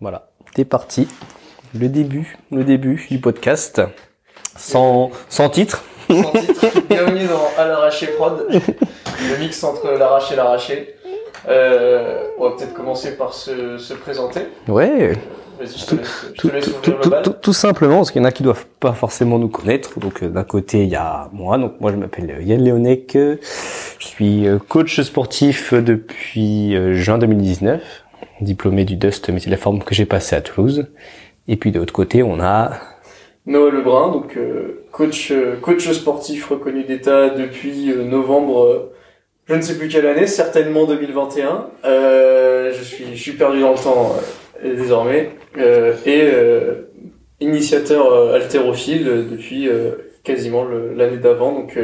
[0.00, 1.06] Voilà, t'es parti.
[1.78, 3.80] Le début, le début du podcast.
[4.56, 5.84] Sans, sans titre.
[6.10, 6.80] Sans titre.
[6.90, 8.44] Bienvenue dans À l'arraché prod.
[8.50, 10.96] Le mix entre l'arraché et l'arraché.
[11.48, 14.48] Euh, on va peut-être commencer par se, se présenter.
[14.66, 15.12] Ouais.
[15.60, 19.48] Vas-y, je te Tout, simplement, parce qu'il y en a qui doivent pas forcément nous
[19.48, 20.00] connaître.
[20.00, 21.56] Donc euh, d'un côté, il y a moi.
[21.58, 23.16] Donc moi, je m'appelle euh, Yann Léonec.
[24.04, 28.03] Je suis euh, coach sportif depuis euh, juin 2019,
[28.40, 30.86] diplômé du Dust métier de la forme que j'ai passé à Toulouse.
[31.48, 32.72] Et puis de l'autre côté, on a
[33.46, 38.90] Noël Lebrun, donc euh, coach euh, coach sportif reconnu d'État depuis euh, novembre,
[39.46, 41.68] je ne sais plus quelle année, certainement 2021.
[41.84, 44.16] Euh, je suis perdu dans le temps
[44.64, 45.30] désormais
[46.06, 46.30] et
[47.40, 49.68] initiateur haltérophile depuis
[50.22, 51.76] quasiment l'année d'avant, donc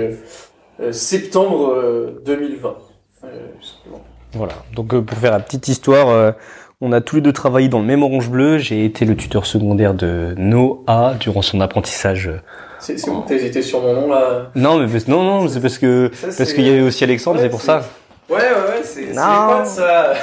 [0.92, 2.76] septembre euh, 2020.
[3.24, 3.28] Euh,
[3.60, 4.04] tout simplement.
[4.34, 4.54] Voilà.
[4.74, 6.32] Donc euh, pour faire la petite histoire, euh,
[6.80, 8.58] on a tous les deux travaillé dans le même orange bleu.
[8.58, 12.30] J'ai été le tuteur secondaire de Noah durant son apprentissage.
[12.78, 14.50] C'est c'est bon, t'as hésité sur mon nom là.
[14.54, 17.04] Non, mais parce- non, non, c'est parce que Ça, parce c'est- qu'il y avait aussi
[17.04, 17.82] Alexandre, Ouais, c'est pour c'est- ça.
[18.30, 19.48] Ouais ouais ouais, c'est c'est Non.
[19.58, 20.14] potes, ça.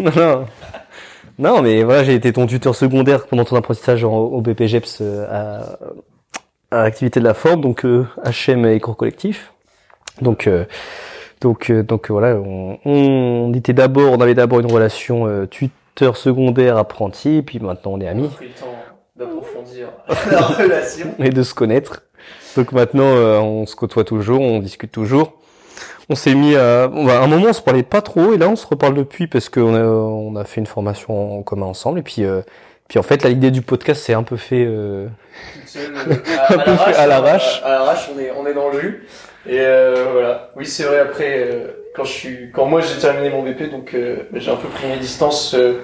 [0.00, 0.44] non, non.
[1.38, 5.26] Non, mais voilà, j'ai été ton tuteur secondaire pendant ton apprentissage en- au BPGEPS euh,
[6.70, 9.52] à, à l'activité de la forme, donc euh, HM et cours collectif.
[10.20, 10.64] Donc, euh,
[11.40, 16.16] donc, euh, donc voilà, on, on était d'abord, on avait d'abord une relation euh, tuteur
[16.16, 18.74] secondaire apprenti, puis maintenant on est On a amis pris le temps
[19.16, 19.88] d'approfondir
[20.30, 21.14] la relation.
[21.18, 22.02] et de se connaître.
[22.56, 25.34] Donc maintenant, euh, on se côtoie toujours, on discute toujours.
[26.08, 28.38] On s'est mis à, bon, bah, à un moment, on se parlait pas trop, et
[28.38, 31.66] là, on se reparle depuis parce qu'on a, on a fait une formation en commun
[31.66, 32.42] ensemble, et puis, euh,
[32.88, 34.64] puis en fait, l'idée du podcast s'est un peu fait.
[34.66, 35.08] Euh...
[35.76, 37.60] Euh, à, Un peu fait à l'arrache.
[37.64, 39.08] À, à l'arrache, on est, on est dans le jus.
[39.46, 40.50] Et euh, voilà.
[40.56, 41.00] Oui, c'est vrai.
[41.00, 44.56] Après, euh, quand je suis, quand moi j'ai terminé mon BP, donc euh, j'ai un
[44.56, 45.80] peu pris mes distances euh,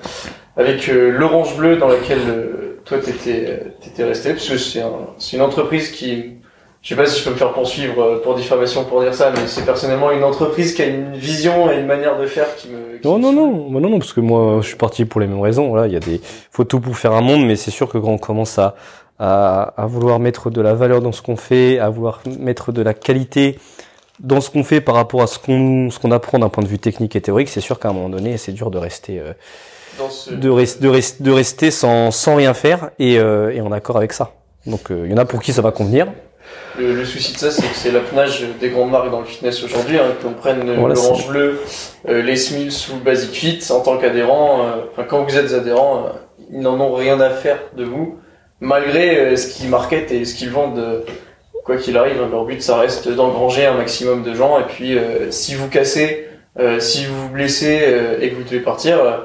[0.57, 4.81] avec euh, l'Orange Bleu dans laquelle euh, toi t'étais, euh, t'étais resté, parce que c'est
[4.81, 6.39] un, c'est une entreprise qui,
[6.83, 9.31] je sais pas si je peux me faire poursuivre euh, pour diffamation pour dire ça,
[9.31, 12.69] mais c'est personnellement une entreprise qui a une vision et une manière de faire qui
[12.69, 12.99] me.
[12.99, 15.21] qui Non, me non, non, bah non, non, parce que moi, je suis parti pour
[15.21, 15.69] les mêmes raisons.
[15.69, 16.21] Voilà, il y a des,
[16.51, 18.75] faut tout pour faire un monde, mais c'est sûr que quand on commence à,
[19.21, 22.83] à, à vouloir mettre de la valeur dans ce qu'on fait, à vouloir mettre de
[22.83, 23.59] la qualité
[24.19, 26.69] dans ce qu'on fait par rapport à ce qu'on, ce qu'on apprend d'un point de
[26.69, 29.33] vue technique et théorique, c'est sûr qu'à un moment donné, c'est dur de rester, euh,
[29.99, 30.33] Dans ce...
[30.35, 33.97] de, res- de, res- de rester sans, sans rien faire et, euh, et en accord
[33.97, 34.33] avec ça.
[34.67, 36.07] Donc, euh, il y en a pour qui ça va convenir.
[36.79, 39.63] Le, le souci de ça, c'est que c'est l'apnage des grandes marques dans le fitness
[39.65, 41.61] aujourd'hui, hein, qu'on prenne Voilà, l'Orange Bleu,
[42.07, 44.67] les Smiths ou Basic Fit en tant qu'adhérent.
[44.93, 46.11] Enfin, quand vous êtes adhérent, euh,
[46.53, 48.19] ils n'en ont rien à faire de vous,
[48.61, 50.79] malgré euh, ce qu'ils marketent et ce qu'ils vendent.
[50.79, 51.01] euh,
[51.63, 54.59] quoi qu'il arrive, hein, leur but, ça reste d'engranger un maximum de gens.
[54.59, 56.27] Et puis, euh, si vous cassez,
[56.59, 59.19] euh, si vous vous blessez euh, et que vous devez partir, euh,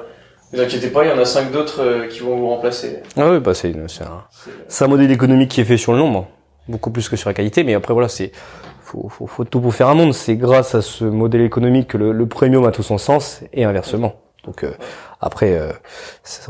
[0.51, 2.99] ne vous inquiétez pas, il y en a cinq d'autres euh, qui vont vous remplacer.
[3.15, 4.23] Ah oui, bah c'est, un,
[4.81, 6.27] un modèle économique qui est fait sur le nombre,
[6.67, 7.63] beaucoup plus que sur la qualité.
[7.63, 8.33] Mais après voilà, c'est
[8.83, 10.13] faut, faut, faut tout pour faire un monde.
[10.13, 13.63] C'est grâce à ce modèle économique que le, le premium a tout son sens et
[13.63, 14.15] inversement.
[14.43, 14.71] Donc euh,
[15.21, 15.71] après, euh,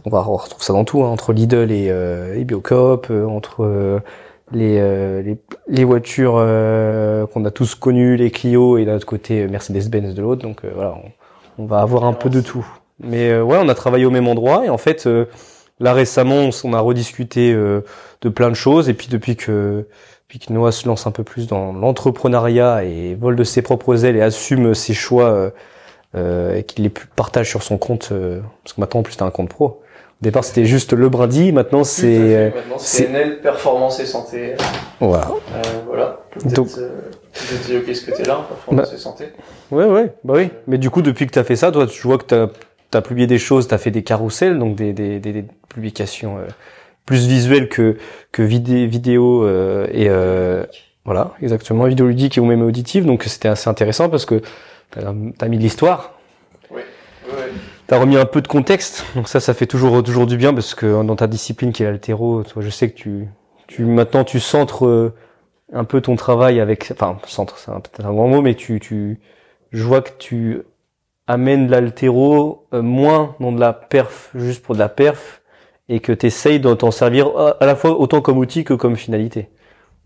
[0.06, 3.26] on va on retrouve ça dans tout, hein, entre Lidl et, euh, et Biocoop, euh,
[3.26, 4.00] entre euh,
[4.52, 5.38] les, euh, les
[5.68, 10.22] les voitures euh, qu'on a tous connues, les Clio et d'un autre côté Mercedes-Benz de
[10.22, 10.42] l'autre.
[10.44, 10.96] Donc euh, voilà,
[11.58, 12.66] on, on va avoir un peu de tout.
[13.00, 15.08] Mais euh, ouais, on a travaillé au même endroit et en fait.
[15.08, 15.25] euh,
[15.80, 17.81] Là récemment, on, a rediscuté euh,
[18.22, 19.86] de plein de choses et puis depuis que
[20.24, 24.06] depuis que Noah se lance un peu plus dans l'entrepreneuriat et vole de ses propres
[24.06, 25.52] ailes et assume ses choix
[26.16, 29.31] et qu'il les partage sur son compte euh, parce que maintenant en plus t'as un
[29.31, 29.66] compte pro.
[30.22, 32.06] Au départ c'était juste le brindis, maintenant c'est
[32.36, 34.54] euh, Maintenant, c'est- c'est NL, performance et santé.
[35.00, 35.28] voilà.
[35.56, 36.20] Euh, voilà.
[36.56, 36.90] Donc- euh,
[37.34, 39.25] vous êtes ok ce côté-là, performance et santé.
[39.72, 40.50] Ouais ouais, bah oui.
[40.68, 42.48] Mais du coup depuis que t'as fait ça, toi tu vois que t'as
[42.94, 46.46] as publié des choses, t'as fait des carousels, donc des des, des, des publications euh,
[47.06, 47.98] plus visuelles que
[48.31, 50.64] que vidé, vidéo euh, et euh,
[51.04, 53.06] Voilà, exactement, vidéoludique ou même auditive.
[53.06, 54.42] Donc c'était assez intéressant parce que
[54.91, 56.13] t'as as mis de l'histoire,
[56.72, 56.85] ouais.
[57.88, 59.06] t'as remis un peu de contexte.
[59.16, 61.86] Donc ça, ça fait toujours toujours du bien parce que dans ta discipline qui est
[61.86, 63.27] l'altéro, je sais que tu
[63.68, 65.13] tu maintenant tu centres euh,
[65.74, 69.19] un peu ton travail avec, enfin centre, c'est peut-être un grand mot, mais tu tu
[69.71, 70.62] je vois que tu
[71.27, 75.42] amènes l'altéro euh, moins dans de la perf juste pour de la perf
[75.89, 78.74] et que tu essayes de t'en servir à à la fois autant comme outil que
[78.74, 79.50] comme finalité.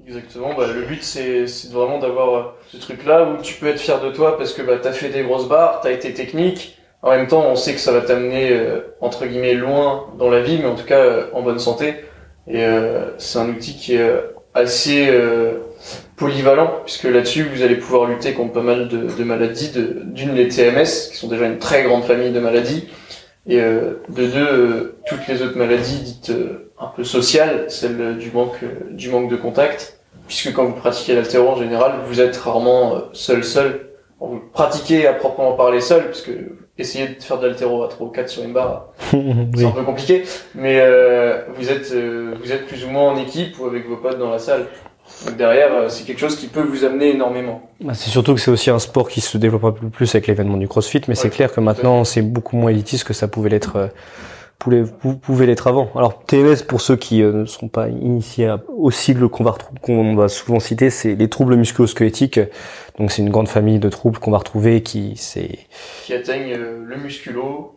[0.10, 3.80] Exactement, bah, le but c'est vraiment d'avoir euh, ce truc là où tu peux être
[3.80, 6.80] fier de toi parce que bah, t'as fait des grosses barres, t'as été technique.
[7.04, 10.42] En même temps, on sait que ça va t'amener euh, entre guillemets loin dans la
[10.42, 11.94] vie, mais en tout cas euh, en bonne santé.
[12.48, 14.22] Et euh, c'est un outil qui est euh,
[14.56, 15.60] assez euh,
[16.16, 20.48] polyvalent puisque là-dessus vous allez pouvoir lutter contre pas mal de, de maladies, d'une les
[20.48, 22.90] TMS qui sont déjà une très grande famille de maladies,
[23.48, 26.32] Et de deux, toutes les autres maladies dites
[26.80, 28.60] un peu sociales, celle du manque,
[28.92, 29.99] du manque de contact,
[30.30, 33.90] puisque quand vous pratiquez l'altéro en général, vous êtes rarement seul seul.
[34.22, 36.32] Vous pratiquez à proprement parler seul, puisque
[36.78, 39.84] essayer de faire de l'altéro à 3 ou 4 sur une barre, c'est un peu
[39.84, 40.24] compliqué,
[40.56, 40.82] mais
[41.58, 44.40] vous êtes vous êtes plus ou moins en équipe ou avec vos potes dans la
[44.40, 44.68] salle.
[45.26, 47.70] Donc derrière, euh, c'est quelque chose qui peut vous amener énormément.
[47.82, 50.28] Bah, c'est surtout que c'est aussi un sport qui se développe un peu plus avec
[50.28, 53.50] l'événement du CrossFit, mais c'est clair que maintenant c'est beaucoup moins élitiste que ça pouvait
[53.50, 53.76] l'être.
[53.76, 53.88] Euh,
[54.60, 54.84] pouvait,
[55.22, 55.90] pouvait l'être avant.
[55.96, 60.16] Alors TMS pour ceux qui euh, ne sont pas initiés au sigle qu'on va qu'on
[60.16, 62.40] va souvent citer, c'est les troubles musculo-squelettiques.
[63.00, 65.60] Donc c'est une grande famille de troubles qu'on va retrouver qui c'est
[66.04, 67.76] qui atteignent le musculo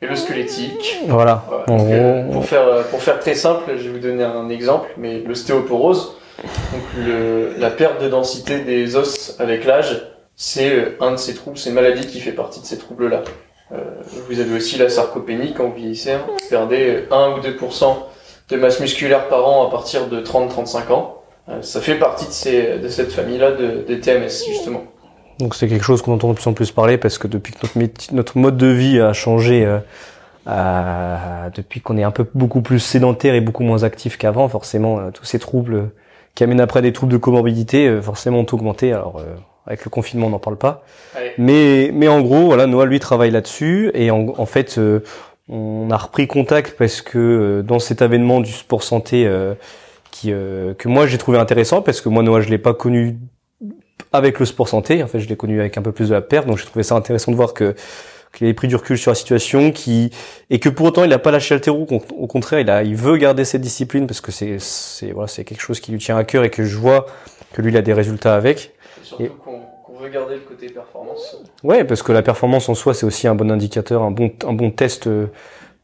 [0.00, 1.00] et le squelettique.
[1.08, 1.44] Voilà.
[1.66, 6.82] pour faire pour faire très simple, je vais vous donner un exemple, mais l'ostéoporose donc
[7.06, 10.02] le, la perte de densité des os avec l'âge,
[10.34, 13.18] c'est euh, un de ces troubles, c'est une maladie qui fait partie de ces troubles-là.
[13.18, 13.51] Euh,
[14.28, 16.22] vous avez aussi la sarcopénie quand vous vieillissez, hein.
[16.26, 17.96] vous perdez 1 ou 2%
[18.50, 21.22] de masse musculaire par an à partir de 30-35 ans.
[21.48, 24.84] Euh, ça fait partie de, ces, de cette famille-là de, des TMS justement.
[25.38, 27.58] Donc c'est quelque chose qu'on entend de plus en plus parler parce que depuis que
[27.62, 29.66] notre, notre mode de vie a changé,
[30.46, 35.10] euh, depuis qu'on est un peu beaucoup plus sédentaire et beaucoup moins actif qu'avant, forcément
[35.10, 35.90] tous ces troubles
[36.34, 38.92] qui amène après des troubles de comorbidité, euh, forcément ont augmenté.
[38.92, 39.34] Alors euh,
[39.66, 40.84] avec le confinement, on n'en parle pas.
[41.38, 45.00] Mais mais en gros, voilà, Noah lui travaille là-dessus et en, en fait, euh,
[45.48, 49.28] on a repris contact parce que dans cet événement du sport santé
[50.10, 53.18] qui que moi j'ai trouvé intéressant parce que moi Noah je l'ai pas connu
[54.12, 55.02] avec le sport santé.
[55.02, 56.82] En fait, je l'ai connu avec un peu plus de la perte, donc j'ai trouvé
[56.82, 57.74] ça intéressant de voir que
[58.32, 60.10] qu'il avait pris du recul sur la situation, qui
[60.48, 61.86] et que pour autant il n'a pas lâché l'altéro.
[62.16, 65.44] Au contraire, il a, il veut garder cette discipline parce que c'est, c'est voilà, c'est
[65.44, 67.06] quelque chose qui lui tient à cœur et que je vois
[67.52, 68.72] que lui il a des résultats avec.
[69.20, 71.36] Et surtout qu'on, veut garder le côté performance.
[71.62, 74.52] Ouais, parce que la performance en soi c'est aussi un bon indicateur, un bon, un
[74.52, 75.06] bon test.
[75.06, 75.26] Euh,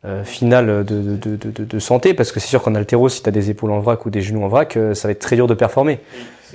[0.05, 3.29] euh final de, de, de, de, santé parce que c'est sûr qu'en altéro si tu
[3.29, 5.35] as des épaules en vrac ou des genoux en vrac euh, ça va être très
[5.35, 5.99] dur de performer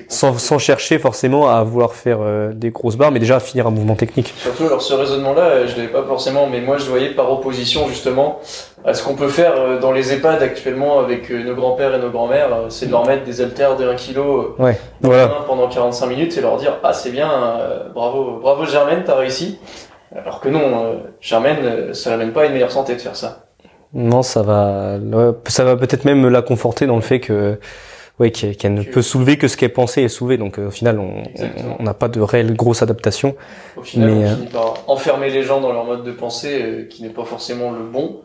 [0.08, 3.68] sans, sans, chercher forcément à vouloir faire euh, des grosses barres, mais déjà à finir
[3.68, 4.34] un mouvement technique.
[4.38, 8.40] Surtout, alors ce raisonnement-là, je l'avais pas forcément, mais moi je voyais par opposition justement
[8.86, 12.10] à ce qu'on peut faire euh, dans les EHPAD actuellement avec nos grands-pères et nos
[12.10, 14.20] grands-mères, c'est de leur mettre des haltères de 1 kg
[14.60, 15.44] ouais, voilà.
[15.48, 17.30] pendant 45 minutes et leur dire ah c'est bien,
[17.94, 19.60] bravo, bravo Germaine, t'as réussi.
[20.16, 23.46] Alors que non, Germaine, ça l'amène pas à une meilleure santé de faire ça.
[23.94, 24.98] Non, ça va,
[25.48, 27.58] ça va peut-être même la conforter dans le fait que
[28.20, 30.38] oui, qu'elle ne peut soulever que ce qu'elle pensait et soulever.
[30.38, 33.36] Donc euh, au final, on n'a pas de réelle grosse adaptation.
[33.76, 36.62] Au final, mais, on euh, finit par enfermer les gens dans leur mode de pensée
[36.62, 38.22] euh, qui n'est pas forcément le bon.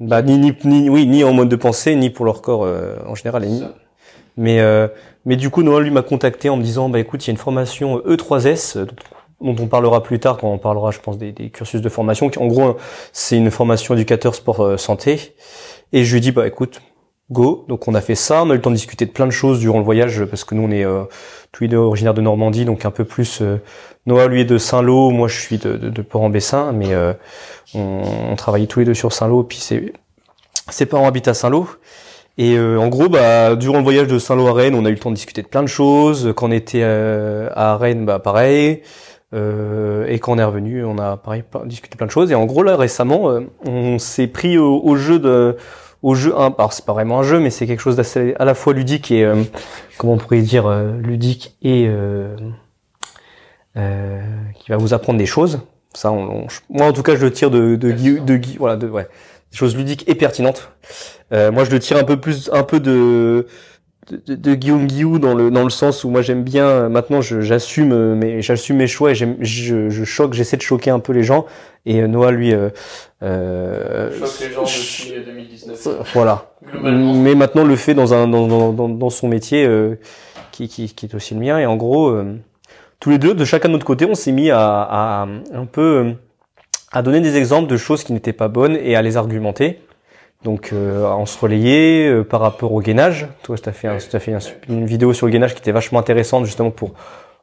[0.00, 2.68] Bah ni, ni ni oui ni en mode de pensée ni pour leur corps
[3.06, 3.46] en général.
[4.36, 4.60] mais
[5.24, 7.32] mais du coup Noël lui m'a contacté en me disant bah écoute il y a
[7.32, 8.86] une formation E3S
[9.40, 12.30] dont on parlera plus tard quand on parlera je pense des, des cursus de formation
[12.30, 12.76] qui en gros
[13.12, 15.34] c'est une formation éducateur sport santé
[15.92, 16.80] et je lui dis bah écoute
[17.30, 17.64] go.
[17.68, 19.32] Donc on a fait ça, on a eu le temps de discuter de plein de
[19.32, 21.04] choses durant le voyage parce que nous on est euh,
[21.54, 23.40] tous les deux originaires de Normandie, donc un peu plus.
[23.40, 23.58] Euh,
[24.06, 27.14] Noah lui est de Saint-Lô, moi je suis de, de, de Port-en-Bessin, mais euh,
[27.74, 29.92] on, on, travaillait tous les deux sur Saint-Lô, puis ses,
[30.68, 31.68] ses parents habitent à Saint-Lô.
[32.36, 34.94] Et euh, en gros, bah, durant le voyage de Saint-Lô à Rennes, on a eu
[34.94, 36.32] le temps de discuter de plein de choses.
[36.36, 38.82] Quand on était à Rennes, bah pareil.
[39.32, 42.32] et quand on est revenu, on a pareil discuté plein de choses.
[42.32, 45.56] Et en gros là récemment, on s'est pris au, au jeu de
[46.04, 46.34] au jeu.
[46.36, 49.10] alors c'est pas vraiment un jeu, mais c'est quelque chose d'assez à la fois ludique
[49.10, 49.42] et euh,
[49.96, 52.36] comment on pourrait dire euh, ludique et euh,
[54.54, 55.60] qui va vous apprendre des choses.
[55.94, 58.86] Ça, moi en tout cas, je le tire de de Guy, de Guy, voilà, de
[58.86, 59.08] ouais,
[59.50, 60.68] des choses ludiques et pertinentes.
[61.30, 63.46] moi, je le tire un peu plus, un peu de
[64.10, 67.20] de, de Guillaume Guillou dans le dans le sens où moi j'aime bien euh, maintenant
[67.20, 71.00] j'assume euh, mes j'assume mes choix et j'aime je, je choque j'essaie de choquer un
[71.00, 71.46] peu les gens.
[71.86, 72.70] Et euh, Noah lui euh,
[73.22, 76.52] euh, choque les gens depuis 2019 voilà.
[76.82, 79.68] Mais maintenant le fait dans un dans dans dans, son métier
[80.52, 81.58] qui, qui qui est aussi le mien.
[81.58, 82.14] Et en gros
[83.00, 86.14] tous les deux de chacun de notre côté on s'est mis à, à un peu
[86.92, 89.80] à donner des exemples de choses qui n'étaient pas bonnes et à les argumenter
[90.44, 93.26] donc euh, on se relayait euh, par rapport au gainage.
[93.42, 94.36] Toi, tu as fait, un, as fait
[94.68, 96.92] une vidéo sur le gainage qui était vachement intéressante justement pour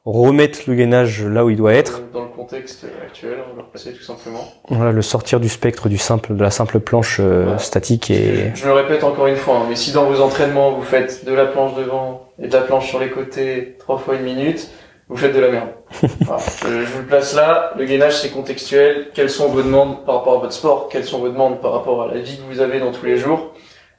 [0.06, 2.04] remettre le gainage là où il doit être.
[2.14, 4.48] Dans le contexte actuel, on va passer tout simplement.
[4.70, 8.52] Voilà, le sortir du spectre du simple, de la simple planche euh, statique et.
[8.54, 11.34] Je, me répète encore une fois, hein, mais si dans vos entraînements vous faites de
[11.34, 14.70] la planche devant et de la planche sur les côtés trois fois une minute,
[15.12, 15.68] vous faites de la merde.
[16.02, 17.74] je, vous le place là.
[17.78, 19.10] Le gainage, c'est contextuel.
[19.14, 20.88] Quelles sont vos demandes par rapport à votre sport?
[20.90, 23.18] Quelles sont vos demandes par rapport à la vie que vous avez dans tous les
[23.18, 23.52] jours?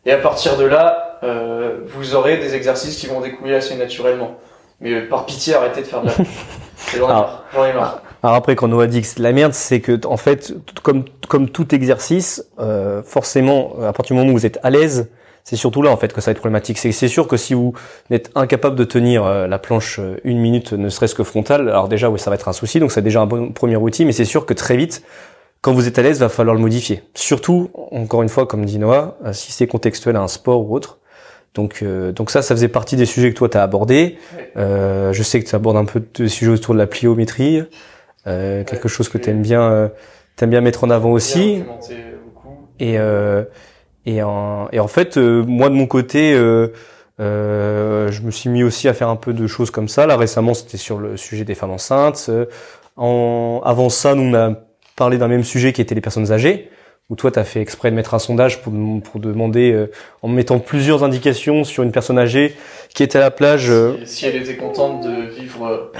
[0.06, 4.38] Et à partir de là, euh, vous aurez des exercices qui vont découler assez naturellement.
[4.80, 6.14] Mais euh, par pitié, arrêtez de faire de la...
[6.96, 7.44] J'en ai marre.
[7.54, 8.00] J'en ai marre.
[8.22, 11.04] Alors après, quand Noah dit que c'est de la merde, c'est que en fait, comme
[11.28, 15.10] comme tout exercice, euh, forcément, à partir du moment où vous êtes à l'aise,
[15.44, 16.78] c'est surtout là en fait que ça va être problématique.
[16.78, 17.72] C'est sûr que si vous
[18.10, 21.88] êtes incapable de tenir euh, la planche euh, une minute, ne serait-ce que frontale, alors
[21.88, 22.80] déjà oui, ça va être un souci.
[22.80, 25.02] Donc c'est déjà un bon premier outil, mais c'est sûr que très vite,
[25.60, 27.02] quand vous êtes à l'aise, va falloir le modifier.
[27.14, 30.74] Surtout, encore une fois, comme dit Noah, euh, si c'est contextuel à un sport ou
[30.74, 30.98] autre.
[31.54, 34.16] Donc, donc ça, ça faisait partie des sujets que toi t'as abordé.
[34.56, 37.62] Euh, je sais que tu abordes un peu de sujets autour de la pliométrie,
[38.26, 39.88] euh, quelque chose que tu aimes bien, euh,
[40.36, 41.64] t'aimes bien mettre en avant aussi.
[42.78, 43.44] Et euh,
[44.06, 46.34] et en, et en fait, moi de mon côté,
[47.18, 50.06] je me suis mis aussi à faire un peu de choses comme ça.
[50.06, 52.30] Là récemment, c'était sur le sujet des femmes enceintes.
[52.96, 54.54] En, avant ça, nous on a
[54.96, 56.70] parlé d'un même sujet qui était les personnes âgées
[57.12, 59.90] où toi tu as fait exprès de mettre un sondage pour, pour demander, euh,
[60.22, 62.56] en mettant plusieurs indications sur une personne âgée
[62.94, 63.68] qui était à la plage.
[63.68, 65.92] Euh, si, elle était contente de vivre euh,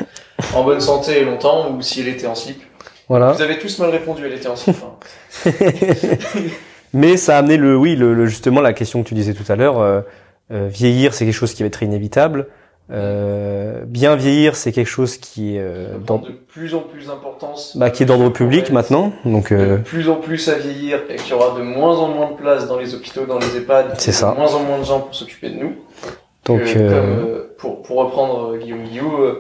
[0.55, 2.63] en bonne santé et longtemps ou si elle était en slip.
[3.09, 3.33] Voilà.
[3.33, 4.77] Vous avez tous mal répondu, elle était en slip.
[4.83, 5.51] Hein.
[6.93, 9.57] Mais ça a amené le, oui, le, justement la question que tu disais tout à
[9.57, 10.05] l'heure.
[10.51, 12.49] vieillir, c'est quelque chose qui va être inévitable.
[12.91, 17.77] Euh, bien vieillir, c'est quelque chose qui est euh, dans de plus en plus d'importance,
[17.77, 19.13] bah, qui est d'ordre public maintenant.
[19.25, 19.79] Donc euh...
[19.79, 22.37] de plus en plus à vieillir et qu'il y aura de moins en moins de
[22.37, 24.33] place dans les hôpitaux, dans les EHPAD, c'est ça.
[24.33, 25.77] De moins en moins de gens pour s'occuper de nous.
[26.45, 29.39] Donc euh, comme, pour pour reprendre Guillaume Guillaume,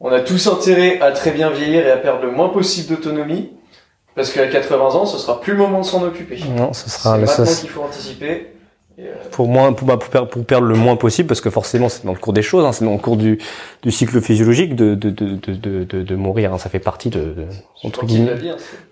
[0.00, 3.52] on a tous intérêt à très bien vieillir et à perdre le moins possible d'autonomie.
[4.18, 6.40] Parce qu'à 80 ans, ce sera plus le moment de s'en occuper.
[6.56, 8.48] Non, ce sera c'est maintenant qu'il faut anticiper.
[8.98, 12.04] Euh, pour, moins, pour, pour, perdre, pour, perdre le moins possible, parce que forcément c'est
[12.04, 13.38] dans le cours des choses, hein, c'est dans le cours du,
[13.84, 17.46] du cycle physiologique de, de, de, de, mourir, hein, ça fait partie de,
[17.84, 18.34] entre guillemets.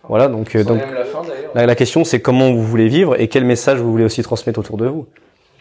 [0.08, 1.22] voilà, donc, euh, donc la, fin,
[1.56, 4.60] la, la, question c'est comment vous voulez vivre et quel message vous voulez aussi transmettre
[4.60, 5.08] autour de vous.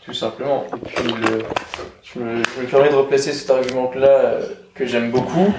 [0.05, 0.65] Tout simplement.
[0.75, 1.39] Et puis le,
[2.03, 4.41] je, me, je me permets de replacer cet argument-là euh,
[4.75, 5.51] que j'aime beaucoup,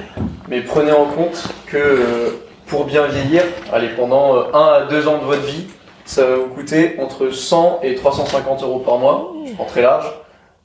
[0.48, 2.36] mais prenez en compte que
[2.66, 3.42] pour bien vieillir,
[3.72, 5.66] allez pendant un à deux ans de votre vie,
[6.04, 10.06] ça va vous coûter entre 100 et 350 euros par mois, prends très large.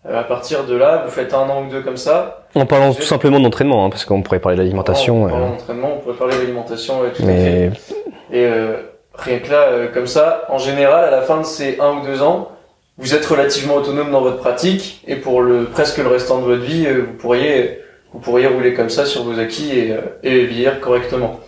[0.08, 2.48] Euh, à partir de là, vous faites un an ou deux comme ça.
[2.56, 5.26] En parlant tout simplement d'entraînement, hein, parce qu'on pourrait parler de l'alimentation.
[5.26, 5.50] En parlant euh...
[5.50, 7.68] d'entraînement, on pourrait parler d'alimentation et tout Mais...
[7.68, 7.96] à fait.
[8.32, 8.78] Et euh,
[9.14, 12.06] rien que là, euh, comme ça, en général, à la fin de ces un ou
[12.06, 12.50] deux ans,
[12.98, 16.64] vous êtes relativement autonome dans votre pratique, et pour le presque le restant de votre
[16.64, 17.80] vie, euh, vous pourriez
[18.14, 21.40] vous pourriez rouler comme ça sur vos acquis et, et vieillir correctement.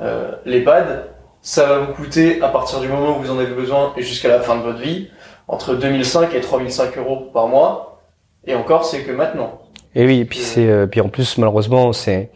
[0.00, 1.06] Euh, L'EHPAD,
[1.42, 4.28] ça va vous coûter, à partir du moment où vous en avez besoin et jusqu'à
[4.28, 5.08] la fin de votre vie,
[5.46, 8.02] entre 2005 et 3005 euros par mois.
[8.46, 9.60] Et encore, c'est que maintenant.
[9.94, 12.30] Et oui, et puis c'est, euh, puis en plus, malheureusement, c'est,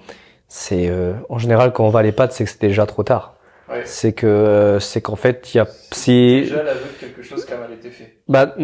[0.49, 3.35] c'est, euh, en général, quand on va à l'EHPAD, c'est que c'est déjà trop tard.
[3.71, 3.83] Ouais.
[3.85, 6.41] C'est que, euh, c'est qu'en fait, il y a, c'est.
[6.43, 8.19] Déjà l'aveu de quelque chose qui a mal été fait.
[8.29, 8.55] Bah,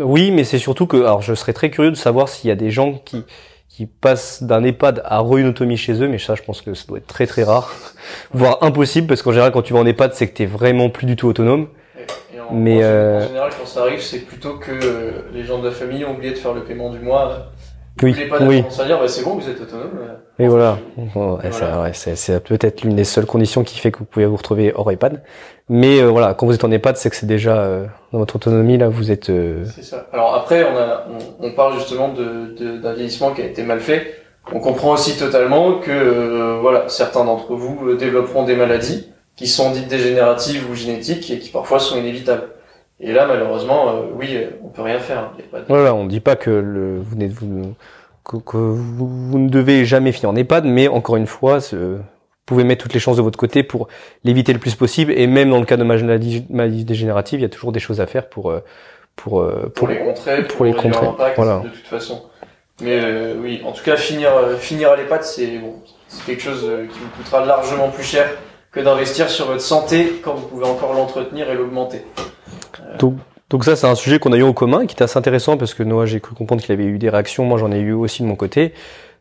[0.00, 2.56] oui, mais c'est surtout que, alors, je serais très curieux de savoir s'il y a
[2.56, 3.24] des gens qui,
[3.74, 6.98] qui passent d'un EHPAD à re-une chez eux, mais ça, je pense que ça doit
[6.98, 7.72] être très très rare,
[8.32, 11.06] voire impossible, parce qu'en général, quand tu vas en EHPAD, c'est que t'es vraiment plus
[11.06, 11.66] du tout autonome.
[11.98, 13.24] Et, et en, mais en, euh...
[13.24, 16.14] en, général, quand ça arrive, c'est plutôt que euh, les gens de la famille ont
[16.14, 17.50] oublié de faire le paiement du mois.
[18.00, 18.64] Oui, oui.
[18.78, 19.90] à dire, bah, c'est bon, vous êtes autonome.
[20.38, 20.78] Et voilà.
[20.96, 21.92] Ouais, voilà.
[21.92, 24.90] C'est, c'est peut-être l'une des seules conditions qui fait que vous pouvez vous retrouver hors
[24.90, 25.22] EHPAD.
[25.68, 28.36] Mais euh, voilà, quand vous êtes en EHPAD, c'est que c'est déjà euh, dans votre
[28.36, 29.30] autonomie là, vous êtes.
[29.30, 29.64] Euh...
[29.74, 30.06] C'est ça.
[30.12, 31.06] Alors après, on a,
[31.40, 34.14] on, on parle justement de, de, d'un vieillissement qui a été mal fait.
[34.52, 39.46] On comprend aussi totalement que euh, voilà, certains d'entre vous euh, développeront des maladies qui
[39.46, 42.48] sont dites dégénératives ou génétiques et qui parfois sont inévitables.
[43.00, 45.30] Et là, malheureusement, euh, oui, on peut rien faire.
[45.38, 45.64] Il y a pas de...
[45.68, 47.74] Voilà, on dit pas que le, vous n'êtes vous,
[48.24, 51.98] que, que vous, vous, ne devez jamais finir en EHPAD, mais encore une fois, vous
[52.46, 53.88] pouvez mettre toutes les chances de votre côté pour
[54.24, 55.12] l'éviter le plus possible.
[55.12, 58.00] Et même dans le cas de maladie, maladie dégénérative, il y a toujours des choses
[58.00, 58.54] à faire pour
[59.16, 61.06] pour pour, pour les contrer, pour, pour les contrer.
[61.36, 61.58] Voilà.
[61.58, 62.22] De toute façon.
[62.80, 65.74] Mais euh, oui, en tout cas, finir euh, finir à l'EHPAD, c'est bon,
[66.08, 68.28] c'est quelque chose euh, qui vous coûtera largement plus cher
[68.72, 72.04] que d'investir sur votre santé quand vous pouvez encore l'entretenir et l'augmenter.
[72.98, 73.14] Donc,
[73.54, 75.74] donc ça, c'est un sujet qu'on a eu en commun, qui était assez intéressant parce
[75.74, 77.44] que Noah, j'ai cru comprendre qu'il avait eu des réactions.
[77.44, 78.74] Moi, j'en ai eu aussi de mon côté.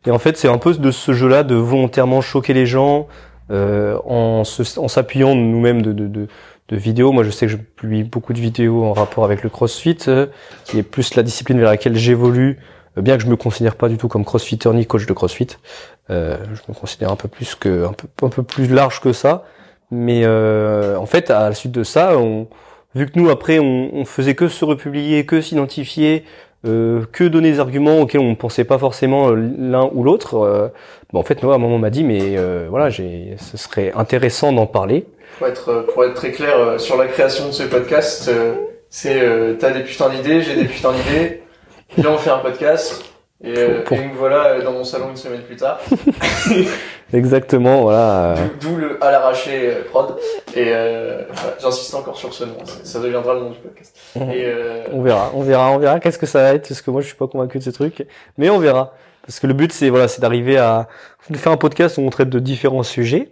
[0.07, 3.07] Et en fait, c'est un peu de ce jeu-là de volontairement choquer les gens
[3.51, 6.27] euh, en, s'appuyant nous-mêmes de, de, de,
[6.69, 7.11] de, vidéos.
[7.11, 10.25] Moi, je sais que je publie beaucoup de vidéos en rapport avec le CrossFit, euh,
[10.65, 12.57] qui est plus la discipline vers laquelle j'évolue
[13.01, 15.47] bien que je me considère pas du tout comme crossfitter ni coach de crossfit,
[16.09, 19.13] euh, je me considère un peu plus que un peu un peu plus large que
[19.13, 19.45] ça.
[19.91, 22.47] Mais euh, en fait, à la suite de ça, on,
[22.95, 26.23] vu que nous après on, on faisait que se republier, que s'identifier,
[26.65, 30.69] euh, que donner des arguments auxquels on ne pensait pas forcément l'un ou l'autre, euh,
[31.11, 33.91] bah en fait, Noah à un moment m'a dit mais euh, voilà, j'ai, ce serait
[33.95, 35.05] intéressant d'en parler.
[35.37, 38.53] Pour être pour être très clair euh, sur la création de ce podcast, euh,
[38.89, 41.41] c'est euh, t'as des putains d'idées, j'ai des putains d'idées
[41.97, 43.03] Viens, on fait un podcast.
[43.43, 45.79] Et, euh, Pour- et nous voilà euh, dans mon salon une semaine plus tard.
[47.13, 48.35] Exactement, voilà.
[48.61, 50.15] D'où le à l'arraché euh, prod.
[50.55, 52.55] Et euh, voilà, j'insiste encore sur ce nom.
[52.83, 53.95] Ça- deviendra le nom du podcast.
[54.15, 56.89] Et euh, On verra, on verra, on verra qu'est-ce que ça va être, parce que
[56.91, 58.93] moi je suis pas convaincu de ce truc, mais on verra.
[59.25, 60.87] Parce que le but c'est voilà, c'est d'arriver à
[61.33, 63.29] faire un podcast où on traite de différents sujets.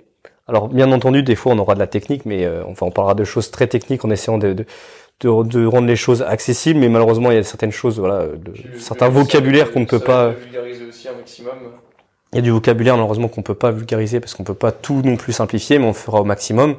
[0.48, 3.14] Alors bien entendu, des fois on aura de la technique, mais euh, enfin on parlera
[3.16, 4.66] de choses très techniques en essayant de, de,
[5.22, 8.52] de, de rendre les choses accessibles, mais malheureusement il y a certaines choses, voilà, de,
[8.52, 10.28] puis, certains vocabulaires qu'on ne peut pas.
[10.28, 11.54] va vulgariser aussi un maximum?
[12.34, 15.02] Il y a du vocabulaire malheureusement qu'on peut pas vulgariser parce qu'on peut pas tout
[15.04, 16.76] non plus simplifier, mais on fera au maximum.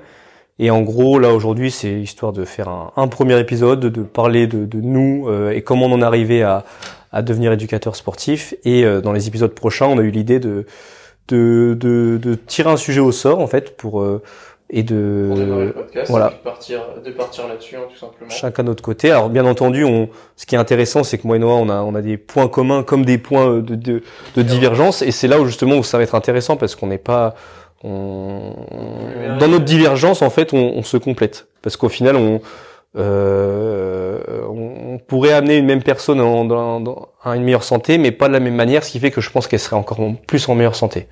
[0.59, 4.47] Et en gros, là aujourd'hui, c'est histoire de faire un, un premier épisode, de parler
[4.47, 6.65] de, de nous euh, et comment on en est arrivé à,
[7.11, 8.55] à devenir éducateur sportif.
[8.65, 10.67] Et euh, dans les épisodes prochains, on a eu l'idée de,
[11.29, 14.23] de, de, de tirer un sujet au sort en fait pour euh,
[14.75, 16.11] et de le podcast.
[16.11, 16.29] voilà.
[16.29, 18.31] Et de partir, de partir là-dessus, hein, tout simplement.
[18.31, 19.11] chacun de notre côté.
[19.11, 21.83] Alors bien entendu, on, ce qui est intéressant, c'est que moi et Noah, on a,
[21.83, 24.03] on a des points communs comme des points euh, de, de,
[24.37, 26.97] de divergence, et c'est là où justement où ça va être intéressant parce qu'on n'est
[26.99, 27.35] pas,
[27.85, 28.55] on,
[29.39, 32.41] dans notre divergence en fait, on, on se complète parce qu'au final, on,
[32.97, 38.11] euh, on pourrait amener une même personne en- dans, dans- à une meilleure santé, mais
[38.11, 40.49] pas de la même manière, ce qui fait que je pense qu'elle serait encore plus
[40.49, 41.07] en meilleure santé.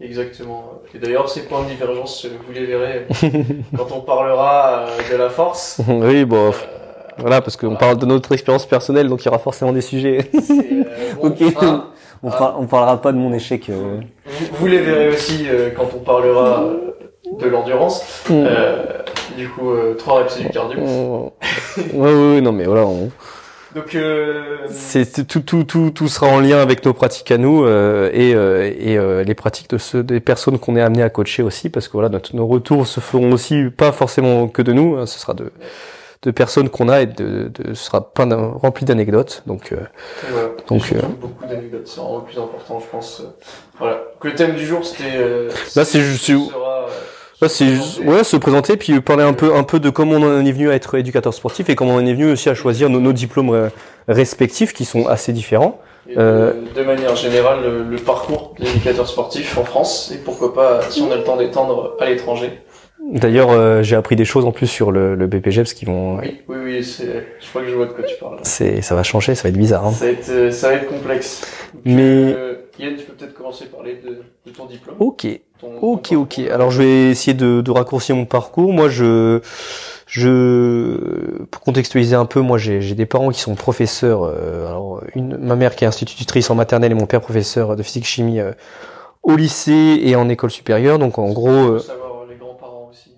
[0.00, 0.74] Exactement.
[0.94, 3.06] Et d'ailleurs, ces points de divergence, vous les verrez
[3.76, 5.80] quand on parlera euh, de la force.
[5.88, 6.52] oui, bon, Euh,
[7.18, 10.30] voilà, parce qu'on parle de notre expérience personnelle, donc il y aura forcément des sujets.
[10.34, 10.82] euh,
[11.20, 11.42] bon, Ok.
[11.60, 11.86] hein,
[12.22, 13.68] On, par- on parlera pas de mon échec.
[13.70, 14.00] euh.
[14.26, 16.64] vous, vous les verrez aussi euh, quand on parlera
[17.40, 18.24] de l'endurance.
[18.30, 18.84] Euh,
[19.36, 20.78] du coup, trois reps c'est du cardio.
[20.78, 21.32] ouais,
[21.92, 23.10] ouais, ouais, non, mais voilà, on-
[23.78, 27.64] Donc, euh, c'est tout, tout, tout, tout sera en lien avec nos pratiques à nous
[27.64, 31.10] euh, et, euh, et euh, les pratiques de ceux des personnes qu'on est amené à
[31.10, 34.72] coacher aussi, parce que voilà, notre, nos retours se feront aussi pas forcément que de
[34.72, 35.52] nous, hein, ce sera de
[36.22, 39.44] de personnes qu'on a et de, de ce sera plein rempli d'anecdotes.
[39.46, 39.76] Donc, euh.
[40.66, 43.22] Donc, euh, beaucoup d'anecdotes, c'est vraiment le plus important, je pense.
[43.78, 44.00] Voilà.
[44.18, 45.12] Que le thème du jour, c'était.
[45.14, 46.88] euh, Là, c'est juste- sera,
[47.40, 47.66] Là, c'est
[48.04, 50.70] ouais, se présenter, puis parler un peu, un peu de comment on en est venu
[50.70, 53.12] à être éducateur sportif et comment on en est venu aussi à choisir nos, nos
[53.12, 53.70] diplômes
[54.08, 55.80] respectifs qui sont assez différents.
[56.16, 60.80] Euh, de manière générale, le, le parcours de l'éducateur sportif en France, et pourquoi pas,
[60.90, 62.60] si on a le temps d'étendre à l'étranger.
[63.12, 66.40] D'ailleurs, euh, j'ai appris des choses en plus sur le, le BPGEPS qui vont, Oui,
[66.48, 68.38] oui, oui, c'est, je crois que je vois de quoi tu parles.
[68.42, 69.86] c'est, ça va changer, ça va être bizarre.
[69.86, 69.92] Hein.
[69.92, 71.42] Ça va être, euh, ça va être complexe.
[71.74, 74.96] Donc, Mais- euh, Yann, tu peux peut-être commencer par parler de, de ton diplôme.
[75.00, 75.26] Ok,
[75.60, 76.36] ton- ok, ton ok.
[76.36, 76.54] parcours.
[76.54, 78.72] Alors je vais essayer de, de raccourcir mon parcours.
[78.72, 79.40] Moi, je,
[80.06, 84.22] je, pour contextualiser un peu, moi j'ai j'ai des parents qui sont professeurs.
[84.24, 87.82] euh, alors une, ma mère qui est institutrice en maternelle et mon père professeur de
[87.82, 88.52] physique chimie euh,
[89.22, 90.98] au lycée et en école supérieure.
[90.98, 93.10] Donc en gros, euh, savoir euh, les grands-parents aussi.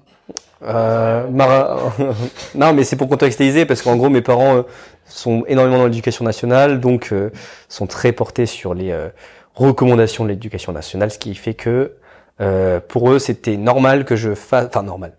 [0.62, 1.79] Euh, Mara-
[2.55, 4.62] non, mais c'est pour contextualiser parce qu'en gros mes parents euh,
[5.07, 7.31] sont énormément dans l'éducation nationale, donc euh,
[7.68, 9.09] sont très portés sur les euh,
[9.54, 11.92] recommandations de l'éducation nationale, ce qui fait que
[12.40, 15.12] euh, pour eux c'était normal que je fasse, enfin normal,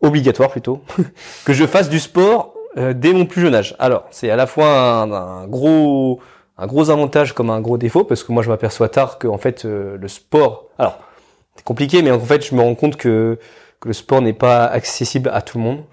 [0.00, 0.82] obligatoire plutôt,
[1.44, 3.74] que je fasse du sport euh, dès mon plus jeune âge.
[3.78, 6.20] Alors c'est à la fois un, un gros
[6.60, 9.38] un gros avantage comme un gros défaut parce que moi je m'aperçois tard que en
[9.38, 10.98] fait euh, le sport, alors
[11.56, 13.38] c'est compliqué, mais en fait je me rends compte que
[13.80, 15.84] que le sport n'est pas accessible à tout le monde.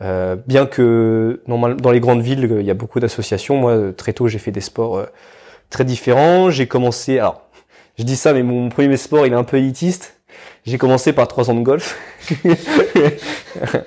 [0.00, 3.56] Euh, bien que normal, dans les grandes villes, il y a beaucoup d'associations.
[3.56, 5.06] Moi, euh, très tôt, j'ai fait des sports euh,
[5.70, 6.50] très différents.
[6.50, 7.42] J'ai commencé, alors,
[7.98, 10.14] je dis ça, mais mon premier sport, il est un peu élitiste.
[10.66, 11.98] J'ai commencé par trois ans de golf.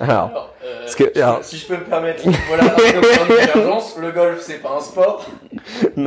[0.00, 2.74] Alors, euh, parce que- si- alors- si je peux me permettre, voilà,
[3.54, 5.26] divergence, le golf c'est pas un sport.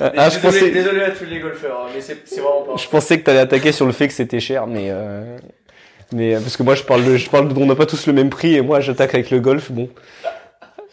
[0.00, 2.76] ah, je désolé, pensais, désolé à tous les golfeurs, hein, mais c'est vraiment pas un
[2.76, 5.36] je pensais que t'allais attaquer sur le fait que c'était cher, mais euh,
[6.12, 8.06] mais euh, parce que moi je parle de, je parle de, on n'a pas tous
[8.06, 9.88] le même prix et moi j'attaque avec le golf, bon.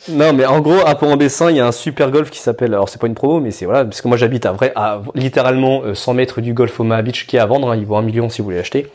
[0.10, 2.90] Non, mais en gros, à Pont-en-Bessin, il y a un super golf qui s'appelle, alors
[2.90, 5.82] c'est pas une promo, mais c'est voilà, parce que moi j'habite à vrai, à littéralement
[5.84, 8.02] euh, 100 mètres du golf Omaha Beach qui est à vendre, hein, il vaut un
[8.04, 8.88] million si vous voulez l'acheter.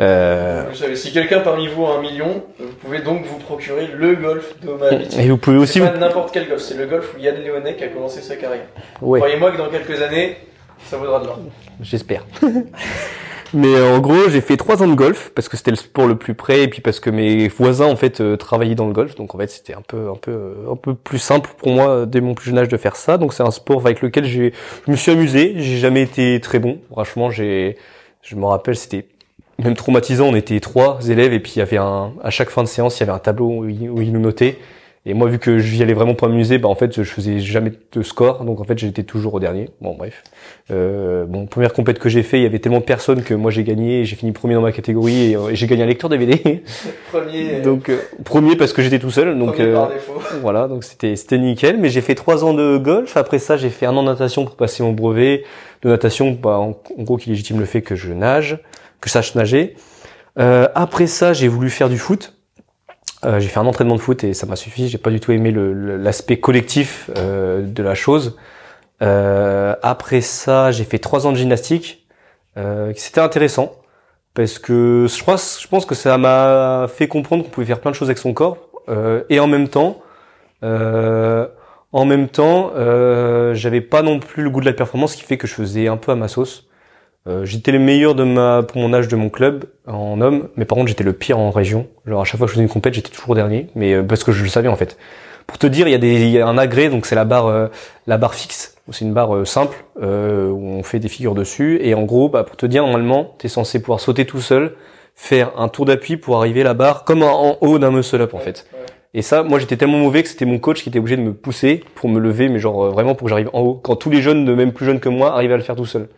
[0.00, 3.88] Euh, Vous savez, si quelqu'un parmi vous a un million, vous pouvez donc vous procurer
[3.94, 5.14] le golf d'Omaha Beach.
[5.18, 7.76] et vous pouvez aussi, C'est pas n'importe quel golf, c'est le golf où Yann Léonet
[7.82, 8.66] a commencé sa carrière.
[9.00, 9.20] ouais.
[9.20, 10.36] Croyez-moi que dans quelques années,
[10.86, 11.38] ça vaudra de l'or.
[11.80, 12.24] J'espère.
[13.54, 16.08] Mais euh, en gros, j'ai fait trois ans de golf parce que c'était le sport
[16.08, 18.92] le plus près et puis parce que mes voisins en fait euh, travaillaient dans le
[18.92, 21.68] golf, donc en fait c'était un peu un peu euh, un peu plus simple pour
[21.68, 23.16] moi euh, dès mon plus jeune âge de faire ça.
[23.16, 24.52] Donc c'est un sport avec lequel j'ai
[24.86, 25.54] je me suis amusé.
[25.56, 26.80] J'ai jamais été très bon.
[26.90, 27.76] Franchement, j'ai
[28.22, 29.06] je me rappelle c'était
[29.62, 30.26] même traumatisant.
[30.26, 32.98] On était trois élèves et puis il y avait un à chaque fin de séance
[32.98, 34.58] il y avait un tableau où ils, où ils nous notaient.
[35.06, 37.72] Et moi, vu que j'y allais vraiment pour m'amuser, bah en fait, je faisais jamais
[37.92, 39.68] de score, donc en fait, j'étais toujours au dernier.
[39.82, 40.22] Bon, bref.
[40.70, 43.50] Euh, bon, première compète que j'ai fait, il y avait tellement de personnes que moi
[43.50, 45.86] j'ai gagné, et j'ai fini premier dans ma catégorie et, euh, et j'ai gagné un
[45.86, 46.62] lecteur DVD.
[47.12, 50.14] Premier, donc euh, premier parce que j'étais tout seul, donc premier euh, par défaut.
[50.40, 51.76] voilà, donc c'était c'était nickel.
[51.78, 53.16] Mais j'ai fait trois ans de golf.
[53.16, 55.44] Après ça, j'ai fait un an de natation pour passer mon brevet
[55.82, 58.58] de natation, bah, en, en gros qui légitime le fait que je nage,
[59.00, 59.76] que je sache nager.
[60.38, 62.33] Euh, après ça, j'ai voulu faire du foot.
[63.24, 64.88] Euh, j'ai fait un entraînement de foot et ça m'a suffi.
[64.88, 68.36] J'ai pas du tout aimé l'aspect collectif euh, de la chose.
[69.02, 72.06] Euh, après ça, j'ai fait trois ans de gymnastique.
[72.94, 73.72] C'était intéressant
[74.32, 77.90] parce que je crois, je pense que ça m'a fait comprendre qu'on pouvait faire plein
[77.90, 78.58] de choses avec son corps
[79.28, 80.02] et en même temps,
[80.62, 82.70] en même temps,
[83.54, 85.88] j'avais pas non plus le goût de la performance, ce qui fait que je faisais
[85.88, 86.68] un peu à ma sauce.
[87.26, 90.66] Euh, j'étais le meilleur de ma, pour mon âge de mon club en homme, mais
[90.66, 91.86] par contre j'étais le pire en région.
[92.06, 94.24] Genre à chaque fois que je faisais une compète, j'étais toujours dernier, mais euh, parce
[94.24, 94.98] que je le savais en fait.
[95.46, 97.24] Pour te dire, il y a des, il y a un agrès, donc c'est la
[97.24, 97.68] barre, euh,
[98.06, 98.76] la barre fixe.
[98.90, 102.56] C'est une barre simple où on fait des figures dessus, et en gros, bah, pour
[102.56, 104.74] te dire, normalement, t'es censé pouvoir sauter tout seul,
[105.14, 108.34] faire un tour d'appui pour arriver à la barre comme en, haut d'un muscle up
[108.34, 108.66] en fait.
[109.14, 111.32] Et ça, moi j'étais tellement mauvais que c'était mon coach qui était obligé de me
[111.32, 113.74] pousser pour me lever, mais genre vraiment pour que j'arrive en haut.
[113.74, 116.08] Quand tous les jeunes, même plus jeunes que moi, arrivaient à le faire tout seul.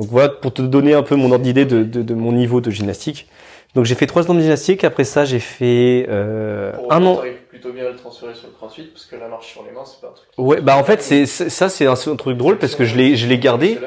[0.00, 2.62] Donc voilà pour te donner un peu mon ordre d'idée de, de, de, mon niveau
[2.62, 3.28] de gymnastique.
[3.74, 4.82] Donc j'ai fait trois ans de gymnastique.
[4.82, 7.20] Après ça, j'ai fait euh, un an.
[7.50, 9.84] plutôt bien à le transférer sur le crossfit parce que la marche sur les mains,
[9.84, 10.28] c'est pas un truc.
[10.38, 13.26] Ouais, bah en fait c'est ça c'est un, truc drôle parce que je l'ai je
[13.26, 13.78] l'ai gardé.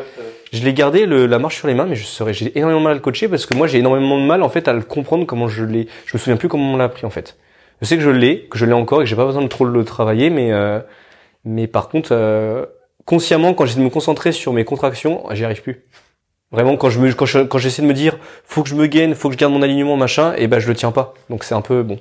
[0.52, 2.92] Je l'ai gardé le, la marche sur les mains, mais je serais j'ai énormément mal
[2.92, 5.26] à le coacher parce que moi j'ai énormément de mal en fait à le comprendre
[5.26, 5.88] comment je l'ai.
[6.06, 7.38] Je me souviens plus comment on l'a appris en fait.
[7.82, 9.48] Je sais que je l'ai, que je l'ai encore et que j'ai pas besoin de
[9.48, 10.80] trop le travailler, mais euh,
[11.44, 12.68] mais par contre euh,
[13.06, 15.86] consciemment, quand j'essaie de me concentrer sur mes contractions, j'y arrive plus.
[16.54, 19.16] Vraiment, quand je me, quand, quand j'essaie de me dire, faut que je me gaine,
[19.16, 21.16] faut que je garde mon alignement, machin, et ben je le tiens pas.
[21.32, 21.96] Donc c'est un peu bon.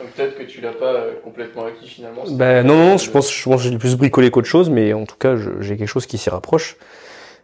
[0.00, 2.24] Donc peut-être que tu l'as pas euh, complètement acquis finalement.
[2.30, 5.04] Ben non, non, je pense, je pense que j'ai plus bricolé qu'autre chose, mais en
[5.06, 6.76] tout cas, j'ai quelque chose qui s'y rapproche.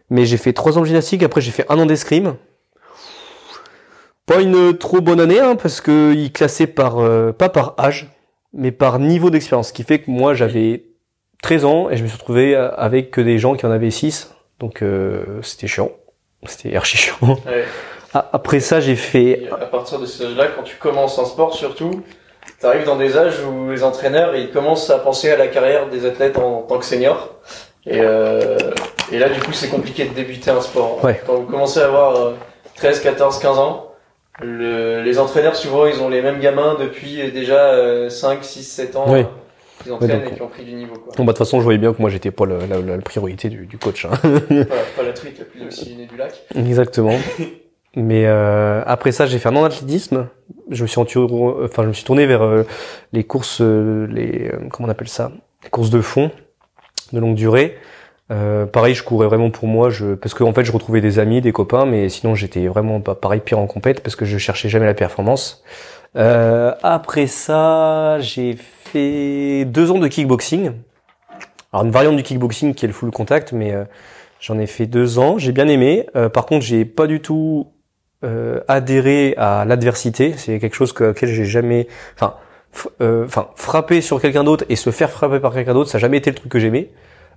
[0.09, 2.35] Mais j'ai fait trois ans de gymnastique, après j'ai fait un an d'escrime.
[4.25, 8.11] Pas une trop bonne année, hein, parce que il classait par, euh, pas par âge,
[8.51, 9.69] mais par niveau d'expérience.
[9.69, 10.83] Ce qui fait que moi j'avais
[11.41, 14.35] 13 ans et je me suis retrouvé avec que des gens qui en avaient 6.
[14.59, 15.91] Donc euh, c'était chiant.
[16.45, 17.37] C'était archi chiant.
[18.13, 19.47] Ah, après ça, j'ai fait.
[19.51, 22.03] à partir de ce âge-là, quand tu commences un sport, surtout,
[22.59, 25.87] tu arrives dans des âges où les entraîneurs ils commencent à penser à la carrière
[25.89, 27.35] des athlètes en, tant que seniors.
[27.85, 28.57] Et, euh,
[29.11, 30.99] et là, du coup, c'est compliqué de débuter un sport.
[31.27, 32.33] Quand vous commencez à avoir
[32.77, 33.93] 13, 14, 15 ans,
[34.41, 39.05] le, les entraîneurs, souvent, ils ont les mêmes gamins depuis déjà 5, 6, 7 ans.
[39.07, 39.25] Oui
[39.83, 40.93] qui entraînent et qui ont pris du niveau.
[40.95, 41.13] Quoi.
[41.17, 42.97] Bon, bah, de toute façon, je voyais bien que moi, j'étais pas la, la, la,
[42.99, 44.05] priorité du, du coach.
[44.05, 44.11] Hein.
[44.21, 46.33] pas, la truite la plus oxygénée du lac.
[46.55, 47.17] Exactement.
[47.95, 50.27] Mais euh, après ça, j'ai fait un an d'athlétisme.
[50.69, 52.63] Je me suis enfin, je me suis tourné vers euh,
[53.13, 55.31] les courses, euh, les euh, comment on appelle ça,
[55.63, 56.31] les courses de fond,
[57.13, 57.77] de longue durée.
[58.71, 61.41] pareil, je courais vraiment pour moi, je, parce qu'en en fait, je retrouvais des amis,
[61.41, 64.69] des copains, mais sinon, j'étais vraiment pas pareil pire en compète parce que je cherchais
[64.69, 65.63] jamais la performance.
[66.15, 70.71] Après ça, j'ai fait deux ans de kickboxing.
[71.71, 73.83] Alors une variante du kickboxing qui est le full contact, mais euh,
[74.39, 75.37] j'en ai fait deux ans.
[75.37, 76.07] J'ai bien aimé.
[76.15, 77.67] Euh, par contre, j'ai pas du tout
[78.23, 80.33] euh, adhéré à l'adversité.
[80.35, 82.35] C'est quelque chose que, auquel j'ai jamais, enfin,
[82.99, 86.17] enfin, frapper sur quelqu'un d'autre et se faire frapper par quelqu'un d'autre, ça n'a jamais
[86.17, 86.89] été le truc que j'aimais.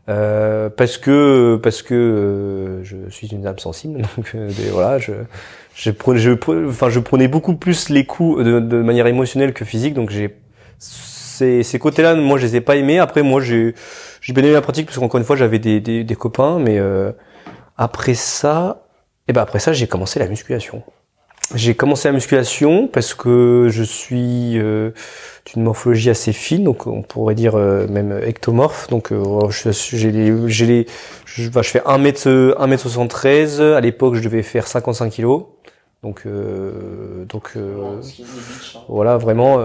[0.06, 4.34] parce que parce que je suis une âme sensible donc
[4.72, 5.12] voilà je
[5.74, 6.32] je prenais je
[6.68, 10.36] enfin je prenais beaucoup plus les coups de, de manière émotionnelle que physique donc j'ai
[11.42, 12.98] ces, ces côtés-là, moi, je les ai pas aimés.
[12.98, 13.74] Après, moi, j'ai
[14.20, 16.58] j'ai bien aimé la pratique parce qu'encore une fois, j'avais des, des, des, copains.
[16.58, 17.12] Mais euh,
[17.76, 18.86] après ça,
[19.28, 20.82] eh ben après ça, j'ai commencé la musculation.
[21.54, 24.92] J'ai commencé la musculation parce que je suis euh,
[25.46, 28.88] d'une morphologie assez fine, donc on pourrait dire euh, même ectomorphe.
[28.88, 30.86] Donc euh, j'ai les, j'ai les,
[31.26, 33.60] je, bah, je fais 1 mètre 1 mètre 73.
[33.60, 35.44] À l'époque, je devais faire 55 kilos.
[36.02, 38.00] Donc donc hein.
[38.88, 39.60] voilà vraiment.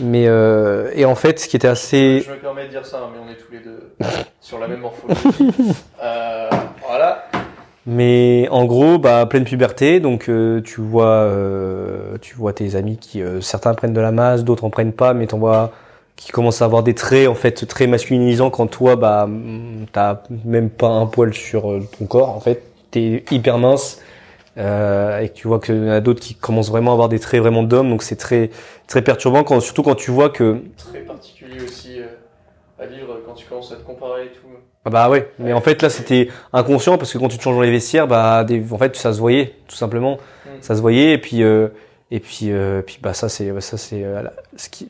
[0.00, 2.22] Mais euh, et en fait, ce qui était assez.
[2.26, 3.94] Je me permets de dire ça, hein, mais on est tous les deux
[4.40, 5.20] sur la même morphologie.
[6.02, 6.50] euh,
[6.86, 7.26] voilà.
[7.86, 12.96] Mais en gros, bah pleine puberté, donc euh, tu vois, euh, tu vois tes amis
[12.96, 15.70] qui euh, certains prennent de la masse, d'autres en prennent pas, mais t'en vois
[16.16, 19.28] qui commencent à avoir des traits en fait très masculinisants quand toi bah
[19.92, 21.62] t'as même pas un poil sur
[21.98, 24.00] ton corps en fait, t'es hyper mince
[24.58, 27.08] euh, et que tu vois qu'il y en a d'autres qui commencent vraiment à avoir
[27.08, 28.50] des traits vraiment d'homme, donc c'est très
[28.86, 30.60] très perturbant, quand, surtout quand tu vois que...
[30.76, 32.06] Très particulier aussi euh,
[32.78, 34.48] à vivre quand tu commences à te comparer et tout.
[34.86, 37.56] Ah bah ouais, mais en fait là c'était inconscient parce que quand tu te changes
[37.56, 40.48] dans les vestiaires, bah des, en fait ça se voyait tout simplement, mm.
[40.60, 41.68] ça se voyait et puis euh,
[42.10, 44.22] et puis euh, puis bah ça c'est ça c'est euh,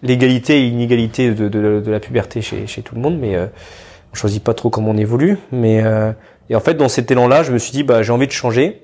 [0.03, 4.15] l'égalité et l'inégalité de, de, de, la puberté chez chez tout le monde, mais on
[4.17, 5.85] choisit pas trop comment on évolue, mais
[6.51, 8.33] et en fait dans cet élan là, je me suis dit bah j'ai envie de
[8.33, 8.83] changer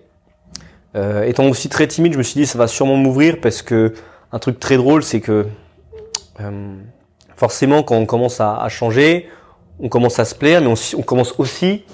[0.97, 3.95] euh, étant aussi très timide, je me suis dit ça va sûrement m'ouvrir parce que
[4.33, 5.47] un truc très drôle, c'est que
[6.41, 6.75] euh,
[7.37, 9.29] forcément quand on commence à, à, changer,
[9.81, 11.85] on commence à se plaire, mais on, on commence aussi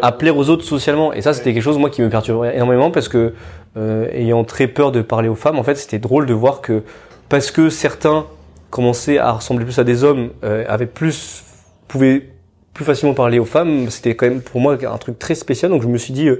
[0.00, 1.12] à plaire aux autres socialement.
[1.12, 3.34] Et ça, c'était quelque chose moi qui me perturbait énormément parce que
[3.76, 6.82] euh, ayant très peur de parler aux femmes, en fait, c'était drôle de voir que
[7.28, 8.26] parce que certains
[8.70, 11.44] commençaient à ressembler plus à des hommes, euh, avaient plus
[11.88, 12.28] pouvaient
[12.72, 15.70] plus facilement parler aux femmes, c'était quand même pour moi un truc très spécial.
[15.70, 16.30] Donc je me suis dit,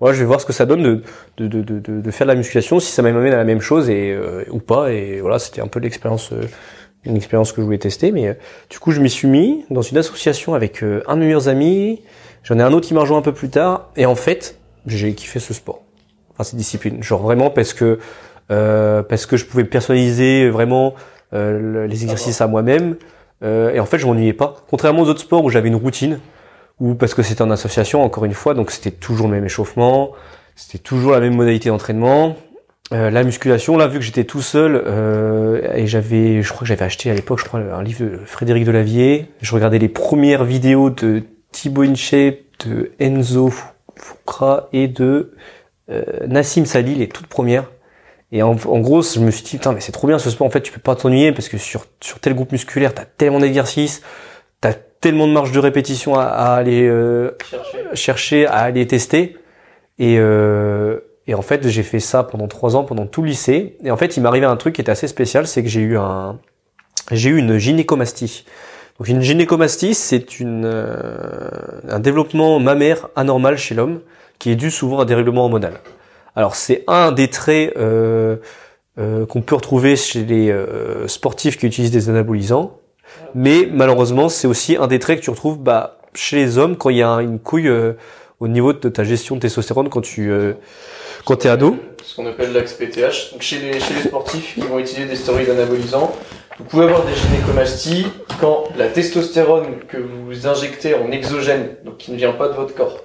[0.00, 1.02] euh, voilà, je vais voir ce que ça donne de,
[1.36, 3.88] de, de, de, de faire de la musculation, si ça m'amène à la même chose
[3.90, 4.92] et euh, ou pas.
[4.92, 6.42] Et voilà, c'était un peu l'expérience, euh,
[7.04, 8.12] une expérience que je voulais tester.
[8.12, 8.34] Mais euh,
[8.68, 12.02] du coup, je m'y suis mis dans une association avec un de mes meilleurs amis.
[12.42, 13.90] J'en ai un autre qui m'a rejoint un peu plus tard.
[13.96, 15.82] Et en fait, j'ai kiffé ce sport,
[16.32, 17.02] enfin cette discipline.
[17.02, 17.98] Genre vraiment parce que
[18.48, 20.94] parce que je pouvais personnaliser vraiment
[21.32, 22.96] les exercices à moi-même.
[23.42, 24.56] Euh, et en fait, je m'ennuyais pas.
[24.68, 26.20] Contrairement aux autres sports où j'avais une routine,
[26.80, 30.12] ou parce que c'était en association, encore une fois, donc c'était toujours le même échauffement,
[30.56, 32.36] c'était toujours la même modalité d'entraînement.
[32.92, 36.66] Euh, la musculation, là, vu que j'étais tout seul, euh, et j'avais, je crois que
[36.66, 39.26] j'avais acheté à l'époque, je crois, un livre de Frédéric Delavier.
[39.40, 43.52] Je regardais les premières vidéos de Thibaut InShape, de Enzo
[43.96, 45.34] Fukra et de
[45.90, 47.70] euh, Nassim Salih, les toutes premières.
[48.32, 50.46] Et en, gros, je me suis dit, putain, mais c'est trop bien ce sport.
[50.46, 53.40] En fait, tu peux pas t'ennuyer parce que sur, sur tel groupe musculaire, t'as tellement
[53.40, 54.02] d'exercices,
[55.00, 57.36] tellement de marge de répétition à, aller euh,
[57.94, 58.46] chercher.
[58.46, 59.36] à aller tester.
[59.98, 63.76] Et, euh, et en fait, j'ai fait ça pendant trois ans, pendant tout le lycée.
[63.84, 65.96] Et en fait, il m'arrivait un truc qui était assez spécial, c'est que j'ai eu
[65.96, 66.38] un,
[67.10, 68.44] j'ai eu une gynécomastie.
[68.98, 71.48] Donc une gynécomastie, c'est une euh,
[71.88, 74.00] un développement mammaire anormal chez l'homme
[74.38, 75.80] qui est dû souvent à des règlements hormonal.
[76.36, 78.36] Alors c'est un des traits euh,
[78.98, 82.79] euh, qu'on peut retrouver chez les euh, sportifs qui utilisent des anabolisants,
[83.34, 86.90] mais malheureusement c'est aussi un des traits que tu retrouves bah, chez les hommes quand
[86.90, 87.70] il y a une couille
[88.40, 90.32] au niveau de ta gestion de testostérone quand tu
[91.24, 91.76] quand t'es ado.
[92.02, 93.32] Ce qu'on appelle l'axe PTH.
[93.32, 96.12] Donc chez les, chez les sportifs qui vont utiliser des stéroïdes anabolisants,
[96.58, 98.06] vous pouvez avoir des gynécomasties
[98.40, 102.74] quand la testostérone que vous injectez en exogène, donc qui ne vient pas de votre
[102.74, 102.98] corps,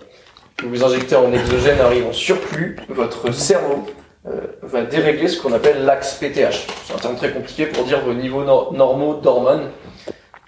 [0.57, 3.85] que vous injectez en exogène arrive en surplus, votre cerveau
[4.27, 6.67] euh, va dérégler ce qu'on appelle l'axe PTH.
[6.85, 9.69] C'est un terme très compliqué pour dire vos niveaux normaux d'hormones,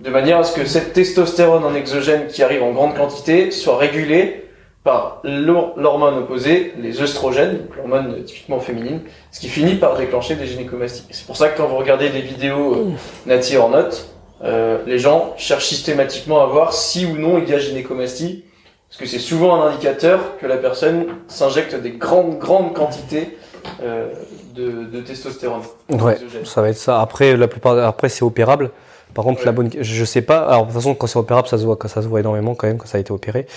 [0.01, 3.77] de manière à ce que cette testostérone en exogène qui arrive en grande quantité soit
[3.77, 4.43] régulée
[4.83, 11.05] par l'hormone opposée, les œstrogènes, l'hormone typiquement féminine, ce qui finit par déclencher des gynécomasties.
[11.11, 12.91] C'est pour ça que quand vous regardez des vidéos euh,
[13.25, 14.07] nature en note,
[14.43, 18.45] euh, les gens cherchent systématiquement à voir si ou non il y a gynécomastie
[18.87, 23.37] parce que c'est souvent un indicateur que la personne s'injecte des grandes, grandes quantités
[23.83, 24.07] euh,
[24.55, 25.61] de, de, testostérone.
[25.89, 27.01] Ouais, ça va être ça.
[27.01, 28.71] Après, la plupart, après c'est opérable.
[29.17, 30.41] Par contre, la bonne, je sais pas.
[30.45, 32.53] Alors de toute façon, quand c'est opérable, ça se voit, quand ça se voit énormément
[32.53, 33.47] quand même quand ça a été opéré.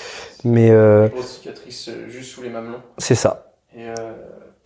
[0.43, 2.81] Mais euh, grosse cicatrice euh, juste sous les mamelons.
[2.97, 3.53] C'est ça.
[3.77, 3.95] Et euh,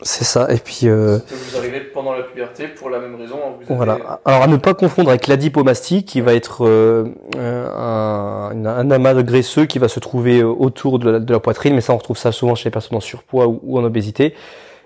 [0.03, 0.47] c'est ça.
[0.53, 0.83] Et puis.
[0.85, 1.19] Euh...
[1.29, 1.59] Vous
[1.93, 3.37] pendant la puberté pour la même raison.
[3.45, 4.21] Hein, voilà.
[4.25, 9.23] Alors à ne pas confondre avec l'adipomastie, qui va être euh, un, un, amas de
[9.23, 11.97] graisseux qui va se trouver euh, autour de la, de la, poitrine, mais ça on
[11.97, 14.35] retrouve ça souvent chez les personnes en surpoids ou, en obésité.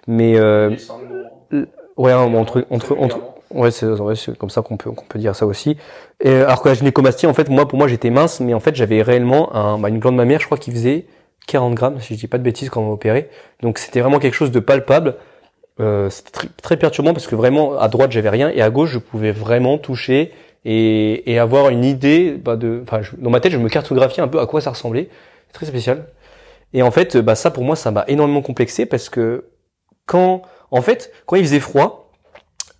[0.06, 0.70] Mais euh,
[1.96, 3.18] ouais, entre entre entre.
[3.50, 3.86] Ouais, c'est
[4.36, 5.76] comme ça qu'on peut qu'on peut dire ça aussi.
[6.20, 8.74] Et, alors que la gynécomastie, en fait, moi pour moi j'étais mince, mais en fait
[8.74, 11.06] j'avais réellement un, bah, une glande mammaire, je crois, qui faisait
[11.46, 13.30] 40 grammes, si je dis pas de bêtises, quand on m'a opéré.
[13.62, 15.16] Donc c'était vraiment quelque chose de palpable.
[15.80, 18.98] Euh, c'était très, perturbant parce que vraiment à droite j'avais rien et à gauche je
[18.98, 20.32] pouvais vraiment toucher
[20.64, 22.82] et, et avoir une idée bah, de.
[22.82, 25.08] Enfin, dans ma tête je me cartographiais un peu à quoi ça ressemblait.
[25.52, 26.08] Très spécial.
[26.74, 29.46] Et en fait, bah ça pour moi ça m'a énormément complexé parce que
[30.08, 32.07] quand, en fait, quand il faisait froid,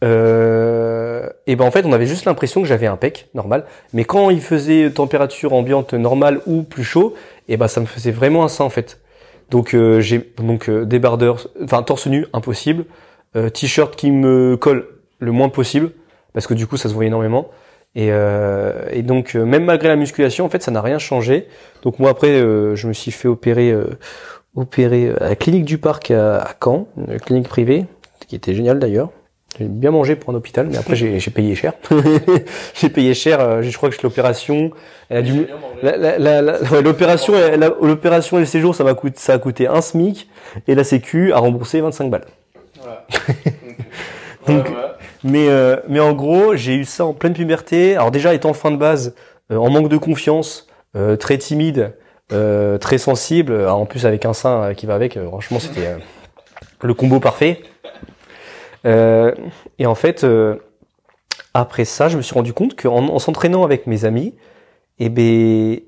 [0.04, 3.64] euh, et ben en fait on avait juste l'impression que j'avais un pec normal.
[3.92, 7.14] Mais quand il faisait température ambiante normale ou plus chaud
[7.48, 9.00] et ben ça me faisait vraiment un ça en fait.
[9.50, 12.84] Donc euh, j'ai donc euh, débardeur enfin torse nu impossible.
[13.36, 14.86] Euh, t-shirt qui me colle
[15.18, 15.90] le moins possible
[16.32, 17.48] parce que du coup ça se voyait énormément.
[17.94, 18.10] Et,
[18.92, 21.48] et donc même malgré la musculation en fait ça n'a rien changé.
[21.82, 23.74] Donc moi après je me suis fait opérer
[24.54, 27.86] opérer à la clinique du parc à, à Caen une clinique privée
[28.28, 29.10] qui était géniale d'ailleurs
[29.56, 31.72] j'ai bien mangé pour un hôpital, mais après j'ai payé cher.
[32.74, 33.40] j'ai payé cher.
[33.40, 34.70] Euh, je crois que l'opération,
[35.08, 35.46] elle a dû.
[36.82, 37.34] L'opération,
[37.80, 40.28] l'opération et le séjour, ça m'a coûté, ça a coûté un SMIC
[40.66, 42.26] et la Sécu a remboursé 25 balles.
[42.80, 43.06] Voilà.
[44.46, 44.66] Donc,
[45.24, 47.96] mais euh, mais en gros, j'ai eu ça en pleine puberté.
[47.96, 49.14] Alors déjà étant fin de base,
[49.50, 50.66] euh, en manque de confiance,
[51.20, 51.94] très timide,
[52.28, 55.18] très sensible, en plus avec un sein qui va avec.
[55.18, 55.96] franchement, c'était
[56.82, 57.62] le combo parfait.
[58.88, 59.32] Euh,
[59.78, 60.56] et en fait, euh,
[61.54, 64.34] après ça, je me suis rendu compte qu'en en, s'entraînant avec mes amis,
[64.98, 65.78] eh ben,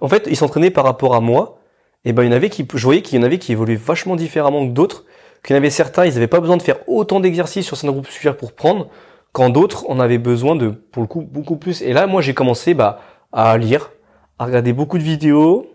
[0.00, 1.58] en fait, ils s'entraînaient par rapport à moi.
[2.04, 3.74] Et ben, il y en avait qui, je voyais qu'il y en avait qui évoluaient
[3.74, 5.04] vachement différemment que d'autres.
[5.42, 7.92] Qu'il y en avait certains, ils n'avaient pas besoin de faire autant d'exercices sur certains
[7.92, 8.88] groupes musculaires pour prendre,
[9.32, 11.82] quand d'autres, on avait besoin de, pour le coup, beaucoup plus.
[11.82, 13.00] Et là, moi, j'ai commencé, bah,
[13.32, 13.90] à lire,
[14.38, 15.66] à regarder beaucoup de vidéos,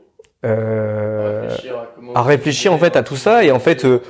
[0.44, 1.50] euh,
[2.16, 4.02] à réfléchir en fait à tout ça et en fait euh,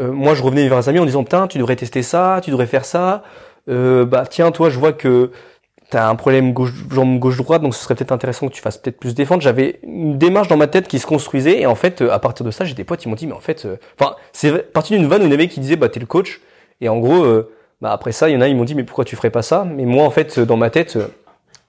[0.00, 2.50] euh, moi je revenais vers un ami en disant putain tu devrais tester ça, tu
[2.50, 3.22] devrais faire ça,
[3.68, 5.30] euh, bah tiens toi je vois que
[5.90, 8.78] t'as un problème gauche jambe gauche droite donc ce serait peut-être intéressant que tu fasses
[8.78, 9.42] peut-être plus défendre.
[9.42, 12.50] J'avais une démarche dans ma tête qui se construisait et en fait à partir de
[12.50, 13.66] ça j'ai des potes ils m'ont dit mais en fait
[13.98, 16.40] enfin c'est parti d'une vanne où il y avait qui disait bah t'es le coach.
[16.80, 17.26] Et en gros
[17.80, 19.42] bah après ça il y en a ils m'ont dit mais pourquoi tu ferais pas
[19.42, 19.66] ça?
[19.68, 20.98] Mais moi en fait dans ma tête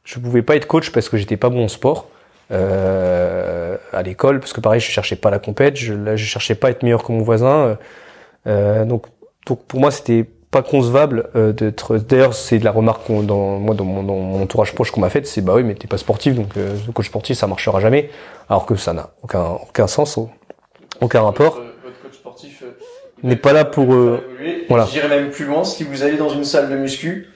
[0.03, 2.07] je pouvais pas être coach parce que j'étais pas bon en sport
[2.51, 6.55] euh, à l'école parce que pareil je cherchais pas la compète je, là, je cherchais
[6.55, 7.75] pas à être meilleur que mon voisin euh,
[8.45, 9.05] donc
[9.45, 13.73] donc pour moi c'était pas concevable euh, d'être d'ailleurs c'est de la remarque dans moi
[13.73, 15.97] dans mon, dans mon entourage proche qu'on m'a faite c'est bah oui mais t'es pas
[15.97, 18.09] sportif donc euh, le coach sportif ça marchera jamais.
[18.49, 20.19] Alors que ça n'a aucun aucun sens
[20.99, 21.55] aucun rapport.
[21.55, 22.77] Votre, votre coach sportif euh,
[23.23, 24.19] n'est pas là pour euh,
[24.67, 24.85] voilà.
[24.91, 27.29] j'irai même plus loin si vous allez dans une salle de muscu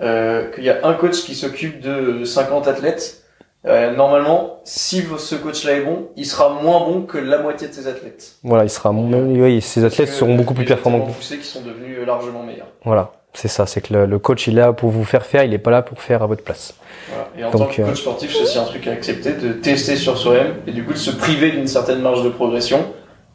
[0.00, 3.24] euh, qu'il y a un coach qui s'occupe de 50 athlètes
[3.66, 7.74] euh, normalement, si ce coach-là est bon, il sera moins bon que la moitié de
[7.74, 8.36] ses athlètes.
[8.42, 11.00] Voilà, il sera, oui, ses athlètes seront beaucoup plus performants.
[11.00, 12.68] poussés qui sont devenus largement meilleurs.
[12.84, 15.44] Voilà, c'est ça, c'est que le, le, coach il est là pour vous faire faire,
[15.44, 16.74] il est pas là pour faire à votre place.
[17.10, 17.28] Voilà.
[17.36, 19.96] Et en Donc, tant que coach sportif, c'est aussi un truc à accepter, de tester
[19.96, 22.86] sur soi-même et du coup de se priver d'une certaine marge de progression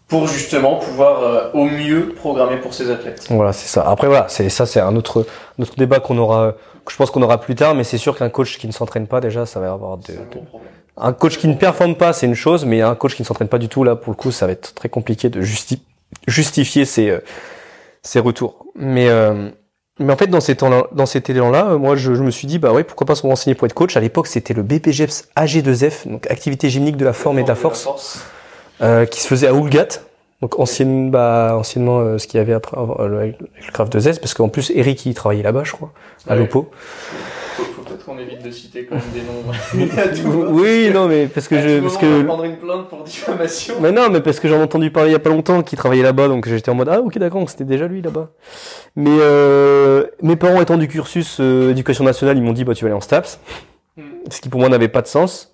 [0.07, 3.27] pour justement pouvoir euh, au mieux programmer pour ses athlètes.
[3.29, 3.87] Voilà, c'est ça.
[3.89, 5.25] Après voilà, c'est ça, c'est un autre,
[5.57, 6.53] autre débat qu'on aura,
[6.85, 9.07] que je pense qu'on aura plus tard, mais c'est sûr qu'un coach qui ne s'entraîne
[9.07, 10.41] pas déjà, ça va avoir de, un, de...
[10.97, 13.47] un coach qui ne performe pas, c'est une chose, mais un coach qui ne s'entraîne
[13.47, 15.81] pas du tout, là pour le coup, ça va être très compliqué de justi
[16.27, 17.19] justifier ses, euh,
[18.03, 18.65] ses retours.
[18.75, 19.49] Mais euh,
[19.97, 22.59] mais en fait, dans ces temps dans cet élan-là, moi, je, je, me suis dit,
[22.59, 23.95] bah ouais, pourquoi pas se renseigner pour être coach.
[23.95, 27.55] À l'époque, c'était le BPGEPS AG2F, donc activité gymnique de la forme et de la
[27.55, 27.81] force.
[27.83, 28.25] De la force
[28.81, 29.87] euh, qui se faisait à Oulgat,
[30.41, 34.19] donc ancienne, bah, anciennement euh, ce qu'il y avait après euh, avec le Craft 2S,
[34.19, 35.91] parce qu'en plus Eric il travaillait là-bas, je crois,
[36.27, 36.39] à ouais.
[36.39, 36.69] l'Oppo.
[37.55, 40.49] Faut, faut peut-être qu'on évite de citer quand même des noms.
[40.51, 42.23] oui, non, mais parce que à je, parce que.
[42.23, 43.75] prendre une plainte pour diffamation.
[43.79, 45.77] Mais non, mais parce que j'en ai entendu parler il y a pas longtemps qu'il
[45.77, 48.29] travaillait là-bas, donc j'étais en mode ah ok d'accord, c'était déjà lui là-bas.
[48.97, 52.83] Mais euh, mes parents étant du cursus euh, éducation nationale, ils m'ont dit bah tu
[52.83, 53.39] vas aller en STAPS,
[53.97, 54.29] Hmm.
[54.29, 55.53] ce qui pour moi n'avait pas de sens.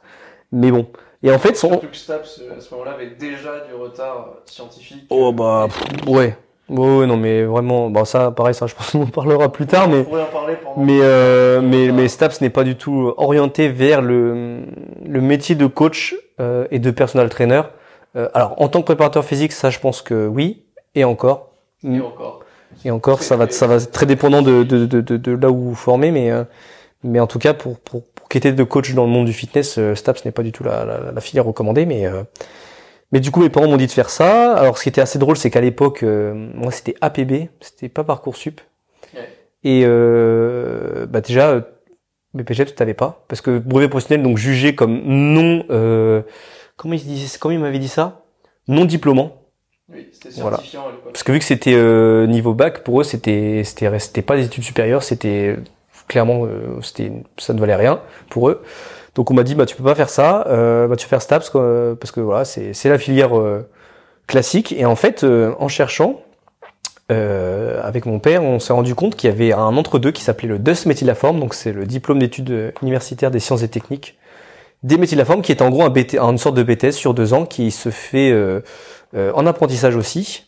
[0.51, 0.87] Mais bon.
[1.23, 1.69] Et en fait, son...
[1.69, 5.05] Surtout que Staps, à ce moment-là, avait déjà du retard scientifique.
[5.09, 6.35] Oh bah, pff, ouais.
[6.69, 9.67] Ouais, ouais, non, mais vraiment, bon, ça, pareil, ça, je pense qu'on en parlera plus
[9.67, 10.81] tard, mais, On pourrait en parler pendant.
[10.81, 14.61] mais, euh, mais, mais Staps n'est pas du tout orienté vers le,
[15.05, 17.63] le métier de coach euh, et de personal trainer.
[18.15, 20.63] Euh, alors, en tant que préparateur physique, ça, je pense que oui,
[20.95, 21.49] et encore.
[21.83, 22.39] Et encore.
[22.85, 25.51] Et encore, ça va, ça va être très dépendant de, de, de, de, de là
[25.51, 26.45] où vous formez, mais, euh,
[27.03, 29.77] mais en tout cas, pour, pour, pour qu'être de coach dans le monde du fitness,
[29.77, 32.23] euh, Staps n'est pas du tout la, la, la filière recommandée, mais, euh,
[33.11, 34.53] mais du coup, mes parents m'ont dit de faire ça.
[34.53, 38.05] Alors, ce qui était assez drôle, c'est qu'à l'époque, euh, moi, c'était APB, c'était pas
[38.05, 38.61] Parcoursup.
[39.13, 39.27] Ouais.
[39.65, 41.61] Et euh, bah déjà, euh,
[42.33, 45.65] BPGEPS, t'avais pas, parce que brevet professionnel, donc jugé comme non,
[46.77, 48.23] comment il disait, comment il m'avait dit ça,
[48.69, 49.41] non diplômant.
[49.93, 50.85] Oui, c'était certifiant.
[51.03, 51.75] Parce que vu que c'était
[52.27, 55.57] niveau bac, pour eux, c'était c'était c'était pas des études supérieures, c'était
[56.11, 58.61] clairement euh, c'était ça ne valait rien pour eux.
[59.15, 61.49] Donc on m'a dit bah tu peux pas faire ça, euh, bah tu faire STAPS
[61.99, 63.67] parce que voilà c'est c'est la filière euh,
[64.27, 64.73] classique.
[64.73, 66.21] Et en fait euh, en cherchant
[67.09, 70.59] avec mon père, on s'est rendu compte qu'il y avait un entre-deux qui s'appelait le
[70.59, 74.17] DUS méthylaforme, donc c'est le diplôme d'études universitaires des sciences et techniques
[74.83, 77.45] des méthylaformes, qui est en gros un BT, une sorte de BTS sur deux ans
[77.45, 78.33] qui se fait
[79.13, 80.45] en apprentissage aussi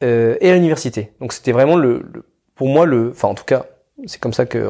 [0.00, 1.10] et à l'université.
[1.20, 2.04] Donc c'était vraiment le,
[2.54, 3.66] pour moi le, enfin en tout cas
[4.06, 4.68] c'est comme ça que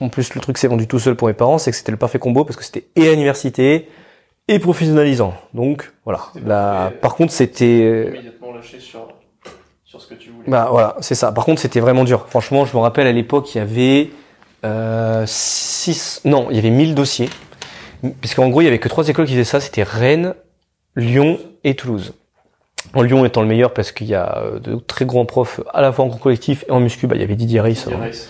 [0.00, 1.98] en, plus le truc s'est vendu tout seul pour mes parents, c'est que c'était le
[1.98, 3.88] parfait combo parce que c'était et à l'université
[4.48, 5.34] et professionnalisant.
[5.54, 6.92] Donc voilà.
[7.00, 9.08] Par contre c'était euh, Immédiatement lâché sur,
[9.84, 10.48] sur ce que tu voulais.
[10.48, 11.32] bah voilà, c'est ça.
[11.32, 12.26] Par contre, c'était vraiment dur.
[12.28, 14.10] Franchement, je me rappelle à l'époque, il y avait
[14.64, 17.30] euh, six, non, il y avait 1000 dossiers.
[18.20, 19.60] Puisqu'en gros, il y avait que trois écoles qui faisaient ça.
[19.60, 20.34] C'était Rennes,
[20.96, 22.14] Lyon et Toulouse.
[22.94, 25.82] En Lyon étant le meilleur parce qu'il y a euh, de très grands profs à
[25.82, 27.06] la fois en cours collectif et en muscu.
[27.06, 28.28] Bah, il y avait Didier Reis Didier Reis.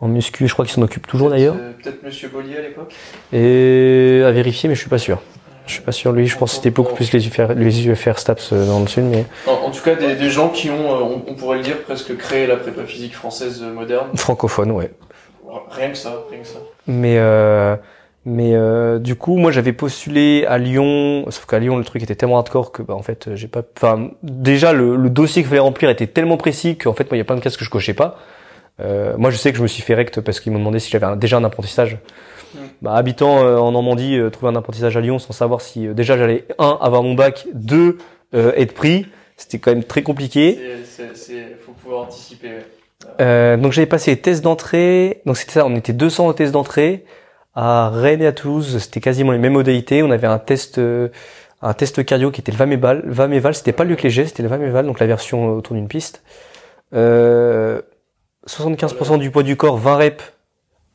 [0.00, 0.46] En muscu.
[0.48, 1.56] Je crois qu'il s'en occupe toujours d'ailleurs.
[1.58, 2.94] Euh, Peut-être Monsieur Bollier à l'époque.
[3.32, 5.20] Et à vérifier, mais je suis pas sûr.
[5.66, 6.12] Je suis pas sûr.
[6.12, 9.04] Lui, je pense que c'était beaucoup plus les UFR, les UFR Staps dans le sud,
[9.04, 11.64] mais En, en tout cas, des, des gens qui ont, euh, on, on pourrait le
[11.64, 14.08] dire, presque créé la prépa physique française euh, moderne.
[14.16, 14.92] francophone, ouais.
[15.70, 16.58] Rien que ça, rien que ça.
[16.86, 17.76] Mais euh,
[18.26, 22.14] mais euh, du coup, moi j'avais postulé à Lyon, sauf qu'à Lyon le truc était
[22.14, 23.62] tellement hardcore que bah en fait j'ai pas.
[23.76, 27.18] Enfin déjà le, le dossier qu'il fallait remplir était tellement précis qu'en fait moi il
[27.18, 28.18] y a plein de cases que je cochais pas.
[28.80, 30.90] Euh, moi je sais que je me suis fait rect parce qu'ils m'ont demandé si
[30.90, 31.98] j'avais déjà un apprentissage.
[32.82, 35.94] Bah, habitant euh, en Normandie, euh, trouver un apprentissage à Lyon sans savoir si euh,
[35.94, 37.98] déjà j'allais un avoir mon bac, deux
[38.34, 39.06] euh, être pris,
[39.36, 40.58] c'était quand même très compliqué.
[40.84, 42.48] C'est, faut pouvoir anticiper.
[42.48, 42.66] ouais.
[43.20, 45.20] Euh, donc j'avais passé les tests d'entrée.
[45.26, 47.04] Donc c'était ça, on était 200 aux tests d'entrée.
[47.54, 50.02] À Rennes et à Toulouse, c'était quasiment les mêmes modalités.
[50.02, 50.78] On avait un test,
[51.62, 53.02] un test cardio qui était le Vameval.
[53.06, 56.22] Vameval, c'était pas le Léger, c'était le Vameval, donc la version autour d'une piste.
[56.94, 57.80] Euh,
[58.48, 60.24] 75% du poids du corps, 20 reps.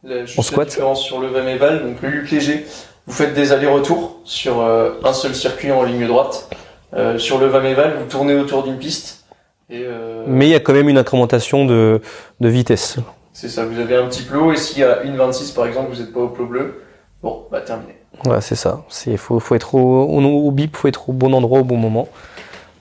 [0.04, 0.68] La, juste On la squat.
[0.70, 2.66] différence sur le Vameval, donc le Luc léger,
[3.06, 6.49] vous faites des allers-retours sur euh, un seul circuit en ligne droite.
[6.93, 9.26] Euh, sur le Vameval, vous tournez autour d'une piste.
[9.70, 12.02] Et euh, Mais il y a quand même une incrémentation de,
[12.39, 12.97] de vitesse.
[13.32, 15.91] c'est ça, vous avez un petit plot, et s'il y a une 26 par exemple,
[15.93, 16.84] vous n'êtes pas au plot bleu,
[17.22, 17.95] bon, bah terminé.
[18.26, 18.84] Voilà, c'est ça.
[18.89, 22.10] C'est faut faut être au, au, bip, faut être au bon endroit au bon moment.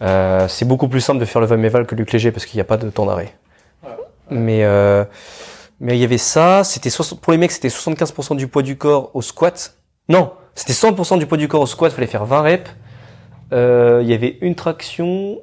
[0.03, 2.57] Euh, c'est beaucoup plus simple de faire le Vameval que le Luc léger parce qu'il
[2.57, 3.35] n'y a pas de temps d'arrêt.
[4.31, 5.05] Mais euh,
[5.81, 6.65] mais il y avait ça.
[6.65, 9.75] C'était 60 pour les mecs, c'était 75% du poids du corps au squat.
[10.09, 11.93] Non, c'était 100% du poids du corps au squat.
[11.93, 12.71] Fallait faire 20 reps.
[13.53, 15.39] Euh, Il y avait une traction.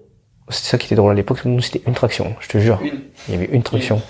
[0.50, 1.44] C'était ça qui était drôle à l'époque.
[1.46, 2.36] Nous c'était une traction.
[2.40, 2.80] Je te jure.
[2.82, 3.02] Une.
[3.28, 4.02] Il y avait une traction.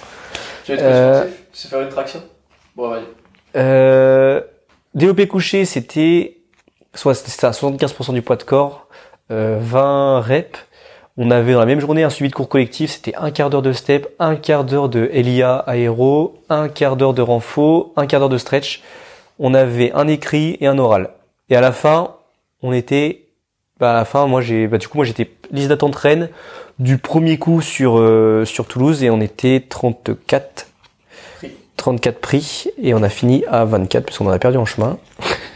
[0.65, 2.21] Tu vas être Euh, C'est faire une traction?
[2.75, 3.05] Bon, allez.
[3.55, 4.41] Euh,
[4.93, 6.37] développé couché, c'était
[6.93, 8.87] soit c'était ça, 75% du poids de corps,
[9.31, 10.59] euh, 20 reps.
[11.19, 13.63] On avait dans la même journée un suivi de cours collectif, c'était un quart d'heure
[13.63, 18.19] de step, un quart d'heure de LIA aéro, un quart d'heure de renfo, un quart
[18.19, 18.83] d'heure de stretch.
[19.39, 21.09] On avait un écrit et un oral.
[21.49, 22.13] Et à la fin,
[22.61, 23.23] on était,
[23.79, 26.29] bah à la fin, moi j'ai, bah du coup moi j'étais liste d'attente Rennes
[26.77, 30.67] du premier coup sur euh, sur Toulouse et on était 34
[31.37, 31.51] Prix.
[31.77, 34.99] 34 prix et on a fini à 24 parce qu'on en a perdu en chemin.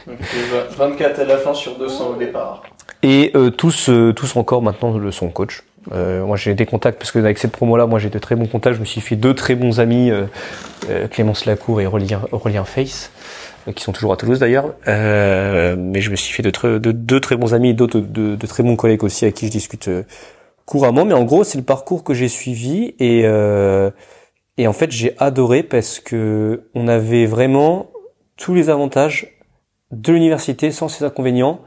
[0.07, 0.17] Donc,
[0.53, 2.63] euh, 24 à la fin sur 200 au départ.
[3.03, 5.63] Et euh, tous euh, tous encore maintenant le sont coach.
[5.91, 8.35] Euh, moi j'ai des contacts parce que avec cette promo là, moi j'ai de très
[8.35, 8.75] bons contacts.
[8.75, 10.25] Je me suis fait deux très bons amis, euh,
[10.89, 13.11] euh, Clémence Lacour et Aurélien, Aurélien Face,
[13.67, 14.75] euh, qui sont toujours à Toulouse d'ailleurs.
[14.85, 18.35] Mais je me suis fait de, très- de deux très bons amis et d'autres de,
[18.35, 19.89] de très bons collègues aussi avec qui je discute
[20.65, 21.05] couramment.
[21.05, 23.25] Mais en gros c'est le parcours que j'ai suivi et
[24.57, 27.89] et en fait j'ai adoré parce que on avait vraiment
[28.37, 29.27] tous les avantages
[29.91, 31.61] de l'université sans ses inconvénients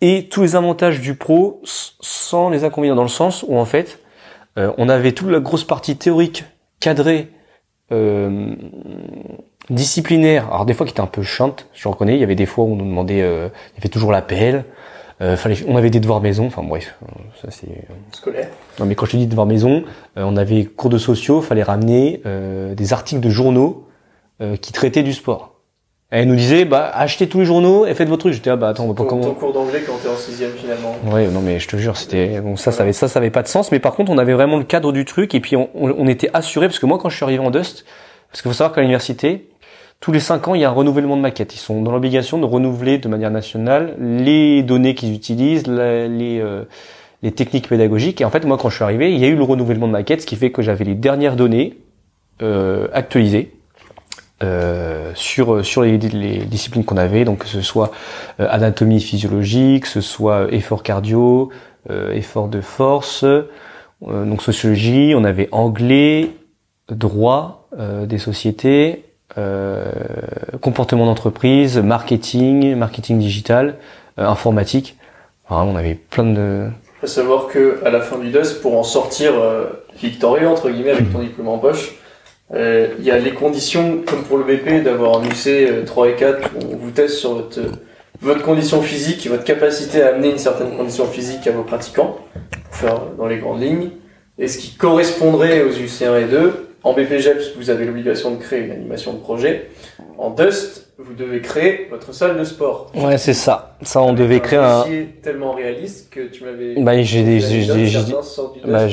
[0.00, 3.98] et tous les avantages du pro sans les inconvénients dans le sens où en fait
[4.56, 6.44] euh, on avait toute la grosse partie théorique
[6.80, 7.30] cadrée
[7.90, 8.54] euh,
[9.70, 10.46] disciplinaire.
[10.48, 12.14] Alors des fois qui était un peu chiante je reconnais.
[12.14, 14.64] Il y avait des fois où on nous demandait euh, il y avait toujours l'appel.
[15.20, 16.46] Euh, fallait on avait des devoirs maison.
[16.46, 17.06] Enfin bref euh,
[17.42, 18.48] ça c'est Scolaire.
[18.78, 19.82] non mais quand je te dis devoirs maison
[20.16, 23.88] euh, on avait cours de sociaux fallait ramener euh, des articles de journaux
[24.40, 25.57] euh, qui traitaient du sport
[26.10, 28.68] elle nous disait bah achetez tous les journaux et faites votre truc j'étais ah bah
[28.68, 30.96] attends on va pas comment ton cours d'anglais quand t'es en sixième finalement.
[31.10, 33.42] Ouais, non mais je te jure, c'était bon ça, ça avait ça, ça avait pas
[33.42, 33.70] de sens.
[33.72, 36.30] Mais par contre, on avait vraiment le cadre du truc et puis on, on, était
[36.32, 37.84] assuré parce que moi, quand je suis arrivé en Dust,
[38.30, 39.48] parce qu'il faut savoir qu'à l'université,
[40.00, 41.54] tous les cinq ans, il y a un renouvellement de maquette.
[41.54, 46.40] Ils sont dans l'obligation de renouveler de manière nationale les données qu'ils utilisent, la- les
[46.40, 46.64] euh,
[47.22, 48.20] les techniques pédagogiques.
[48.20, 49.92] Et en fait, moi, quand je suis arrivé, il y a eu le renouvellement de
[49.92, 51.76] maquette, ce qui fait que j'avais les dernières données
[52.42, 53.52] euh, actualisées.
[54.42, 57.90] Euh, sur sur les, les disciplines qu'on avait donc que ce soit
[58.40, 61.50] euh, anatomie physiologique, que ce soit effort cardio,
[61.90, 63.44] euh, effort de force, euh,
[64.02, 66.30] donc sociologie, on avait anglais,
[66.88, 69.04] droit euh, des sociétés,
[69.36, 69.90] euh,
[70.60, 73.76] comportement d'entreprise, marketing, marketing digital,
[74.18, 74.96] euh, informatique.
[75.48, 76.68] Enfin, on avait plein de
[77.00, 79.66] Faut savoir que à la fin du DOS, pour en sortir euh,
[80.00, 82.07] victorieux entre guillemets avec ton diplôme en poche, euh,
[82.54, 86.14] il y a les conditions comme pour le BP d'avoir un UC euh, 3 et
[86.14, 87.72] 4 où on vous teste sur votre euh,
[88.20, 92.18] votre condition physique et votre capacité à amener une certaine condition physique à vos pratiquants
[92.64, 93.90] pour faire euh, dans les grandes lignes.
[94.38, 98.64] Et ce qui correspondrait aux UC1 et 2 en BPGEPS vous avez l'obligation de créer
[98.64, 99.68] une animation de projet
[100.18, 103.76] en Dust vous devez créer votre salle de sport Ouais, c'est ça.
[103.82, 104.84] Ça, on Avec devait créer un.
[105.22, 106.74] tellement réaliste que tu m'avais.
[106.82, 107.62] Bah, j'ai des- j'ai-
[108.66, 108.88] bah,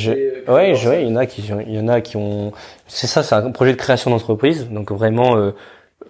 [0.47, 2.15] euh, Ouais, créent je- ouais, il y en a qui, il y en a qui
[2.15, 2.51] ont.
[2.85, 4.69] C'est ça, c'est un projet de création d'entreprise.
[4.69, 5.49] Donc vraiment euh,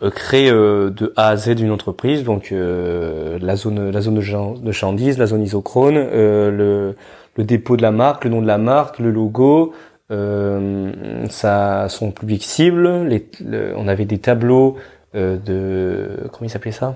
[0.04, 2.26] euh, créer euh, de A à Z une entreprise.
[2.26, 6.96] Donc euh, la zone, la zone de, chandise, la zone isochrone, euh, le,
[7.38, 9.72] le dépôt de la marque, le nom de la marque, le logo,
[10.12, 10.92] euh,
[11.30, 13.06] ça, son public cible.
[13.08, 14.78] Les, le- on avait des tableaux
[15.16, 16.96] euh, de comment il s'appelait ça?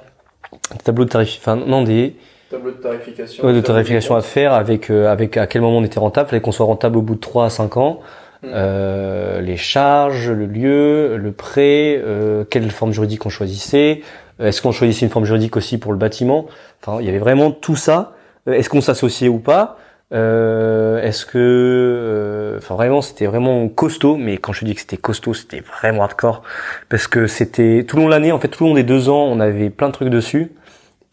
[0.72, 1.38] Des tableaux de tarif.
[1.40, 2.16] Enfin non des
[2.50, 3.46] Tableau de tarification.
[3.46, 6.42] Ouais, de tarification à faire avec euh, avec à quel moment on était rentable, fallait
[6.42, 8.00] qu'on soit rentable au bout de 3 à 5 ans.
[8.42, 8.48] Mm.
[8.54, 14.02] Euh, les charges, le lieu, le prêt, euh, quelle forme juridique on choisissait,
[14.40, 16.46] est-ce qu'on choisissait une forme juridique aussi pour le bâtiment?
[16.82, 18.14] Enfin, il y avait vraiment tout ça.
[18.48, 19.78] Est-ce qu'on s'associait ou pas?
[20.12, 24.18] Euh, Est-ce que, euh, enfin vraiment, c'était vraiment costaud.
[24.18, 26.42] Mais quand je dis que c'était costaud, c'était vraiment hardcore
[26.90, 28.32] parce que c'était tout le long de l'année.
[28.32, 30.52] En fait, tout le long des deux ans, on avait plein de trucs dessus.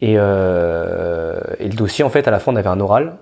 [0.01, 3.17] Et, euh, et le dossier, en fait, à la fin, on avait un oral,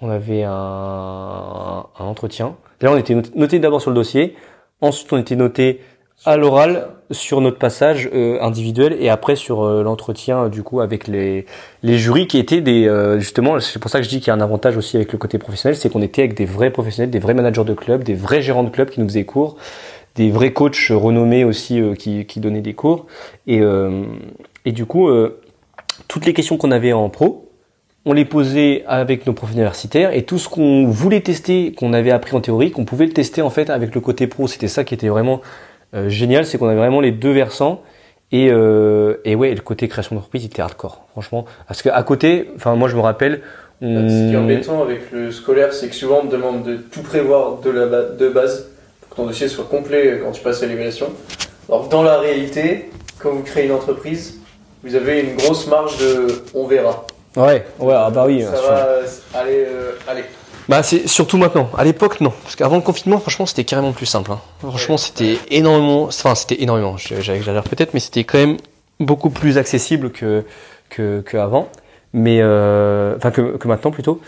[0.00, 2.56] on avait un, un entretien.
[2.80, 4.36] D'ailleurs, on était noté d'abord sur le dossier,
[4.80, 5.80] ensuite on était noté
[6.24, 10.80] à l'oral sur notre passage euh, individuel et après sur euh, l'entretien euh, du coup
[10.80, 11.46] avec les
[11.82, 14.34] les jurys qui étaient des justement c'est pour ça que je dis qu'il y a
[14.34, 17.18] un avantage aussi avec le côté professionnel c'est qu'on était avec des vrais professionnels des
[17.18, 19.56] vrais managers de club des vrais gérants de club qui nous faisaient cours
[20.16, 23.06] des vrais coachs renommés aussi qui qui donnaient des cours
[23.46, 23.60] et
[24.64, 25.08] et du coup
[26.08, 27.48] toutes les questions qu'on avait en pro
[28.08, 32.10] on les posait avec nos profs universitaires et tout ce qu'on voulait tester, qu'on avait
[32.10, 34.48] appris en théorie, qu'on pouvait le tester en fait avec le côté pro.
[34.48, 35.67] C'était ça qui était vraiment euh,
[36.08, 37.82] génial, c'est qu'on avait vraiment les deux versants.
[38.30, 41.46] Et, euh, et ouais, le côté création d'entreprise, il était hardcore, franchement.
[41.66, 43.40] Parce qu'à côté, enfin moi je me rappelle.
[43.80, 43.86] Ce
[44.28, 47.58] qui est embêtant avec le scolaire, c'est que souvent on te demande de tout prévoir
[47.58, 48.66] de, la de base
[49.00, 51.06] pour que ton dossier soit complet quand tu passes à l'évaluation.
[51.68, 54.40] Alors dans la réalité, quand vous créez une entreprise,
[54.82, 57.06] vous avez une grosse marge de on verra.
[57.36, 58.42] Ouais, ouais, ah bah oui.
[58.42, 58.98] Ça va,
[59.34, 60.24] allez, euh, allez.
[60.68, 61.70] Bah c'est surtout maintenant.
[61.76, 64.32] À l'époque non, parce qu'avant le confinement, franchement, c'était carrément plus simple.
[64.32, 64.40] Hein.
[64.60, 66.04] Franchement, c'était énormément.
[66.04, 66.96] Enfin, c'était énormément.
[66.96, 68.58] J'exagère peut-être, mais c'était quand même
[69.00, 70.44] beaucoup plus accessible que
[70.90, 71.68] que, que avant.
[72.12, 74.20] Mais euh, enfin que, que maintenant plutôt.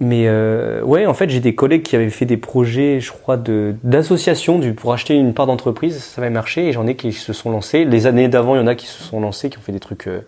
[0.00, 3.36] Mais euh, ouais, en fait, j'ai des collègues qui avaient fait des projets, je crois,
[3.36, 6.02] de d'association du pour acheter une part d'entreprise.
[6.02, 7.84] Ça avait marché et j'en ai qui se sont lancés.
[7.84, 9.80] Les années d'avant, il y en a qui se sont lancés, qui ont fait des
[9.80, 10.26] trucs euh,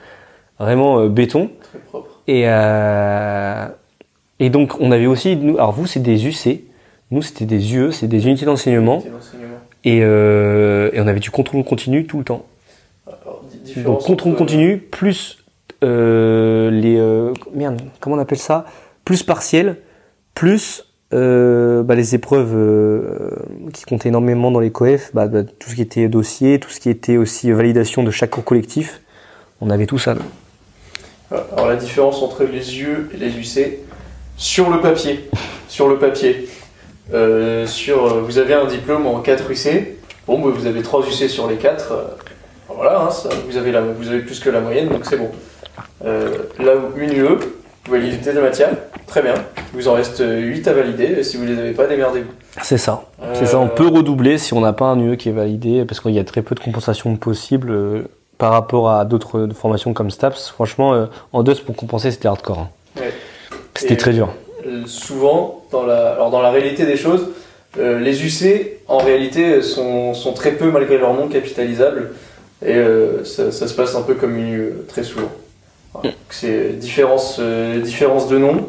[0.58, 1.50] vraiment euh, béton.
[1.70, 2.08] Très propre.
[2.28, 3.66] Et euh,
[4.38, 6.62] et donc, on avait aussi, nous, alors vous, c'est des UC.
[7.10, 9.02] Nous, c'était des UE, c'est des unités d'enseignement.
[9.84, 12.44] Et, euh, et on avait du contrôle continu tout le temps.
[13.76, 15.38] donc, contrôle continu, plus
[15.84, 16.96] euh, les...
[16.98, 18.66] Euh, merde, comment on appelle ça?
[19.04, 19.76] Plus partiel,
[20.34, 20.84] plus
[21.14, 23.30] euh, bah, les épreuves euh,
[23.72, 26.80] qui comptaient énormément dans les coef, bah, bah, tout ce qui était dossier, tout ce
[26.80, 29.00] qui était aussi validation de chaque cours collectif.
[29.60, 30.16] On avait tout ça.
[31.30, 33.78] Alors la différence entre les UE et les UC,
[34.36, 35.28] sur le papier,
[35.68, 36.48] sur le papier,
[37.12, 41.06] euh, sur, euh, vous avez un diplôme en 4 UC, bon, bah, vous avez 3
[41.06, 42.02] UC sur les 4, euh,
[42.68, 45.30] voilà, hein, ça, vous, avez la, vous avez plus que la moyenne, donc c'est bon.
[46.04, 47.38] là où une UE,
[47.86, 48.70] vous validez de matière,
[49.06, 49.34] très bien,
[49.72, 52.32] il vous en reste 8 à valider, si vous ne les avez pas, démerdez-vous.
[52.62, 55.32] C'est ça, c'est ça, on peut redoubler si on n'a pas un UE qui est
[55.32, 58.04] validé, parce qu'il y a très peu de compensation possible
[58.36, 60.50] par rapport à d'autres formations comme STAPS.
[60.50, 62.58] Franchement, en deux, pour compenser, c'était hardcore.
[62.58, 62.68] Hein.
[63.00, 63.12] Ouais.
[63.76, 64.28] C'était très dur.
[64.66, 67.28] Euh, souvent, dans la, alors dans la réalité des choses,
[67.78, 72.12] euh, les UC, en réalité, sont, sont, très peu, malgré leur nom, capitalisables.
[72.64, 75.30] Et euh, ça, ça, se passe un peu comme une UE, très souvent.
[76.02, 76.08] Mm.
[76.30, 77.40] C'est différence,
[77.82, 78.66] différence de nom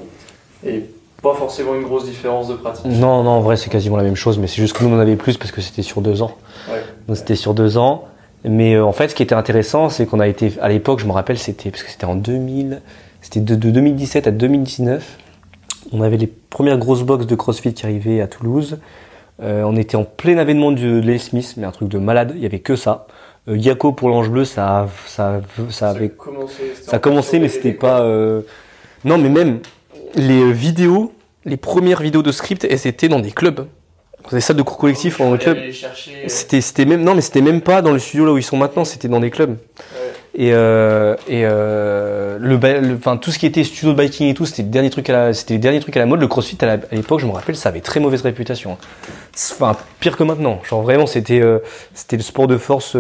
[0.66, 0.84] et
[1.22, 2.86] pas forcément une grosse différence de pratique.
[2.86, 4.98] Non, non, en vrai, c'est quasiment la même chose, mais c'est juste que nous, on
[4.98, 6.36] en avait plus parce que c'était sur deux ans.
[6.70, 6.84] Ouais.
[7.08, 8.06] Donc c'était sur deux ans.
[8.44, 11.12] Mais en fait, ce qui était intéressant, c'est qu'on a été, à l'époque, je me
[11.12, 12.82] rappelle, c'était, parce que c'était en 2000,
[13.22, 15.18] c'était de, 2017 à 2019.
[15.92, 18.80] On avait les premières grosses box de CrossFit qui arrivaient à Toulouse.
[19.42, 22.34] Euh, on était en plein avènement de Les Smith, mais un truc de malade.
[22.36, 23.08] Il y avait que ça.
[23.48, 27.74] Euh, Yako pour l'ange bleu, ça, ça, ça avait commencé, ça a commencé, mais c'était
[27.74, 28.02] pas.
[28.02, 28.42] Euh...
[29.06, 29.60] Non, mais même
[30.16, 31.14] les vidéos,
[31.46, 33.68] les premières vidéos de script, elles étaient dans des clubs.
[34.32, 35.58] Des salles de cours collectifs en club.
[36.28, 38.58] C'était, c'était même, non, mais c'était même pas dans le studio là où ils sont
[38.58, 38.84] maintenant.
[38.84, 39.52] C'était dans des clubs.
[39.52, 40.07] Ouais.
[40.40, 44.46] Et, euh, et euh, le, enfin tout ce qui était studio de biking et tout,
[44.46, 46.22] c'était le dernier truc à la, c'était les derniers trucs à la mode.
[46.22, 48.78] Le CrossFit à l'époque, je me rappelle, ça avait très mauvaise réputation.
[49.34, 50.60] Enfin pire que maintenant.
[50.64, 51.60] Genre vraiment, c'était euh,
[51.96, 52.96] c'était le sport de force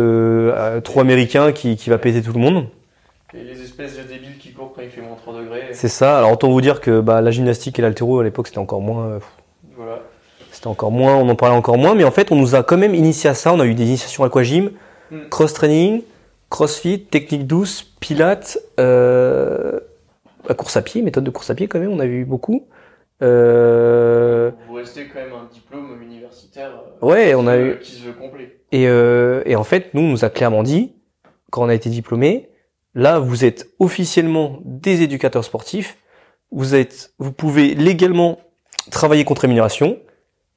[0.84, 2.66] trop américain qui, qui va péter tout le monde.
[3.36, 5.68] Et les espèces de débiles qui courent quand il fait moins 3 degrés.
[5.74, 6.18] C'est ça.
[6.18, 9.20] Alors autant vous dire que bah, la gymnastique et l'altéro à l'époque c'était encore moins.
[9.76, 10.00] Voilà.
[10.52, 12.78] C'était encore moins, on en parlait encore moins, mais en fait on nous a quand
[12.78, 13.54] même initié à ça.
[13.54, 14.72] On a eu des initiations aquagym,
[15.12, 15.30] Mm.
[15.30, 16.02] cross training.
[16.50, 19.80] Crossfit, technique douce, pilates, euh,
[20.58, 22.68] course à pied, méthode de course à pied quand même, on a vu beaucoup.
[23.22, 24.52] Euh...
[24.68, 26.72] Vous restez quand même un diplôme universitaire.
[27.02, 27.80] Ouais, on a veut, eu.
[27.80, 28.60] Qui se veut complet.
[28.72, 30.94] Et, euh, et en fait, nous, on nous a clairement dit,
[31.52, 32.50] quand on a été diplômé,
[32.96, 35.98] là, vous êtes officiellement des éducateurs sportifs.
[36.52, 38.40] Vous êtes, vous pouvez légalement
[38.90, 40.00] travailler contre rémunération,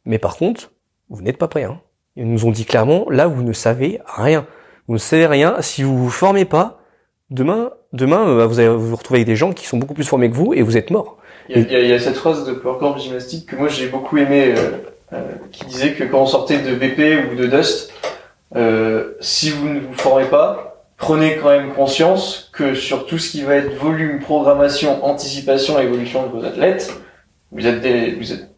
[0.04, 0.70] mais par contre,
[1.08, 1.64] vous n'êtes pas prêt.
[1.64, 1.80] Hein.
[2.16, 4.46] Ils nous ont dit clairement, là, vous ne savez rien.
[4.90, 5.54] Vous ne savez rien.
[5.60, 6.80] Si vous vous formez pas,
[7.30, 10.28] demain, demain, euh, vous allez vous retrouver avec des gens qui sont beaucoup plus formés
[10.28, 11.16] que vous et vous êtes mort.
[11.48, 14.18] Il y a, il y a cette phrase de Power Gymnastique que moi j'ai beaucoup
[14.18, 14.70] aimé, euh,
[15.12, 15.20] euh,
[15.52, 17.92] qui disait que quand on sortait de BP ou de Dust,
[18.56, 23.30] euh, si vous ne vous formez pas, prenez quand même conscience que sur tout ce
[23.30, 26.92] qui va être volume, programmation, anticipation, évolution de vos athlètes,
[27.52, 28.50] vous êtes des, vous êtes,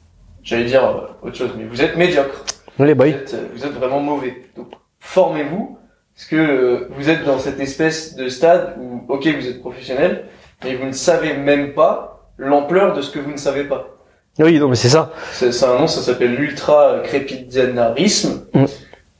[0.43, 2.43] j'allais dire autre chose, mais vous êtes médiocre.
[2.79, 3.09] Les boys.
[3.09, 4.45] Vous êtes, vous êtes vraiment mauvais.
[4.57, 4.69] Donc
[4.99, 5.77] formez-vous,
[6.15, 10.25] parce que euh, vous êtes dans cette espèce de stade où, ok, vous êtes professionnel,
[10.65, 13.89] mais vous ne savez même pas l'ampleur de ce que vous ne savez pas.
[14.39, 15.13] Oui, non, mais c'est ça.
[15.33, 18.47] C'est un nom, ça s'appelle l'ultra-crépidianarisme.
[18.55, 18.65] Mm.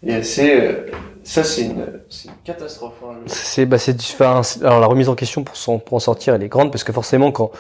[0.09, 0.87] Et c'est euh,
[1.23, 1.87] ça, c'est une,
[2.25, 2.95] une catastrophe.
[3.05, 6.01] Hein, le- C'est, bah, c'est, enfin, alors la remise en question pour s'en, pour en
[6.01, 7.51] sortir, elle est grande parce que forcément, quand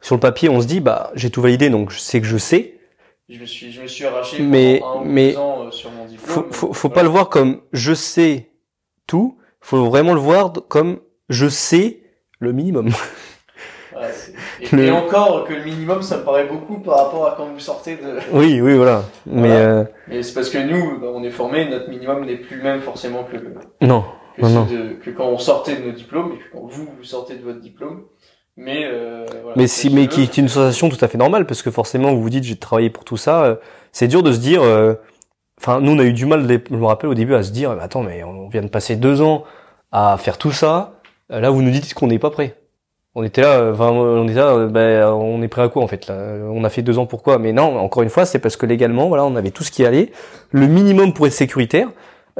[0.00, 2.38] sur le papier, on se dit, bah, j'ai tout validé, donc je sais que je
[2.38, 2.74] sais.
[3.28, 5.70] Je me suis, je me suis arraché Mais- pendant un ou mais deux ans euh,
[5.70, 6.28] sur mon diplôme.
[6.28, 6.94] Faut, faut, faut Voilà.
[6.94, 8.48] pas le voir comme je sais
[9.12, 9.36] tout.
[9.60, 10.98] Faut vraiment le voir comme
[11.28, 12.00] je sais
[12.40, 12.88] le minimum.
[13.94, 14.08] Ouais,
[14.62, 17.44] et, Le- et encore que le minimum, ça me paraît beaucoup par rapport à quand
[17.52, 18.18] vous sortez de.
[18.32, 19.04] oui, oui, voilà.
[19.26, 19.54] Mais Voilà.
[19.54, 22.80] euh, Mais c'est parce que nous, on est formés, notre minimum n'est plus le même
[22.80, 23.36] forcément que,
[23.84, 24.02] non,
[24.34, 24.64] que, Non, ceux non.
[24.64, 27.42] de- que quand on sortait de nos diplômes et que quand vous, vous sortez de
[27.44, 28.04] votre diplôme.
[28.56, 31.60] Mais, euh, voilà, mais si, mais qui est une sensation tout à fait normale parce
[31.60, 33.44] que forcément, vous vous dites, j'ai travaillé pour tout ça.
[33.44, 33.56] euh,
[33.92, 34.62] c'est dur de se dire.
[35.62, 37.70] Enfin, nous, on a eu du mal, je me rappelle au début, à se dire,
[37.80, 39.44] attends, mais on vient de passer deux ans
[39.92, 40.94] à faire tout ça.
[41.30, 42.56] Euh, Là, vous nous dites qu'on n'est pas prêt.
[43.14, 45.86] On était là, euh, on était là, euh, ben, on est prêt à quoi en
[45.86, 46.14] fait là?
[46.50, 47.38] On a fait deux ans pourquoi?
[47.38, 49.84] Mais non, encore une fois, c'est parce que légalement, voilà, on avait tout ce qui
[49.86, 50.10] allait,
[50.50, 51.88] le minimum pour être sécuritaire.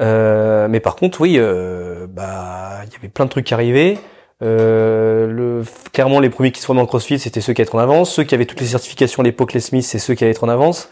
[0.01, 3.99] Euh, mais par contre, oui, euh, bah, il y avait plein de trucs qui arrivaient.
[4.43, 5.63] Euh, le,
[5.93, 8.11] clairement, les premiers qui se formaient en CrossFit, c'était ceux qui allaient être en avance.
[8.11, 10.43] Ceux qui avaient toutes les certifications à l'époque, les Smiths, c'est ceux qui allaient être
[10.43, 10.89] en avance.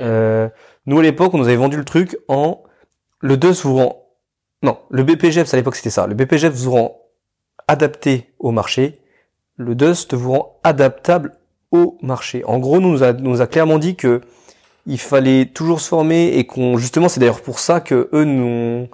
[0.00, 0.48] Euh,
[0.86, 2.62] nous, à l'époque, on nous avait vendu le truc en
[3.20, 4.00] le 2 vous rend
[4.62, 6.06] non, le BPGEPS à l'époque c'était ça.
[6.06, 7.00] Le BPGEPS vous rend
[7.66, 8.98] adapté au marché.
[9.56, 11.32] Le DUST vous rend adaptable
[11.70, 12.44] au marché.
[12.44, 14.20] En gros, nous nous a, nous a clairement dit que
[14.86, 18.88] il fallait toujours se former et qu'on justement c'est d'ailleurs pour ça que eux nous,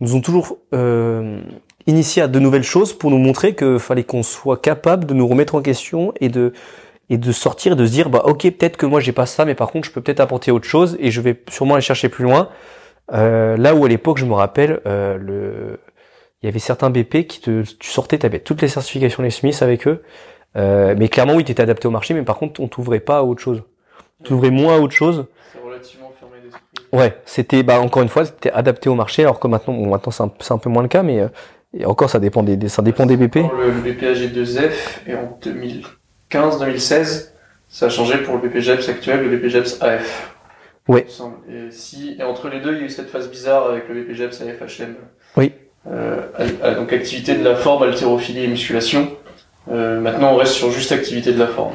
[0.00, 1.40] ont toujours euh,
[1.86, 5.28] initié à de nouvelles choses pour nous montrer que fallait qu'on soit capable de nous
[5.28, 6.52] remettre en question et de
[7.10, 9.54] et de sortir de se dire bah ok peut-être que moi j'ai pas ça mais
[9.54, 12.24] par contre je peux peut-être apporter autre chose et je vais sûrement aller chercher plus
[12.24, 12.48] loin
[13.12, 15.80] euh, là où à l'époque, je me rappelle, euh, le...
[16.42, 19.30] il y avait certains BP qui te, tu sortais, tu avais toutes les certifications les
[19.30, 20.02] Smiths avec eux,
[20.56, 23.18] euh, mais clairement oui, tu étais adapté au marché, mais par contre, on t'ouvrait pas
[23.18, 23.62] à autre chose.
[24.24, 25.26] T'ouvrais moins à autre chose.
[25.52, 26.60] C'est relativement fermé d'esprit.
[26.92, 30.12] Ouais, c'était, bah encore une fois, c'était adapté au marché, alors que maintenant, bon, maintenant
[30.40, 31.28] c'est un, peu moins le cas, mais euh,
[31.74, 33.36] et encore ça dépend des, des- ça dépend des BP.
[33.36, 34.72] Le, le BPAG2F,
[35.06, 35.38] et en
[36.30, 37.28] 2015-2016,
[37.68, 40.34] ça a changé pour le BPGEPS actuel, le BPGEPS AF.
[41.08, 41.36] Semble.
[41.52, 43.94] Et, si, et entre les deux, il y a eu cette phase bizarre avec le
[44.02, 44.94] BPGEPS AFHM.
[45.36, 45.52] Oui.
[45.86, 46.22] Euh,
[46.76, 49.10] donc activité de la forme, haltérophilie et musculation.
[49.70, 51.74] Euh, maintenant, on reste sur juste activité de la forme,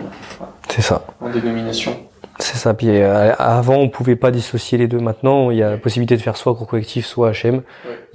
[0.70, 1.06] C'est ça.
[1.22, 1.96] en dénomination.
[2.40, 2.74] C'est ça.
[2.74, 4.98] Puis euh, avant, on pouvait pas dissocier les deux.
[4.98, 7.62] Maintenant, il y a la possibilité de faire soit gros collectif, soit HM.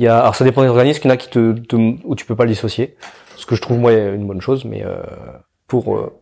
[0.01, 1.03] Il y a, alors ça dépend des organismes.
[1.05, 2.97] Il y en a qui te, te- où tu peux pas le dissocier.
[3.36, 4.97] Ce que je trouve moi une bonne chose, mais euh,
[5.68, 6.12] pour, euh,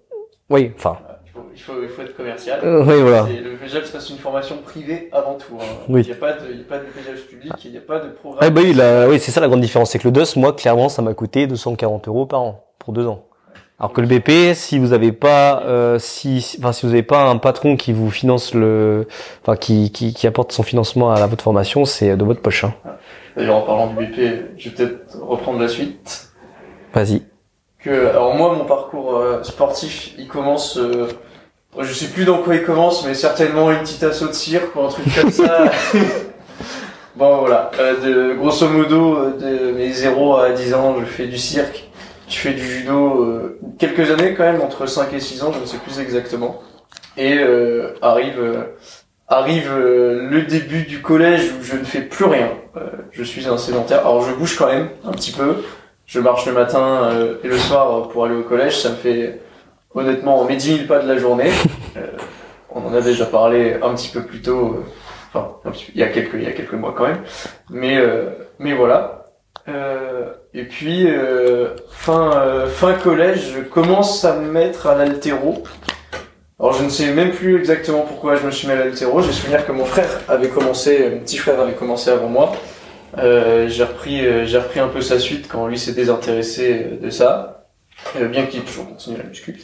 [0.50, 2.60] oui, enfin, Il faut, il faut, il faut être commercial.
[2.62, 3.22] euh, oui, voilà.
[3.28, 5.56] Le BPGEPS reste une formation privée avant tout.
[5.60, 5.64] hein.
[5.88, 6.02] Oui.
[6.02, 7.80] Il n'y a pas de, il y a pas de BPGEPS public, il n'y a
[7.80, 8.38] pas de programme.
[8.42, 10.52] Ah bah oui, la- oui, c'est ça la grande différence, c'est que le DOS, moi,
[10.54, 13.24] clairement, ça m'a coûté 240 euros par an pour deux ans.
[13.78, 17.24] Alors que le BP, si vous avez pas, euh, si, enfin, si vous avez pas
[17.28, 19.06] un patron qui vous finance le,
[19.42, 22.64] enfin, qui, qui, qui apporte son financement à la, votre formation, c'est de votre poche.
[22.64, 22.72] Hein.
[23.36, 24.18] D'ailleurs, en parlant du BP,
[24.56, 26.30] je vais peut-être reprendre la suite.
[26.94, 27.22] Vas-y.
[27.78, 31.08] Que, alors moi, mon parcours euh, sportif, il commence, euh,
[31.78, 34.80] je sais plus dans quoi il commence, mais certainement une petite assaut de cirque ou
[34.80, 35.64] un truc comme ça.
[37.16, 37.70] bon, voilà.
[37.78, 41.86] Euh, de, grosso modo, de mes 0 à 10 ans, je fais du cirque.
[42.28, 45.60] Je fais du judo euh, quelques années quand même, entre 5 et 6 ans, je
[45.60, 46.60] ne sais plus exactement.
[47.16, 48.76] Et euh, arrive, euh,
[49.28, 52.50] arrive euh, le début du collège où je ne fais plus rien.
[52.76, 54.00] Euh, je suis un sédentaire.
[54.00, 55.62] Alors je bouge quand même un petit peu.
[56.06, 58.78] Je marche le matin euh, et le soir pour aller au collège.
[58.80, 59.40] Ça me fait
[59.94, 61.50] honnêtement mes 10 000 pas de la journée.
[61.96, 62.02] Euh,
[62.68, 64.76] on en a déjà parlé un petit peu plus tôt.
[64.76, 64.82] euh,
[65.32, 67.22] Enfin, petit peu- il y a quelques il y a quelques mois quand même.
[67.70, 68.26] Mais euh,
[68.58, 69.24] mais voilà.
[69.66, 75.62] Euh, et puis euh, fin euh, fin collège, je commence à me mettre à l'altéro.
[76.60, 79.22] Alors je ne sais même plus exactement pourquoi je me suis mis à l'altéro.
[79.22, 82.52] J'ai souvenir que mon frère avait commencé, mon petit frère avait commencé avant moi.
[83.18, 87.04] Euh, j'ai repris, euh, j'ai repris un peu sa suite quand lui s'est désintéressé euh,
[87.04, 87.68] de ça,
[88.16, 89.58] euh, bien qu'il ait toujours continué la muscu.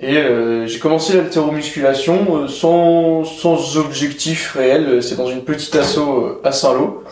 [0.00, 5.02] Et euh, j'ai commencé l'haltéromusculation euh, sans, sans objectif réel.
[5.02, 7.04] C'est dans une petite asso à Saint-Lô.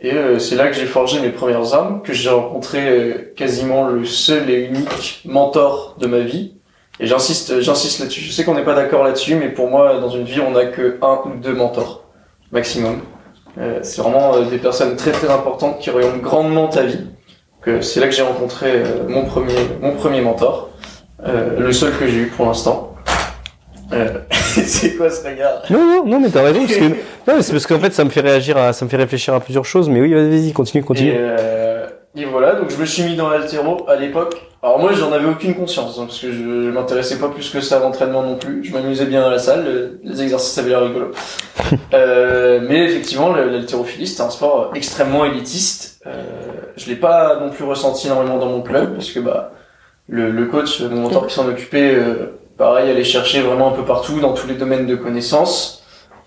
[0.00, 4.48] Et c'est là que j'ai forgé mes premières armes, que j'ai rencontré quasiment le seul
[4.48, 6.54] et unique mentor de ma vie.
[7.00, 8.20] Et j'insiste, j'insiste là-dessus.
[8.20, 10.66] Je sais qu'on n'est pas d'accord là-dessus, mais pour moi, dans une vie, on n'a
[10.66, 12.04] que un ou deux mentors
[12.52, 13.00] maximum.
[13.58, 17.06] Euh, c'est vraiment euh, des personnes très très importantes qui orientent grandement ta vie.
[17.60, 20.70] Que c'est là que j'ai rencontré euh, mon premier mon premier mentor,
[21.26, 22.94] euh, le seul que j'ai eu pour l'instant.
[23.92, 25.62] Euh, c'est quoi ce regard?
[25.70, 28.04] Non, non, non, mais t'as raison, parce que, non, mais c'est parce qu'en fait, ça
[28.04, 30.52] me fait réagir à, ça me fait réfléchir à plusieurs choses, mais oui, vas-y, vas-y,
[30.52, 31.10] continue, continue.
[31.10, 31.86] Et, euh,
[32.18, 34.42] et voilà, donc je me suis mis dans l'altéro à l'époque.
[34.62, 37.76] Alors moi, j'en avais aucune conscience, hein, parce que je m'intéressais pas plus que ça
[37.76, 38.64] à l'entraînement non plus.
[38.64, 41.12] Je m'amusais bien à la salle, les exercices avaient l'air rigolo.
[41.94, 46.00] euh, mais effectivement, l'haltérophilie, c'était un sport extrêmement élitiste.
[46.06, 46.24] Euh,
[46.76, 49.52] je l'ai pas non plus ressenti énormément dans mon club, parce que bah
[50.08, 53.84] le, le coach, mon mentor qui s'en occupait, euh, pareil, allait chercher vraiment un peu
[53.84, 55.78] partout, dans tous les domaines de connaissances.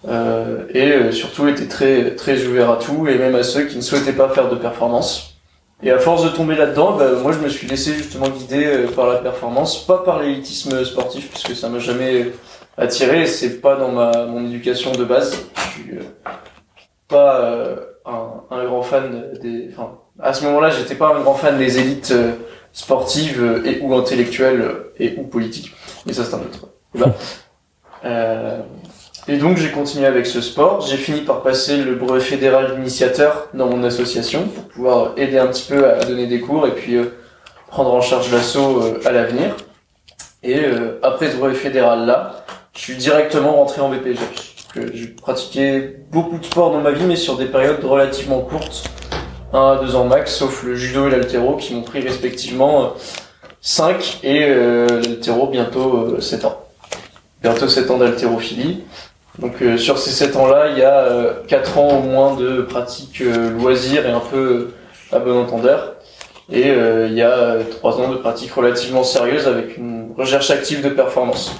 [0.07, 3.75] Euh, et euh, surtout était très très ouvert à tout et même à ceux qui
[3.75, 5.30] ne souhaitaient pas faire de performance.
[5.83, 8.87] Et à force de tomber là-dedans, bah, moi je me suis laissé justement guider euh,
[8.87, 12.31] par la performance, pas par l'élitisme sportif, puisque ça m'a jamais
[12.77, 15.37] attiré, c'est pas dans ma mon éducation de base.
[15.55, 16.03] Je suis euh,
[17.07, 17.75] pas euh,
[18.05, 19.69] un, un, grand fan des.
[19.71, 22.13] Enfin, à ce moment-là, j'étais pas un grand fan des élites
[22.73, 25.73] sportives et ou intellectuelles et ou politiques.
[26.05, 26.67] Mais ça c'est un autre.
[26.93, 27.15] Bah,
[28.05, 28.59] euh,
[29.27, 30.81] et donc j'ai continué avec ce sport.
[30.81, 35.47] J'ai fini par passer le brevet fédéral d'initiateur dans mon association pour pouvoir aider un
[35.47, 37.13] petit peu à donner des cours et puis euh,
[37.67, 39.55] prendre en charge l'assaut euh, à l'avenir.
[40.41, 44.19] Et euh, après ce brevet fédéral là, je suis directement rentré en BPG.
[44.93, 48.89] J'ai pratiqué beaucoup de sports dans ma vie mais sur des périodes relativement courtes,
[49.53, 52.93] un à deux ans max, sauf le judo et l'altéro qui m'ont pris respectivement
[53.59, 56.63] 5 et l'altéro bientôt 7 ans.
[57.41, 58.83] Bientôt 7 ans d'haltérophilie.
[59.39, 62.61] Donc euh, sur ces 7 ans-là, il y a euh, 4 ans au moins de
[62.61, 64.71] pratique euh, loisirs et un peu
[65.11, 65.95] à bon entendeur.
[66.51, 70.83] Et euh, il y a 3 ans de pratique relativement sérieuse avec une recherche active
[70.83, 71.55] de performance.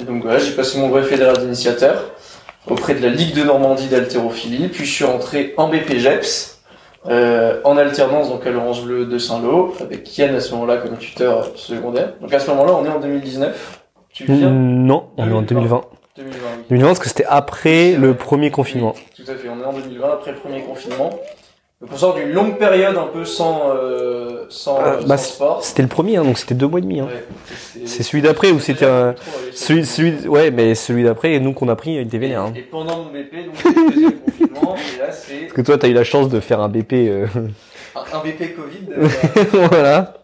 [0.00, 2.12] Et donc voilà, j'ai passé mon brevet fédéral d'initiateur
[2.66, 6.62] auprès de la Ligue de Normandie d'haltérophilie, puis je suis rentré en BPGEPS,
[7.08, 10.96] euh, en alternance donc à l'Orange Bleu de Saint-Lô, avec Yann à ce moment-là comme
[10.96, 12.14] tuteur secondaire.
[12.20, 13.82] Donc à ce moment-là, on est en 2019.
[14.12, 15.82] Tu viens Non, on est en 2020.
[16.16, 16.38] 2020,
[16.68, 18.94] 2020 parce que c'était après le premier confinement.
[19.16, 21.10] tout à fait, on est en 2020 après le premier confinement.
[21.80, 25.64] Donc on sort d'une longue période un peu sans euh, sans, ah, sans bah, sport.
[25.64, 27.00] C'était le premier, hein, donc c'était deux mois et demi.
[27.00, 27.08] Hein.
[27.08, 29.14] Ouais, c'est celui d'après où c'était un
[29.52, 32.42] celui celui ouais mais celui d'après nous qu'on a pris il était vénère.
[32.42, 32.52] Hein.
[32.54, 35.40] Et pendant mon BP donc le deuxième confinement et là c'est.
[35.40, 36.92] Parce que toi t'as eu la chance de faire un BP.
[36.92, 37.26] Euh...
[37.96, 39.08] Un, un BP Covid.
[39.70, 40.21] voilà.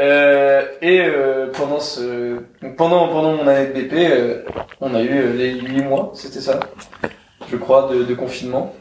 [0.00, 4.42] Euh, et euh, pendant ce donc pendant pendant mon année de BP, euh,
[4.80, 6.58] on a eu les huit mois, c'était ça,
[7.48, 8.74] je crois, de, de confinement.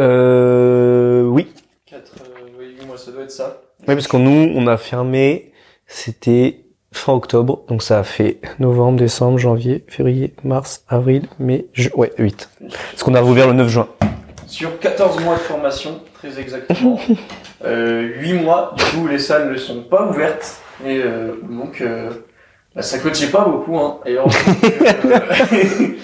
[0.00, 1.52] Euh, oui.
[1.86, 2.12] Quatre,
[2.58, 3.62] oui, huit mois, ça doit être ça.
[3.86, 5.52] Oui, parce que nous, on a fermé,
[5.86, 11.90] c'était fin octobre, donc ça a fait novembre, décembre, janvier, février, mars, avril, mai, ju
[11.94, 12.50] ouais, 8.
[12.90, 13.88] Parce qu'on a rouvert le 9 juin.
[14.50, 16.98] Sur 14 mois de formation, très exactement.
[17.64, 20.60] euh, 8 mois, du coup, les salles ne sont pas ouvertes.
[20.84, 22.10] Et euh, donc, euh,
[22.74, 23.78] bah, ça coachait pas beaucoup.
[23.78, 24.00] Hein.
[24.06, 24.16] Et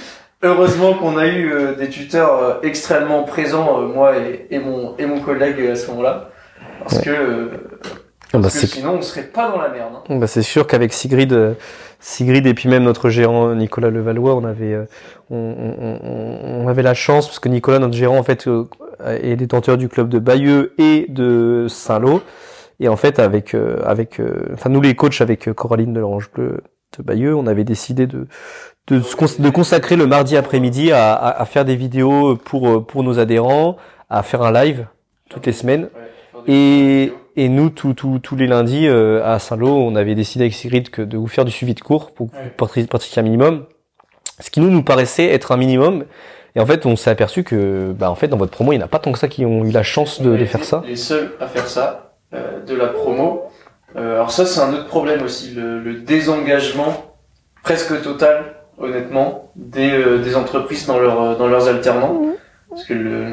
[0.45, 5.19] heureusement qu'on a eu euh, des tuteurs extrêmement présents, moi et, et, mon, et mon
[5.21, 6.31] collègue à ce moment-là.
[6.85, 7.03] Parce ouais.
[7.03, 7.51] que,
[8.33, 9.93] parce bah, que sinon, on serait pas dans la merde.
[10.09, 10.19] Hein.
[10.19, 11.57] Bah, c'est sûr qu'avec Sigrid...
[11.99, 14.79] Sigrid et puis même notre gérant Nicolas Levallois, on avait
[15.31, 18.47] on, on, on avait la chance parce que Nicolas notre gérant en fait
[19.07, 22.21] est détenteur du club de Bayeux et de Saint-Lô
[22.81, 24.21] et en fait avec avec
[24.53, 26.63] enfin nous les coachs avec Coraline de l'Orange Bleu
[26.99, 28.27] de Bayeux, on avait décidé de
[28.89, 29.01] de,
[29.39, 33.79] de consacrer le mardi après-midi à, à, à, faire des vidéos pour pour nos adhérents,
[34.11, 34.87] à faire un live
[35.31, 35.89] toutes les semaines
[36.47, 40.55] et et nous, tous tout, tous les lundis euh, à Saint-Lô, on avait décidé avec
[40.55, 42.87] Sigrid que de vous faire du suivi de cours pour ouais.
[42.89, 43.67] pratiquer un minimum.
[44.41, 46.05] Ce qui nous nous paraissait être un minimum.
[46.55, 48.83] Et en fait, on s'est aperçu que, bah, en fait, dans votre promo, il n'y
[48.83, 50.83] en a pas tant que ça qui ont eu la chance de, de faire ça.
[50.87, 53.43] Les seuls à faire ça, euh, de la promo.
[53.97, 57.15] Euh, alors ça, c'est un autre problème aussi, le, le désengagement
[57.63, 62.15] presque total, honnêtement, des, euh, des entreprises dans, leur, dans leurs alternants.
[62.15, 62.33] Mmh.
[62.77, 63.25] Parce que le,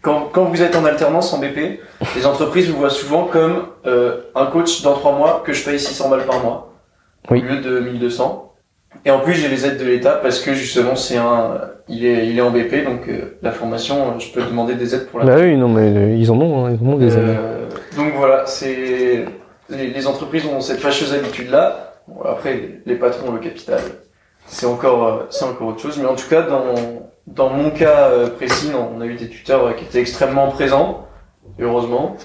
[0.00, 1.80] quand, quand vous êtes en alternance en BP,
[2.14, 5.80] les entreprises vous voient souvent comme euh, un coach dans trois mois que je paye
[5.80, 6.72] 600 balles par mois
[7.28, 7.40] oui.
[7.40, 8.54] au lieu de 1200.
[9.04, 12.28] Et en plus j'ai les aides de l'État parce que justement c'est un, il est,
[12.28, 15.24] il est en BP donc euh, la formation, je peux demander des aides pour la.
[15.24, 17.24] Bah oui non mais ils en ont, hein, ils en ont des aides.
[17.24, 19.24] Euh, donc voilà, c'est
[19.68, 21.94] les, les, entreprises ont cette fâcheuse habitude là.
[22.06, 23.80] Bon, après les patrons le capital,
[24.46, 25.98] c'est encore, c'est encore autre chose.
[25.98, 29.84] Mais en tout cas dans dans mon cas précis, on a eu des tuteurs qui
[29.84, 31.06] étaient extrêmement présents,
[31.58, 32.16] heureusement.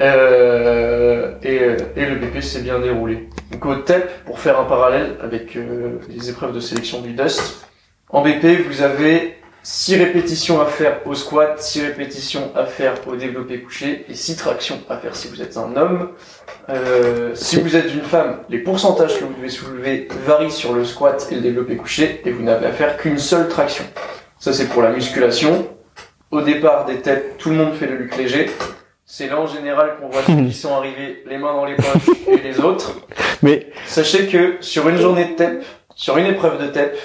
[0.00, 1.56] Euh, et,
[1.96, 3.28] et, le BP s'est bien déroulé.
[3.50, 7.66] Donc au TEP, pour faire un parallèle avec euh, les épreuves de sélection du Dust,
[8.10, 13.16] en BP, vous avez 6 répétitions à faire au squat, 6 répétitions à faire au
[13.16, 16.10] développé couché et 6 tractions à faire si vous êtes un homme.
[16.68, 20.84] Euh, si vous êtes une femme, les pourcentages que vous devez soulever varient sur le
[20.84, 23.84] squat et le développé couché et vous n'avez à faire qu'une seule traction.
[24.38, 25.68] Ça, c'est pour la musculation.
[26.30, 28.50] Au départ des têtes, tout le monde fait le luc léger.
[29.04, 32.10] c'est là en général qu'on voit ceux qui sont arrivés les mains dans les poches
[32.28, 32.96] et les autres.
[33.42, 35.64] Mais Sachez que sur une journée de TEP,
[35.94, 36.98] sur une épreuve de TEP,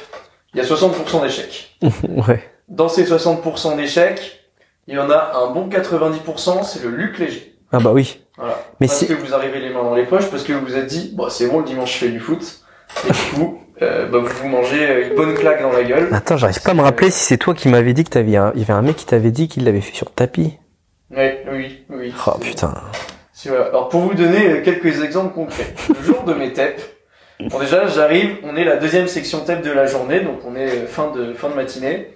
[0.53, 1.77] il y a 60% d'échecs.
[2.27, 2.43] ouais.
[2.67, 4.39] Dans ces 60% d'échecs,
[4.87, 7.55] il y en a un bon 90%, c'est le Luc léger.
[7.71, 8.19] Ah bah oui.
[8.37, 8.57] Voilà.
[8.79, 10.87] Mais parce que vous arrivez les mains dans les poches, parce que vous vous êtes
[10.87, 12.59] dit, bon, c'est bon, le dimanche, je fais du foot.
[13.07, 16.09] Et du coup, euh, bah, vous vous mangez une bonne claque dans la gueule.
[16.11, 18.51] Attends, j'arrive pas à me rappeler si c'est toi qui m'avais dit que t'avais un...
[18.55, 20.57] il y avait un mec qui t'avait dit qu'il l'avait fait sur tapis.
[21.15, 22.13] Ouais, oui, oui.
[22.27, 22.73] Oh putain.
[23.45, 23.65] voilà.
[23.65, 25.73] Alors, pour vous donner euh, quelques exemples concrets.
[25.89, 26.81] Le jour de mes TEP,
[27.49, 30.69] bon, déjà, j'arrive, on est la deuxième section TEP de la journée, donc on est
[30.69, 32.15] euh, fin de, fin de matinée.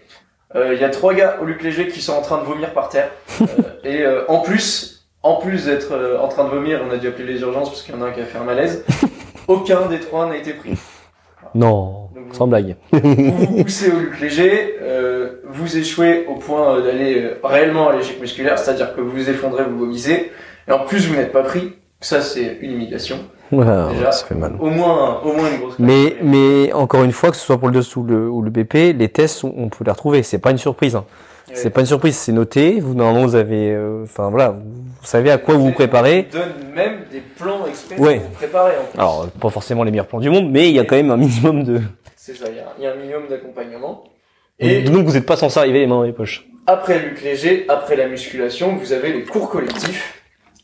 [0.55, 2.71] Euh, Il y a trois gars au Luc Léger qui sont en train de vomir
[2.71, 3.09] par terre.
[3.41, 3.45] Euh,
[3.83, 7.07] et euh, en plus, en plus d'être euh, en train de vomir, on a dû
[7.07, 8.85] appeler les urgences parce qu'il y en a un qui a fait un malaise.
[9.47, 10.75] Aucun des trois n'a été pris.
[11.55, 12.75] Non, Donc, sans blague.
[12.91, 17.89] Vous vous poussez au Luc Léger, euh, vous échouez au point euh, d'aller euh, réellement
[17.89, 20.31] à l'échec musculaire, c'est-à-dire que vous vous effondrez, vous vomissez,
[20.67, 21.73] et en plus vous n'êtes pas pris.
[22.01, 23.17] Ça c'est une humiliation.
[23.51, 24.53] Ouais, Déjà, ça fait mal.
[24.59, 25.75] Au moins, au moins une grosse.
[25.79, 28.49] Mais, mais encore une fois, que ce soit pour le DOS ou le, ou le
[28.49, 30.23] BP, les tests, on, on peut les retrouver.
[30.23, 30.95] C'est pas une surprise.
[30.95, 31.05] hein.
[31.47, 31.55] Ouais.
[31.55, 32.79] C'est pas une surprise, c'est noté.
[32.79, 36.27] Vous normalement, vous avez, euh, enfin voilà, vous, savez à quoi vous vous préparez.
[36.33, 38.17] On donne même des plans exprès Ouais.
[38.19, 38.73] pour vous préparer.
[38.77, 38.99] En plus.
[38.99, 41.17] Alors, pas forcément les meilleurs plans du monde, mais il y a quand même un
[41.17, 41.81] minimum de.
[42.15, 44.03] C'est ça, il y a- il y, a un minimum d'accompagnement.
[44.57, 46.47] Et Donc vous n'êtes pas censé arriver les mains dans les poches.
[46.65, 50.23] après le Luc Léger, après la musculation, vous avez les cours collectifs.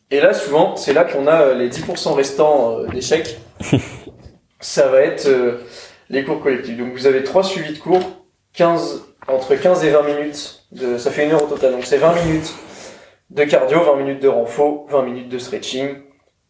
[0.09, 3.37] Et là, souvent, c'est là qu'on a euh, les 10% restants euh, d'échecs.
[4.59, 5.57] Ça va être euh,
[6.09, 6.77] les cours collectifs.
[6.77, 8.01] Donc vous avez trois suivis de cours,
[8.53, 10.63] 15, entre 15 et 20 minutes.
[10.71, 11.71] De, ça fait une heure au total.
[11.71, 12.53] Donc c'est 20 minutes
[13.29, 15.89] de cardio, 20 minutes de renfo, 20 minutes de stretching.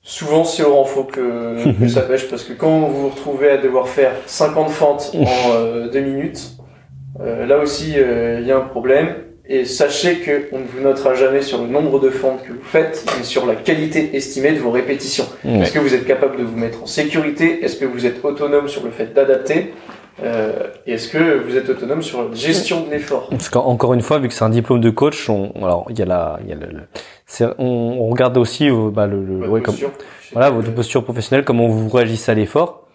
[0.03, 3.57] Souvent, c'est au renfo que, que ça pêche parce que quand vous vous retrouvez à
[3.57, 6.53] devoir faire 50 fentes en euh, 2 minutes,
[7.19, 9.13] euh, là aussi, euh, il y a un problème.
[9.47, 12.63] Et sachez que on ne vous notera jamais sur le nombre de fentes que vous
[12.63, 15.26] faites, mais sur la qualité estimée de vos répétitions.
[15.43, 17.63] Est-ce que vous êtes capable de vous mettre en sécurité?
[17.63, 19.74] Est-ce que vous êtes autonome sur le fait d'adapter?
[20.24, 23.30] Euh, Et est-ce que vous êtes autonome sur la gestion de l'effort?
[23.30, 26.01] Parce qu'encore une fois, vu que c'est un diplôme de coach, on, alors il y
[26.01, 26.88] a la, il y a le, le-
[27.26, 27.66] c'est- on,
[28.01, 29.91] on regarde aussi euh, bah, le, le- Votre ouais, comme, posture
[30.34, 32.88] voilà votre posture professionnelle, comment vous réagissez à l'effort,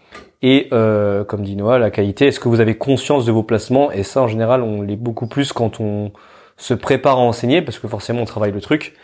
[0.43, 2.27] et euh, comme dit Noah, la qualité.
[2.29, 3.91] Est-ce que vous avez conscience de vos placements?
[3.91, 6.12] Et ça, en général, on l'est beaucoup plus quand on
[6.59, 8.95] se prépare à enseigner, parce que forcément, on travaille le truc.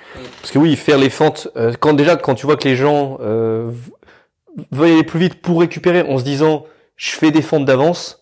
[0.41, 3.19] Parce que oui, faire les fentes, euh, quand déjà quand tu vois que les gens
[3.23, 3.71] euh,
[4.71, 6.65] veulent aller plus vite pour récupérer, en se disant,
[6.97, 8.19] je fais des fentes d'avance.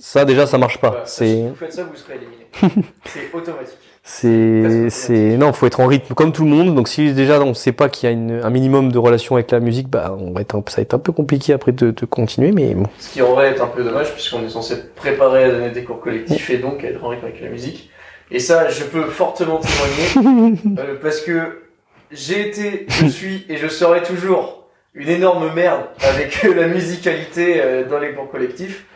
[0.00, 0.90] Ça déjà, ça marche pas.
[0.90, 2.46] voilà, ça, si c'est vous faites ça, vous serez éliminé.
[3.06, 3.78] c'est automatique.
[4.06, 6.74] C'est, c'est, non, faut être en rythme comme tout le monde.
[6.74, 9.50] Donc si déjà on sait pas qu'il y a une, un minimum de relation avec
[9.50, 11.90] la musique, bah on va être, un- ça va être un peu compliqué après de,
[11.90, 12.52] de continuer.
[12.52, 12.82] Mais bon.
[12.98, 15.84] Ce qui en vrai est un peu dommage puisqu'on est censé préparé à donner des
[15.84, 17.88] cours collectifs et donc à être en rythme avec la musique.
[18.30, 21.62] Et ça, je peux fortement témoigner euh, parce que
[22.10, 24.63] j'ai été, je suis et je serai toujours
[24.94, 28.86] une énorme merde avec la musicalité euh, dans les cours collectifs.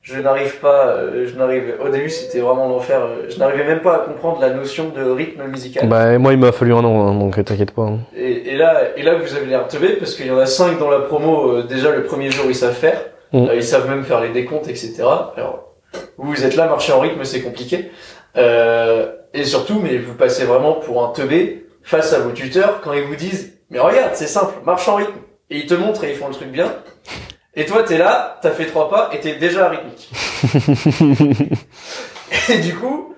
[0.00, 1.74] Je n'arrive pas, euh, je n'arrive.
[1.84, 3.00] Au début, c'était vraiment l'enfer.
[3.02, 5.86] euh, Je n'arrivais même pas à comprendre la notion de rythme musical.
[5.88, 7.82] Bah moi il m'a fallu un an, hein, donc t'inquiète pas.
[7.82, 7.98] hein.
[8.16, 10.78] Et, et là, et là, vous avez l'air teubé parce qu'il y en a cinq
[10.78, 11.62] dans la promo.
[11.62, 13.04] déjà, le premier jour, ils savent faire.
[13.32, 13.48] Mm.
[13.54, 15.02] Ils savent même faire les décomptes, etc.
[15.36, 15.74] Alors,
[16.16, 17.90] vous, vous êtes là, marcher en rythme, c'est compliqué.
[18.36, 22.92] Euh, et surtout, mais vous passez vraiment pour un teubé face à vos tuteurs quand
[22.94, 25.12] ils vous disent, mais regarde, c'est simple, marche en rythme.
[25.50, 26.72] Et ils te montrent et ils font le truc bien.
[27.54, 30.10] Et toi, t'es là, t'as fait trois pas et t'es déjà rythmique.
[32.50, 33.14] Et du coup,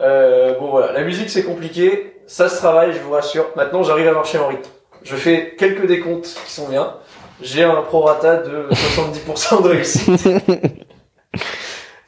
[0.00, 3.46] euh, bon voilà, la musique c'est compliqué, ça se travaille, je vous rassure.
[3.56, 4.68] Maintenant, j'arrive à marcher en rythme.
[5.02, 6.94] Je fais quelques décomptes qui sont bien.
[7.42, 10.28] J'ai un prorata de 70% de réussite.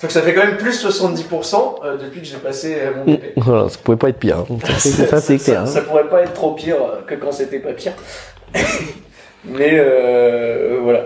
[0.02, 3.32] Donc ça fait quand même plus 70% euh, depuis que j'ai passé euh, mon BP.
[3.36, 4.38] Voilà, ça pouvait pas être pire.
[4.40, 4.46] hein.
[4.78, 5.62] Ça, ça c'est clair.
[5.62, 5.66] hein.
[5.66, 7.92] Ça, pourrait pas être trop pire euh, que quand c'était pas pire.
[9.44, 11.04] Mais euh, voilà.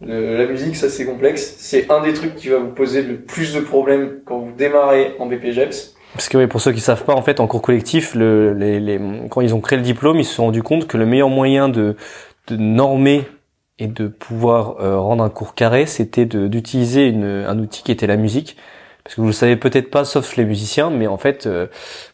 [0.00, 1.54] Le- la musique, ça c'est complexe.
[1.58, 5.14] C'est un des trucs qui va vous poser le plus de problèmes quand vous démarrez
[5.18, 5.94] en BPGEPS.
[6.12, 8.80] Parce que oui, pour ceux qui savent pas, en fait, en cours collectif, le, les,
[8.80, 11.28] les, quand ils ont créé le diplôme, ils se sont rendus compte que le meilleur
[11.28, 11.96] moyen de,
[12.48, 13.24] de normer
[13.78, 18.16] et de pouvoir euh, rendre un cours carré, c'était d'utiliser un outil qui était la
[18.16, 18.56] musique.
[19.04, 21.66] Parce que vous le savez peut-être pas, sauf les musiciens, mais en fait, euh,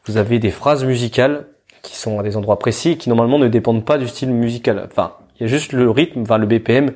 [0.06, 1.46] vous avez des phrases musicales
[1.82, 4.88] qui sont à des endroits précis et qui normalement ne dépendent pas du style musical.
[4.90, 5.12] Enfin,
[5.42, 6.90] il y a juste le rythme, enfin le BPM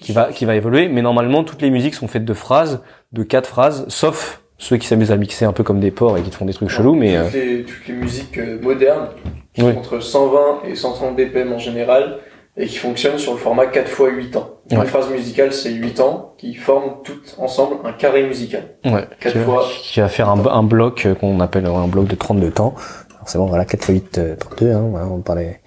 [0.00, 2.80] qui va qui va évoluer, mais normalement toutes les musiques sont faites de phrases,
[3.12, 6.22] de quatre phrases, sauf ceux qui s'amusent à mixer un peu comme des porcs et
[6.22, 9.08] qui te font des trucs chelous, mais euh, toutes, les, toutes les musiques euh, modernes
[9.54, 9.72] qui Oui.
[9.72, 10.38] sont entre 120
[10.68, 12.18] et 130 BPM en général
[12.56, 14.50] et qui fonctionnent sur le format 4 x 8 ans.
[14.70, 18.64] Une phrase musicale, c'est 8 ans qui forment toutes ensemble un carré musical.
[18.84, 19.64] ouais, Quatre qui, va- fois.
[19.80, 22.74] qui va faire un, un bloc euh, qu'on appelle un bloc de 32 temps.
[23.20, 25.60] Forcément, voilà, 4 x 8, 32, hein, voilà, on parlait,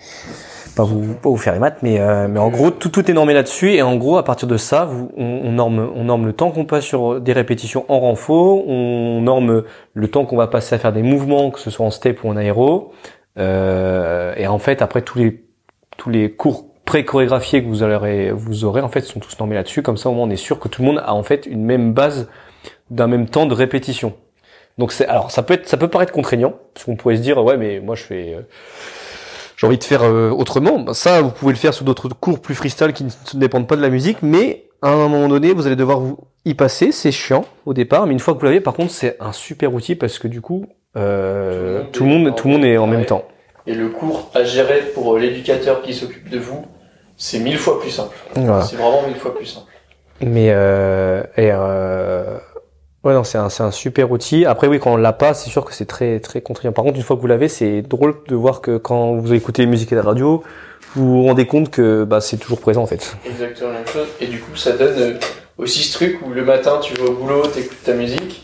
[0.76, 3.14] pas vous, pas vous faire les maths, mais, euh, mais en gros, tout, tout est
[3.14, 6.26] normé là-dessus, et en gros, à partir de ça, vous, on, on norme, on norme
[6.26, 9.64] le temps qu'on passe sur des répétitions en renfort, on norme
[9.94, 12.30] le temps qu'on va passer à faire des mouvements, que ce soit en step ou
[12.30, 12.94] en aéro,
[13.38, 15.44] euh, et en fait, après, tous les,
[15.98, 19.82] tous les cours pré-chorégraphiés que vous aurez, vous aurez, en fait, sont tous normés là-dessus,
[19.82, 21.64] comme ça, au moins, on est sûr que tout le monde a, en fait, une
[21.64, 22.30] même base
[22.90, 24.14] d'un même temps de répétition.
[24.78, 27.44] Donc c'est alors ça peut être ça peut paraître contraignant parce qu'on pourrait se dire
[27.44, 28.42] ouais mais moi je fais euh,
[29.62, 30.80] j'ai envie de faire euh, autrement.
[30.80, 33.76] Ben, ça vous pouvez le faire sur d'autres cours plus freestyle qui ne dépendent pas
[33.76, 37.12] de la musique mais à un moment donné vous allez devoir vous y passer, c'est
[37.12, 39.96] chiant au départ mais une fois que vous l'avez par contre c'est un super outil
[39.96, 40.66] parce que du coup
[40.98, 43.24] euh, tout le monde tout le monde est en même temps.
[43.68, 46.66] Et le cours à gérer pour l'éducateur qui s'occupe de vous,
[47.16, 48.18] c'est mille fois plus simple.
[48.34, 48.64] Voilà.
[48.64, 49.68] C'est vraiment mille fois plus simple.
[50.22, 52.38] Mais euh, et euh,
[53.04, 54.46] ouais non c'est un c'est un super outil.
[54.46, 56.74] Après oui quand on l'a pas c'est sûr que c'est très très contraignant.
[56.74, 59.64] Par contre une fois que vous l'avez c'est drôle de voir que quand vous écoutez
[59.64, 60.44] la musique à la radio
[60.96, 63.16] vous vous rendez compte que bah c'est toujours présent en fait.
[63.26, 64.08] Exactement la même chose.
[64.20, 65.14] Et du coup, ça donne euh,
[65.58, 68.44] aussi ce truc où le matin, tu vas au boulot, t'écoutes ta musique.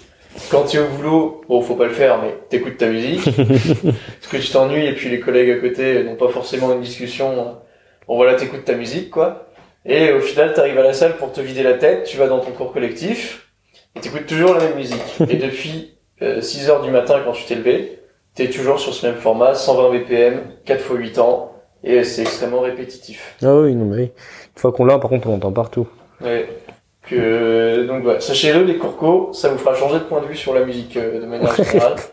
[0.49, 3.23] Quand tu es au boulot, bon, faut pas le faire, mais t'écoutes ta musique.
[3.35, 7.57] Parce que tu t'ennuies et puis les collègues à côté n'ont pas forcément une discussion.
[8.07, 9.49] Bon, voilà, t'écoutes ta musique, quoi.
[9.85, 12.39] Et au final, t'arrives à la salle pour te vider la tête, tu vas dans
[12.39, 13.46] ton cours collectif,
[13.97, 15.01] et t'écoutes toujours la même musique.
[15.29, 17.99] Et depuis euh, 6 heures du matin, quand tu t'es levé,
[18.35, 21.51] t'es toujours sur ce même format, 120 BPM, 4 x 8 ans,
[21.83, 23.35] et c'est extrêmement répétitif.
[23.43, 24.03] Ah oui non mais oui.
[24.03, 25.87] Une fois qu'on l'a par contre on l'entend partout.
[26.21, 26.47] Ouais.
[27.03, 30.53] Que, donc voilà, sachez-le, les courcos, ça vous fera changer de point de vue sur
[30.53, 31.95] la musique euh, de manière générale.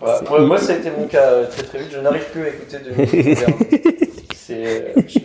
[0.00, 0.20] Voilà.
[0.28, 1.88] Moi, moi, ça a été mon cas euh, très très vite.
[1.92, 3.52] Je n'arrive plus à écouter de musique moderne.
[4.34, 5.18] C'est, euh, je.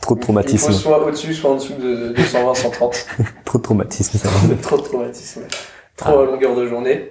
[0.00, 0.66] Trop de Il traumatisme.
[0.72, 3.06] faut soit au-dessus, soit en dessous de, de 120, 130.
[3.44, 4.28] Trop de traumatisme ça.
[4.62, 5.42] Trop de traumatisme.
[5.96, 7.10] Trop à longueur de journée.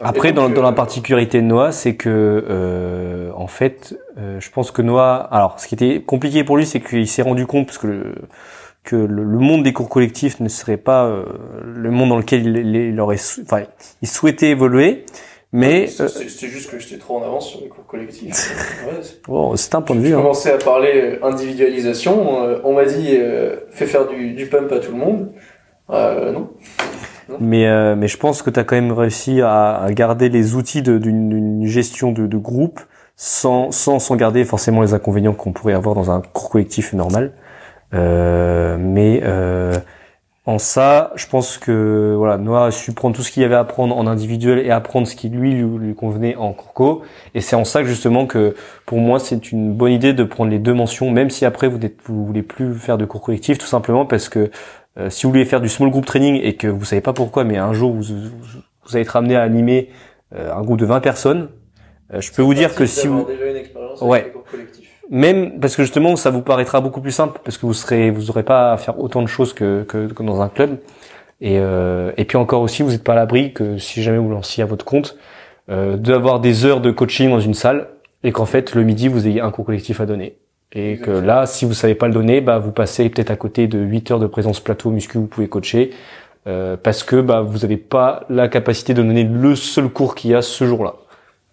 [0.00, 4.50] Après, dans, dans la euh, particularité de Noah, c'est que, euh, en fait, euh, je
[4.50, 7.66] pense que Noah, alors, ce qui était compliqué pour lui, c'est qu'il s'est rendu compte
[7.66, 8.14] parce que le,
[8.82, 11.24] que le, le monde des cours collectifs ne serait pas euh,
[11.64, 13.62] le monde dans lequel il, il, il aurait, enfin,
[14.02, 15.06] il souhaitait évoluer,
[15.54, 18.28] mais C'est euh, c'est- juste que j'étais trop en avance sur les cours collectifs.
[18.86, 20.12] Ouais, bon, c'est un point de vue.
[20.14, 20.18] Hein.
[20.18, 20.92] commençais à parler
[21.22, 22.42] euh, individualisation.
[22.44, 25.30] euh, on m'a dit, euh, fais faire du, du pump à tout le monde.
[25.90, 26.50] Euh, non.
[27.40, 30.54] Mais, euh, mais je pense que tu as quand même réussi à, à garder les
[30.54, 32.80] outils d'une d'une gestion de, de groupe
[33.16, 37.32] sans, sans, sans garder forcément les inconvénients qu'on pourrait avoir dans un cours collectif normal.
[37.94, 39.72] Euh, mais euh,
[40.46, 43.54] en ça, je pense que voilà, Noah a su prendre tout ce qu'il y avait
[43.54, 47.02] à apprendre en individuel et apprendre ce qui lui lui, lui convenait en courco.
[47.34, 50.50] Et c'est en ça que justement que pour moi c'est une bonne idée de prendre
[50.50, 53.66] les deux mentions, même si après vous vous voulez plus faire de cours collectif, tout
[53.66, 54.50] simplement parce que
[54.98, 57.44] euh, si vous voulez faire du small group training et que vous savez pas pourquoi,
[57.44, 58.30] mais un jour vous, vous,
[58.84, 59.88] vous allez être amené à animer
[60.34, 61.48] euh, un groupe de 20 personnes,
[62.12, 64.32] euh, je peux vous dire que si vous, déjà une expérience Ouais.
[65.10, 68.30] Même parce que justement ça vous paraîtra beaucoup plus simple parce que vous serez, vous
[68.30, 70.78] aurez pas à faire autant de choses que, que, que dans un club.
[71.40, 74.30] Et, euh, et puis encore aussi, vous n'êtes pas à l'abri que si jamais vous
[74.30, 75.16] lanciez à votre compte,
[75.70, 77.88] euh, d'avoir des heures de coaching dans une salle
[78.22, 80.36] et qu'en fait le midi vous ayez un cours collectif à donner.
[80.76, 83.68] Et que là, si vous savez pas le donner, bah vous passez peut-être à côté
[83.68, 85.90] de 8 heures de présence plateau muscu vous pouvez coacher
[86.48, 90.32] euh, parce que bah vous avez pas la capacité de donner le seul cours qu'il
[90.32, 90.96] y a ce jour-là.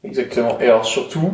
[0.04, 0.58] Exactement.
[0.60, 1.34] Et alors surtout,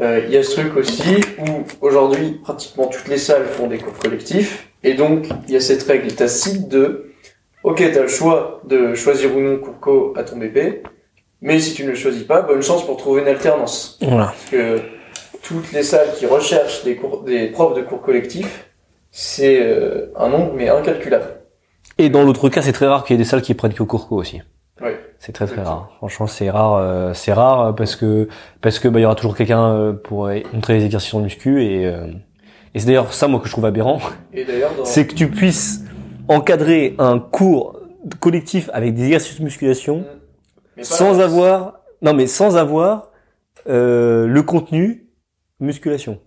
[0.00, 3.98] il y a ce truc aussi où aujourd'hui pratiquement toutes les salles font des cours
[3.98, 7.12] collectifs et donc il y a cette règle tacite de
[7.64, 10.82] ok t'as le choix de choisir ou non cours co à ton BP,
[11.40, 13.98] mais si tu ne le choisis pas, bonne chance pour trouver une alternance.
[14.02, 14.26] Voilà.
[14.26, 14.80] Parce que
[15.42, 18.66] toutes les salles qui recherchent des cours, des profs de cours collectifs,
[19.10, 21.40] c'est euh, un nombre mais incalculable.
[21.96, 23.82] Et dans l'autre cas, c'est très rare qu'il y ait des salles qui prennent que
[23.82, 24.40] cours co aussi.
[25.20, 25.90] C'est très très rare.
[25.96, 26.74] Franchement, c'est rare.
[26.76, 28.28] euh, c'est rare parce que
[28.60, 31.20] parce que bah il y aura toujours quelqu'un euh, pour euh, montrer les exercices en
[31.20, 32.06] muscu et euh,
[32.74, 33.98] et c'est d'ailleurs ça moi que je trouve aberrant,
[34.32, 35.82] Et d'ailleurs dans c'est que tu puisses
[36.28, 37.80] encadrer un cours
[38.20, 40.04] collectif avec des exercices de musculation
[40.76, 43.08] pas sans avoir non mais sans avoir
[43.68, 45.08] euh, le contenu
[45.58, 46.20] musculation.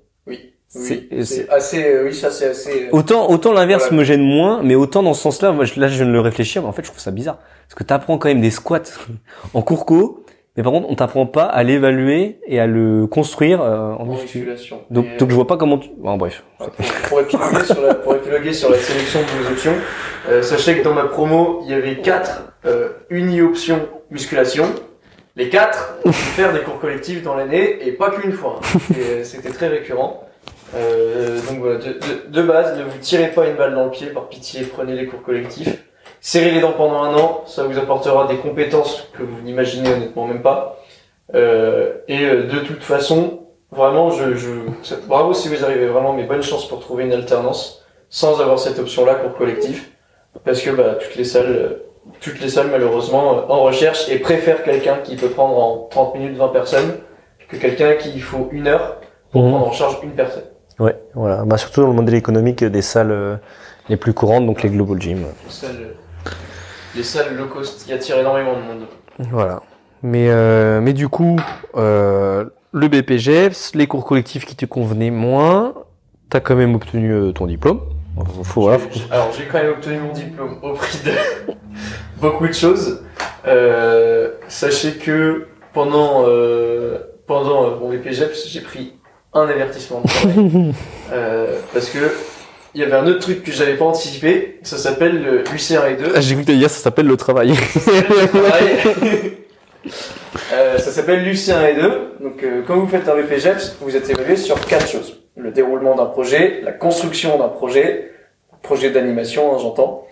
[0.75, 1.07] Oui.
[1.11, 1.83] C'est- c'est assez.
[1.83, 2.83] euh, oui, ça c'est assez.
[2.85, 3.97] euh, Autant, autant l'inverse Voilà.
[3.97, 6.21] me gêne moins, mais autant dans ce sens-là, moi, je- là, je viens de le
[6.21, 7.37] réfléchir, mais en fait, je trouve ça bizarre.
[7.67, 8.79] Parce que t'apprends quand même des squats
[9.53, 10.23] en cours co,
[10.55, 14.05] mais par contre, on t'apprend pas à l'évaluer et à le construire euh, en en
[14.05, 14.39] muscu.
[14.39, 14.81] musculation.
[14.89, 15.89] Donc, donc je vois pas comment tu...
[15.97, 16.41] Bon, bref.
[16.61, 16.67] euh,
[17.09, 19.73] pour, épiloguer sur la, pour épiloguer sur la sélection de vos options,
[20.29, 24.65] euh, sachez que dans ma promo, il y avait quatre euh, uni-options musculation.
[25.35, 28.59] Les quatre ont pu faire des cours collectifs dans l'année et pas qu'une fois.
[28.63, 28.79] hein.
[28.97, 30.23] Euh, C'était très récurrent.
[30.75, 33.91] Euh, donc voilà, de, de, de base, ne vous tirez pas une balle dans le
[33.91, 35.83] pied, par pitié, prenez les cours collectifs.
[36.21, 40.27] Serrez les dents pendant un an, ça vous apportera des compétences que vous n'imaginez honnêtement
[40.27, 40.79] même pas.
[41.33, 43.39] Euh, et euh, de toute façon,
[43.71, 44.49] vraiment, je, je,
[45.07, 48.77] bravo si vous arrivez vraiment, mais bonne chance pour trouver une alternance sans avoir cette
[48.77, 49.91] option-là pour collectif,
[50.45, 51.77] parce que bah, toutes les salles,
[52.19, 56.37] toutes les salles malheureusement en recherche et préfèrent quelqu'un qui peut prendre en 30 minutes
[56.37, 56.97] 20 personnes
[57.47, 58.97] que quelqu'un qui il faut une heure
[59.31, 59.49] pour Mhm.
[59.51, 60.43] prendre en charge une personne.
[60.81, 61.43] Ouais, voilà.
[61.45, 63.35] Bah, surtout dans le modèle économique des salles euh,
[63.89, 65.19] les plus courantes, donc les global gym.
[65.45, 65.87] Les salles,
[66.95, 68.85] les salles low cost qui attirent énormément de monde.
[69.31, 69.61] Voilà.
[70.03, 71.39] Mais euh, mais du coup,
[71.77, 75.73] euh, le BPGEPS, les cours collectifs qui te convenaient moins,
[76.29, 77.81] t'as quand même obtenu ton diplôme.
[78.43, 81.11] Faut, voilà, faut- J'ai- Alors j'ai quand même obtenu mon diplôme au prix de
[82.21, 83.03] beaucoup de choses.
[83.47, 88.93] Euh, sachez que pendant euh, pendant mon BPGEPS, j'ai pris
[89.33, 90.03] un avertissement.
[91.13, 91.99] Euh, parce que
[92.73, 96.11] il y avait un autre truc que j'avais pas anticipé, ça s'appelle le UCR2.
[96.15, 97.53] Ah, J'ai t'allais dire ça s'appelle le travail.
[100.53, 102.17] Euh, ça s'appelle Lucien et 2.
[102.21, 105.17] Donc, euh, quand vous faites un BPGEPS, vous êtes évalué sur quatre choses.
[105.35, 108.11] Le déroulement d'un projet, la construction d'un projet,
[108.61, 110.07] projet d'animation, hein, j'entends.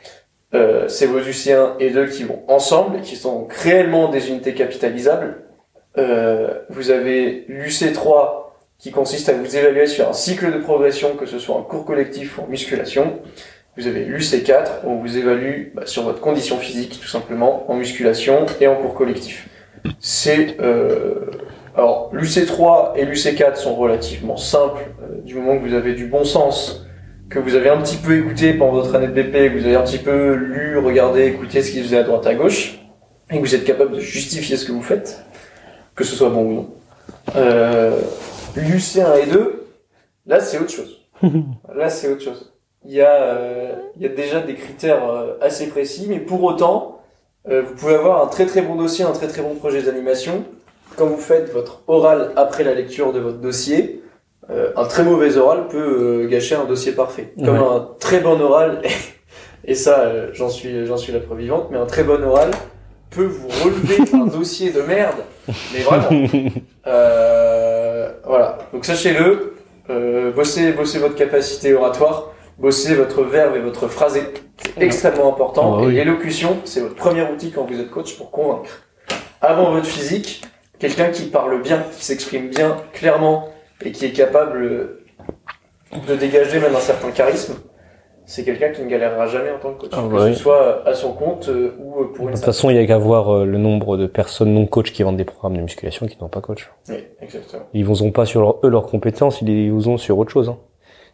[0.55, 4.29] Euh, c'est vos UC1 et 2 qui vont ensemble et qui sont donc réellement des
[4.29, 5.43] unités capitalisables.
[5.97, 8.48] Euh, vous avez l'UC3
[8.79, 11.85] qui consiste à vous évaluer sur un cycle de progression, que ce soit en cours
[11.85, 13.19] collectif ou en musculation.
[13.77, 17.75] Vous avez l'UC4, où on vous évalue bah, sur votre condition physique, tout simplement, en
[17.75, 19.49] musculation et en cours collectif.
[19.99, 21.29] C'est euh,
[21.75, 26.23] alors l'UC3 et l'UC4 sont relativement simples euh, du moment que vous avez du bon
[26.23, 26.85] sens,
[27.29, 29.75] que vous avez un petit peu écouté pendant votre année de BP, que vous avez
[29.75, 32.79] un petit peu lu, regardé, écouté ce qui faisait à droite à gauche,
[33.29, 35.23] et que vous êtes capable de justifier ce que vous faites,
[35.95, 36.69] que ce soit bon ou non.
[37.35, 37.91] Euh,
[38.55, 39.65] L'UC1 et 2,
[40.27, 40.95] là c'est autre chose.
[41.75, 42.53] Là c'est autre chose.
[42.85, 46.41] Il y a, euh, il y a déjà des critères euh, assez précis, mais pour
[46.43, 47.01] autant,
[47.49, 50.45] euh, vous pouvez avoir un très très bon dossier, un très très bon projet d'animation.
[50.95, 54.01] Quand vous faites votre oral après la lecture de votre dossier,
[54.49, 57.33] euh, un très mauvais oral peut gâcher un dossier parfait.
[57.37, 57.65] Comme Ouais.
[57.75, 58.81] un très bon oral,
[59.65, 62.51] et ça j'en suis j'en suis la preuve vivante, mais un très bon oral
[63.09, 65.17] peut vous relever un dossier de merde,
[65.73, 66.27] mais vraiment.
[66.87, 67.78] Euh,
[68.25, 68.57] voilà.
[68.73, 69.55] Donc sachez-le,
[69.89, 74.21] euh, bossez, bossez votre capacité oratoire, bossez votre verbe et votre phrasé.
[74.63, 75.75] C'est extrêmement important.
[75.77, 75.95] Ah bah oui.
[75.95, 78.83] Et l'élocution, c'est votre premier outil quand vous êtes coach pour convaincre.
[79.41, 80.43] Avant votre physique,
[80.79, 83.49] quelqu'un qui parle bien, qui s'exprime bien, clairement,
[83.83, 84.99] et qui est capable
[86.07, 87.55] de dégager même un certain charisme,
[88.29, 89.89] c'est quelqu'un qui ne galérera jamais en tant que coach.
[89.91, 90.35] Ah que bah oui.
[90.35, 92.79] ce soit à son compte euh, ou euh, pour De une toute façon, il y
[92.79, 95.61] a qu'à voir euh, le nombre de personnes non coach qui vendent des programmes de
[95.63, 96.69] musculation qui n'ont pas coach.
[96.89, 97.63] Oui, exactement.
[97.73, 100.47] Ils vous ont pas sur leur, eux leurs compétences, ils vous ont sur autre chose.
[100.49, 100.57] Hein.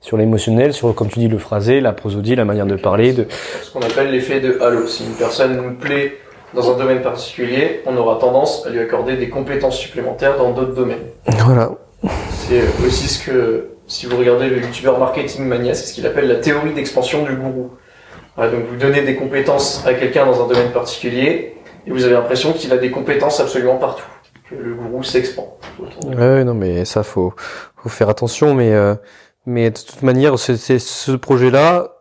[0.01, 3.13] Sur l'émotionnel, sur comme tu dis le phrasé, la prosodie, la manière de parler.
[3.13, 3.27] De...
[3.63, 4.85] ce qu'on appelle l'effet de halo.
[4.85, 6.17] Si une personne nous plaît
[6.53, 10.75] dans un domaine particulier, on aura tendance à lui accorder des compétences supplémentaires dans d'autres
[10.75, 11.07] domaines.
[11.45, 11.71] Voilà.
[12.29, 16.27] C'est aussi ce que, si vous regardez le youtubeur Marketing Mania, c'est ce qu'il appelle
[16.27, 17.71] la théorie d'expansion du gourou.
[18.37, 21.55] Donc vous donnez des compétences à quelqu'un dans un domaine particulier,
[21.87, 24.03] et vous avez l'impression qu'il a des compétences absolument partout.
[24.49, 25.57] Que le gourou s'expand.
[26.05, 27.33] Ouais, non, mais ça faut
[27.77, 28.95] faut faire attention, mais euh,
[29.45, 31.91] mais de toute manière, c'est ce projet-là.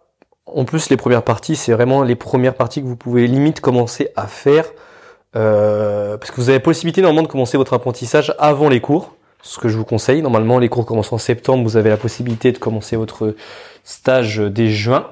[0.47, 4.11] En plus, les premières parties, c'est vraiment les premières parties que vous pouvez limite commencer
[4.17, 4.67] à faire,
[5.37, 9.15] euh, parce que vous avez possibilité normalement de commencer votre apprentissage avant les cours.
[9.47, 10.23] Ce que je vous conseille.
[10.23, 11.63] Normalement, les cours commencent en septembre.
[11.65, 13.37] Vous avez la possibilité de commencer votre
[13.85, 15.07] stage dès juin.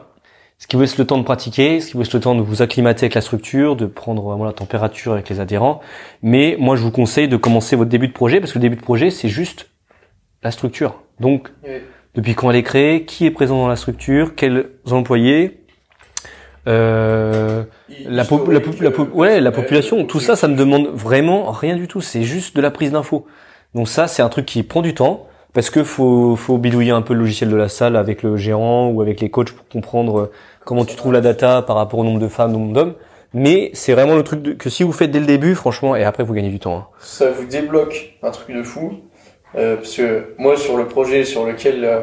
[0.58, 2.40] Ce qui vous laisse le temps de pratiquer, ce qui vous laisse le temps de
[2.40, 5.80] vous acclimater avec la structure, de prendre vraiment la température avec les adhérents.
[6.22, 8.76] Mais moi, je vous conseille de commencer votre début de projet parce que le début
[8.76, 9.68] de projet, c'est juste
[10.42, 11.02] la structure.
[11.20, 11.48] Donc,
[12.14, 15.60] depuis quand elle est créée, qui est présent dans la structure, quels employés,
[16.68, 17.64] euh,
[18.06, 21.50] la, po- la, po- la po- ouais, la population, tout ça, ça ne demande vraiment
[21.50, 22.00] rien du tout.
[22.00, 23.26] C'est juste de la prise d'infos.
[23.74, 27.02] Donc ça, c'est un truc qui prend du temps parce que faut, faut bidouiller un
[27.02, 30.18] peu le logiciel de la salle avec le gérant ou avec les coachs pour comprendre
[30.20, 30.30] euh,
[30.64, 32.94] comment tu trouves la data par rapport au nombre de femmes, au nombre d'hommes.
[33.34, 36.22] Mais c'est vraiment le truc que si vous faites dès le début, franchement, et après
[36.22, 36.76] vous gagnez du temps.
[36.76, 36.86] hein.
[36.98, 38.92] ça vous débloque un truc de fou.
[39.54, 41.84] Euh, parce que moi, sur le projet sur lequel...
[41.84, 42.00] euh,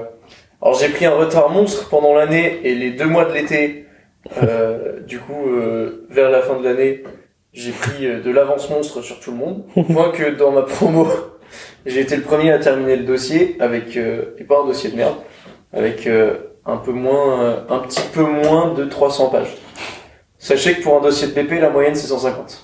[0.61, 3.85] alors j'ai pris un retard monstre pendant l'année et les deux mois de l'été.
[4.43, 5.33] Euh, du coup,
[6.09, 7.03] vers la fin de l'année,
[7.53, 9.63] j'ai pris de l'avance monstre sur tout le monde.
[9.73, 11.07] Point que dans ma promo,
[11.85, 13.95] j'ai été le premier à terminer le dossier avec...
[13.97, 15.15] Euh, et pas un dossier de merde.
[15.73, 16.33] Avec euh,
[16.65, 17.41] un peu moins...
[17.43, 19.55] euh, un petit peu moins de 300 pages.
[20.37, 22.63] Sachez que pour un dossier de PP, la moyenne c'est 150.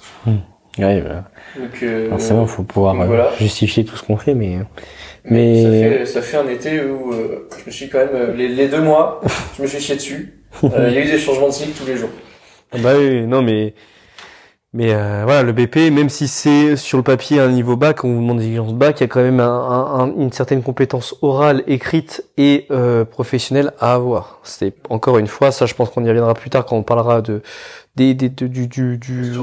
[0.78, 1.24] Ouais, bah,
[1.57, 3.32] Donc, euh, forcément, faut pouvoir donc euh, voilà.
[3.40, 4.57] justifier tout ce qu'on fait, mais
[5.24, 8.10] Mais ça Mais- fait, ça fait un été où euh, je me suis quand même
[8.14, 9.22] euh, les, les deux mois,
[9.57, 10.41] je me suis chié dessus.
[10.64, 12.10] Euh, Il y a eu des changements de cycle tous les jours.
[12.72, 13.74] Ah Bah oui, non mais
[14.76, 18.14] Mais euh, voilà, le BP, même si c'est sur le papier un niveau bac, on
[18.14, 21.64] vous demande des exigences bac, il y a quand même un, une certaine compétence orale,
[21.65, 24.41] écrite et euh, professionnelle à avoir.
[24.43, 27.22] C'est encore une fois, ça je pense qu'on y reviendra plus tard quand on parlera
[27.22, 27.41] de,
[27.95, 29.38] des, des du du du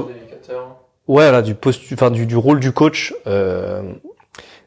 [1.07, 3.15] ouais là du post, enfin du, du rôle du coach.
[3.25, 3.81] Euh,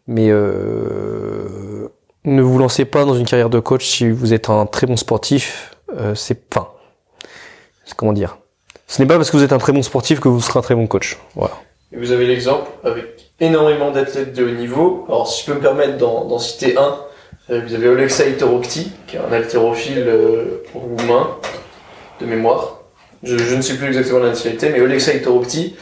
[0.09, 1.89] mais euh,
[2.25, 4.97] ne vous lancez pas dans une carrière de coach si vous êtes un très bon
[4.97, 5.77] sportif.
[5.97, 6.71] Euh, c'est, enfin,
[7.97, 8.39] comment dire
[8.87, 10.63] ce n'est pas parce que vous êtes un très bon sportif que vous serez un
[10.63, 11.19] très bon coach.
[11.35, 11.55] Voilà.
[11.93, 13.05] Et vous avez l'exemple avec
[13.41, 15.05] énormément d'athlètes de haut niveau.
[15.09, 16.97] Alors si je peux me permettre d'en citer un,
[17.51, 21.37] euh, vous avez Olexa Itorokti, qui est un haltérophile euh, roumain
[22.21, 22.81] de mémoire.
[23.23, 25.77] Je, je, ne sais plus exactement la nationalité, mais Olexa Itorokti,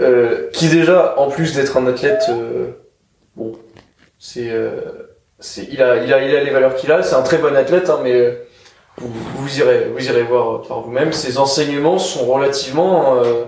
[0.00, 2.70] euh, qui déjà, en plus d'être un athlète, euh,
[3.36, 3.52] bon,
[4.18, 4.72] c'est, euh,
[5.38, 7.02] c'est, il a, il a, il a les valeurs qu'il a.
[7.02, 8.38] C'est un très bon athlète, hein, mais
[9.00, 11.12] vous, irez, vous irez voir par vous-même.
[11.12, 13.44] Ces enseignements sont relativement euh,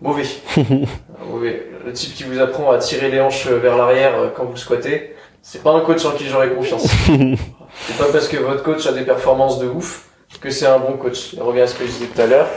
[0.00, 0.24] mauvais.
[1.28, 1.66] mauvais.
[1.84, 5.14] Le type qui vous apprend à tirer les hanches vers l'arrière euh, quand vous squattez,
[5.42, 6.86] c'est pas un coach en qui j'aurais confiance.
[7.86, 10.08] c'est pas parce que votre coach a des performances de ouf
[10.40, 11.34] que c'est un bon coach.
[11.34, 12.48] Je reviens à ce que je disais tout à l'heure.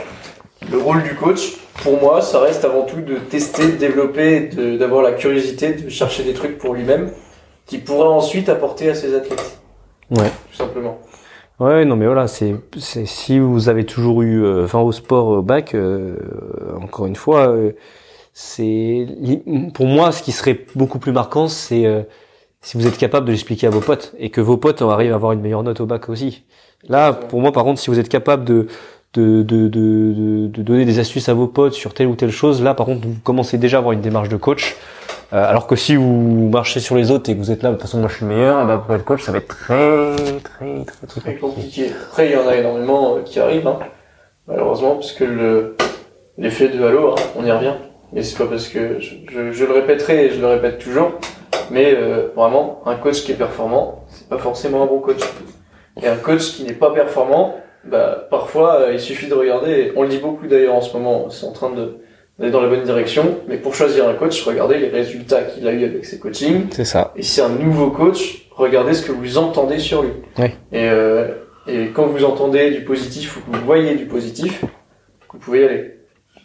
[0.70, 4.40] Le rôle du coach, pour moi, ça reste avant tout de tester, de développer,
[4.78, 7.10] d'avoir la curiosité, de chercher des trucs pour lui-même,
[7.66, 9.58] qui pourra ensuite apporter à ses athlètes.
[10.10, 10.30] Ouais.
[10.50, 10.98] Tout simplement.
[11.58, 15.26] Ouais, non, mais voilà, c'est, c'est si vous avez toujours eu, euh, enfin, au sport
[15.26, 16.16] au bac, euh,
[16.80, 17.72] encore une fois, euh,
[18.32, 19.08] c'est,
[19.74, 22.06] pour moi, ce qui serait beaucoup plus marquant, c'est
[22.62, 25.16] si vous êtes capable de l'expliquer à vos potes et que vos potes arrivent à
[25.16, 26.44] avoir une meilleure note au bac aussi.
[26.88, 28.68] Là, pour moi, par contre, si vous êtes capable de
[29.14, 32.62] de, de, de, de donner des astuces à vos potes sur telle ou telle chose,
[32.62, 34.76] là, par contre, vous commencez déjà à avoir une démarche de coach.
[35.32, 37.74] Euh, alors que si vous marchez sur les autres et que vous êtes là de
[37.74, 40.16] toute façon moi je suis le meilleur, bah, pour être coach ça va être très
[40.42, 41.90] très très très, très compliqué.
[42.10, 43.78] Après il y en a énormément euh, qui arrivent, hein,
[44.46, 45.76] malheureusement, parce que le
[46.38, 47.74] l'effet de halo, hein, on y revient.
[48.14, 51.12] Mais c'est pas parce que je, je, je, le répéterai et je le répète toujours,
[51.70, 55.20] mais euh, vraiment un coach qui est performant, c'est pas forcément un bon coach.
[56.02, 59.92] Et un coach qui n'est pas performant, bah parfois il suffit de regarder.
[59.94, 61.98] On le dit beaucoup d'ailleurs en ce moment, c'est en train de
[62.38, 65.66] on est dans la bonne direction, mais pour choisir un coach, regardez les résultats qu'il
[65.66, 66.66] a eu avec ses coachings.
[66.70, 67.12] C'est ça.
[67.16, 70.12] Et si c'est un nouveau coach, regardez ce que vous entendez sur lui.
[70.38, 70.46] Oui.
[70.72, 71.28] Et, euh,
[71.66, 74.64] et quand vous entendez du positif ou que vous voyez du positif,
[75.32, 75.94] vous pouvez y aller.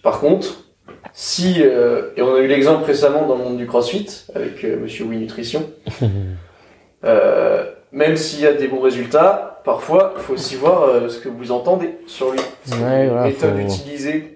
[0.01, 0.65] Par contre,
[1.13, 4.79] si euh, et on a eu l'exemple récemment dans le monde du CrossFit avec euh,
[4.81, 5.69] Monsieur Oui Nutrition,
[7.05, 11.19] euh, même s'il y a des bons résultats, parfois il faut aussi voir euh, ce
[11.19, 12.39] que vous entendez sur lui,
[12.71, 14.32] ouais, voilà, méthode utilisée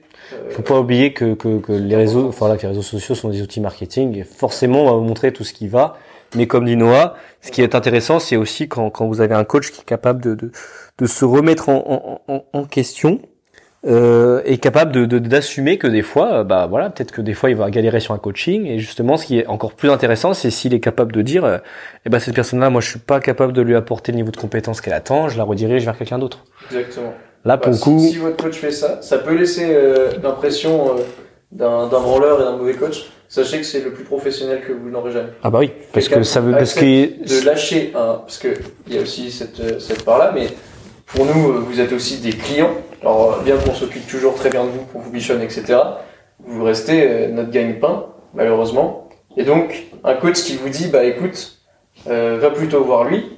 [0.50, 3.30] faut pas oublier que, que, que les réseaux, enfin là, que les réseaux sociaux sont
[3.30, 5.98] des outils marketing et forcément on va vous montrer tout ce qui va.
[6.36, 9.46] Mais comme dit Noah, ce qui est intéressant, c'est aussi quand, quand vous avez un
[9.46, 10.52] coach qui est capable de, de,
[10.98, 13.22] de se remettre en, en, en question
[13.86, 17.56] euh, et capable de d'assumer que des fois, bah voilà, peut-être que des fois il
[17.56, 18.66] va galérer sur un coaching.
[18.66, 21.60] Et justement, ce qui est encore plus intéressant, c'est s'il est capable de dire, euh,
[22.06, 24.38] eh ben cette personne-là, moi je suis pas capable de lui apporter le niveau de
[24.38, 26.44] compétence qu'elle attend, je la redirige vers quelqu'un d'autre.
[26.66, 27.14] Exactement.
[27.46, 28.00] Là, pour bah, le coup.
[28.00, 31.02] Si, votre coach fait ça, ça peut laisser euh, l'impression euh,
[31.52, 33.06] d'un branleur et d'un mauvais coach.
[33.30, 35.30] Sachez que c'est le plus professionnel que vous n'aurez jamais.
[35.44, 38.48] Ah bah oui, parce que ça veut, parce que de lâcher un, parce que
[38.88, 40.48] il y a aussi cette euh, cette part là, mais
[41.06, 42.72] pour nous, vous êtes aussi des clients.
[43.02, 45.78] Alors bien qu'on s'occupe toujours très bien de vous pour vous bichonner, etc.
[46.40, 49.10] Vous restez notre gagne-pain, malheureusement.
[49.36, 51.60] Et donc un coach qui vous dit, bah écoute,
[52.06, 53.38] va plutôt voir lui.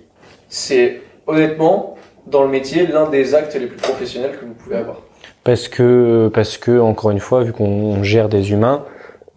[0.50, 1.99] C'est honnêtement
[2.30, 5.02] dans le métier l'un des actes les plus professionnels que vous pouvez avoir
[5.44, 8.86] Parce que, parce que encore une fois, vu qu'on gère des humains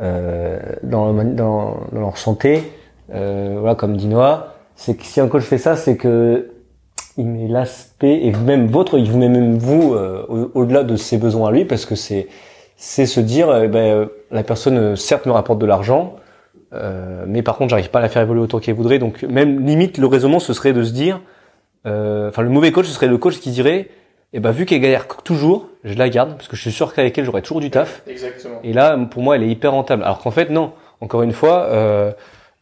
[0.01, 1.13] euh, dans,
[1.93, 2.63] leur santé,
[3.15, 6.49] euh, voilà, comme dit Noah, c'est que si un coach fait ça, c'est que
[7.19, 11.19] il met l'aspect et même votre, il vous met même vous euh, au-delà de ses
[11.19, 12.29] besoins à lui, parce que c'est
[12.85, 16.17] c'est se dire, eh ben, la personne euh, certes me rapporte de l'argent,
[16.73, 18.99] euh, mais par contre j'arrive pas à la faire évoluer autant qu'elle voudrait.
[18.99, 21.21] Donc même limite le raisonnement ce serait de se dire, euh,
[21.85, 23.89] enfin le mauvais coach ce serait le coach qui dirait
[24.35, 27.17] eh ben vu qu'elle galère toujours, je la garde parce que je suis sûr qu'avec
[27.19, 28.03] elle j'aurai toujours du taf.
[28.07, 28.61] Exactement.
[28.65, 30.03] Et là pour moi elle est hyper rentable.
[30.03, 30.73] Alors qu'en fait non.
[31.01, 32.13] Encore une fois, euh,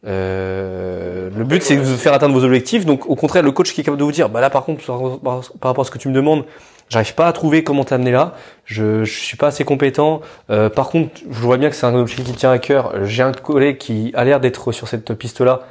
[0.07, 2.85] euh, le but c'est de vous faire atteindre vos objectifs.
[2.85, 4.85] Donc au contraire le coach qui est capable de vous dire bah là par contre
[5.21, 6.43] par, rapport à ce que tu me demandes,
[6.89, 8.33] j'arrive pas à trouver comment t'amener là.
[8.65, 10.21] Je, je suis pas assez compétent.
[10.49, 13.05] Euh, par contre je vois bien que c'est un objectif qui tient à cœur.
[13.05, 15.61] J'ai un collègue qui a l'air d'être sur cette piste là.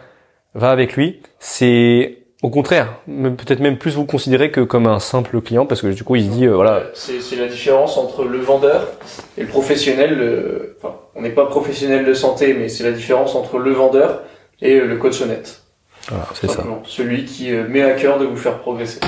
[0.55, 1.21] Va avec lui.
[1.41, 5.89] C'est au contraire, peut-être même plus vous considérez que comme un simple client parce que
[5.89, 6.85] du coup il se dit euh, voilà.
[6.95, 8.89] C'est la différence entre le vendeur
[9.37, 10.17] et le professionnel.
[10.17, 10.77] Le...
[10.79, 14.23] Enfin, on n'est pas professionnel de santé, mais c'est la différence entre le vendeur
[14.63, 15.63] et le coach honnête.
[16.09, 16.65] Voilà, c'est ça.
[16.85, 19.01] Celui qui euh, met à cœur de vous faire progresser,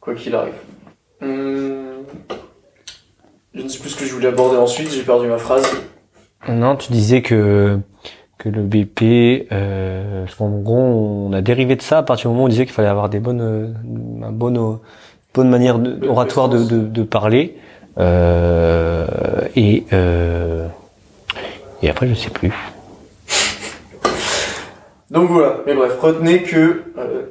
[0.00, 0.54] quoi qu'il arrive.
[1.22, 2.04] Hum...
[3.54, 5.68] Je ne sais plus ce que je voulais aborder ensuite, j'ai perdu ma phrase.
[6.48, 7.78] Non, tu disais que
[8.40, 12.32] que le BP, euh, parce qu'en gros, on a dérivé de ça à partir du
[12.32, 14.76] moment où on disait qu'il fallait avoir des bonnes, euh, un bonne, euh,
[15.34, 17.56] bonne manière de, oratoire de, de, de parler.
[17.98, 19.06] Euh,
[19.56, 20.66] et euh,
[21.82, 22.52] et après, je sais plus.
[25.10, 26.84] Donc voilà, mais bref, retenez que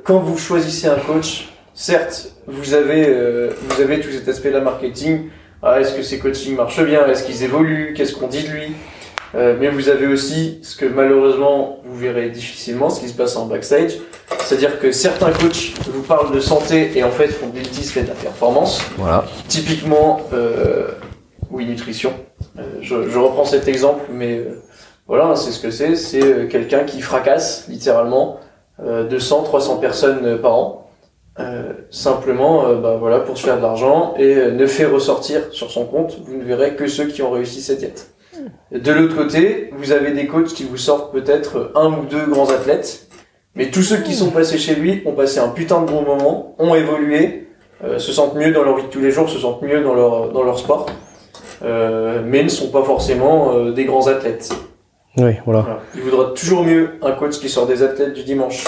[0.03, 5.29] quand vous choisissez un coach, certes, vous avez vous avez tout cet aspect-là marketing.
[5.63, 7.05] Ah, est-ce que ces coachings marchent bien?
[7.07, 7.93] Est-ce qu'ils évoluent?
[7.95, 8.73] Qu'est-ce qu'on dit de lui?
[9.35, 13.35] Euh, Mais vous avez aussi ce que malheureusement vous verrez difficilement, ce qui se passe
[13.35, 13.93] en backstage.
[14.39, 18.07] C'est-à-dire que certains coachs vous parlent de santé et en fait font des fait de
[18.07, 18.81] la performance.
[18.97, 19.25] Voilà.
[19.47, 20.87] Typiquement, euh,
[21.51, 22.13] oui, nutrition.
[22.57, 24.61] Euh, je, je, reprends cet exemple, mais euh,
[25.07, 25.95] voilà, c'est ce que c'est.
[25.95, 28.39] C'est euh, quelqu'un qui fracasse littéralement
[28.81, 30.89] 200, 300 personnes par an.
[31.39, 35.41] Euh, simplement euh, bah, voilà pour se faire de l'argent et euh, ne fait ressortir
[35.51, 38.13] sur son compte vous ne verrez que ceux qui ont réussi cette diète
[38.71, 42.49] de l'autre côté vous avez des coachs qui vous sortent peut-être un ou deux grands
[42.49, 43.07] athlètes.
[43.55, 46.55] Mais tous ceux qui sont passés chez lui ont passé un putain de bon moment
[46.59, 47.47] ont évolué
[47.97, 50.31] se sentent mieux dans leur vie de tous les jours se sentent mieux dans leur
[50.31, 50.85] dans leur sport
[51.61, 54.53] mais ne sont pas forcément des grands athlètes.
[55.17, 55.61] Oui voilà.
[55.61, 55.79] voilà.
[55.95, 58.63] Il vaudra toujours mieux un coach qui sort des athlètes du dimanche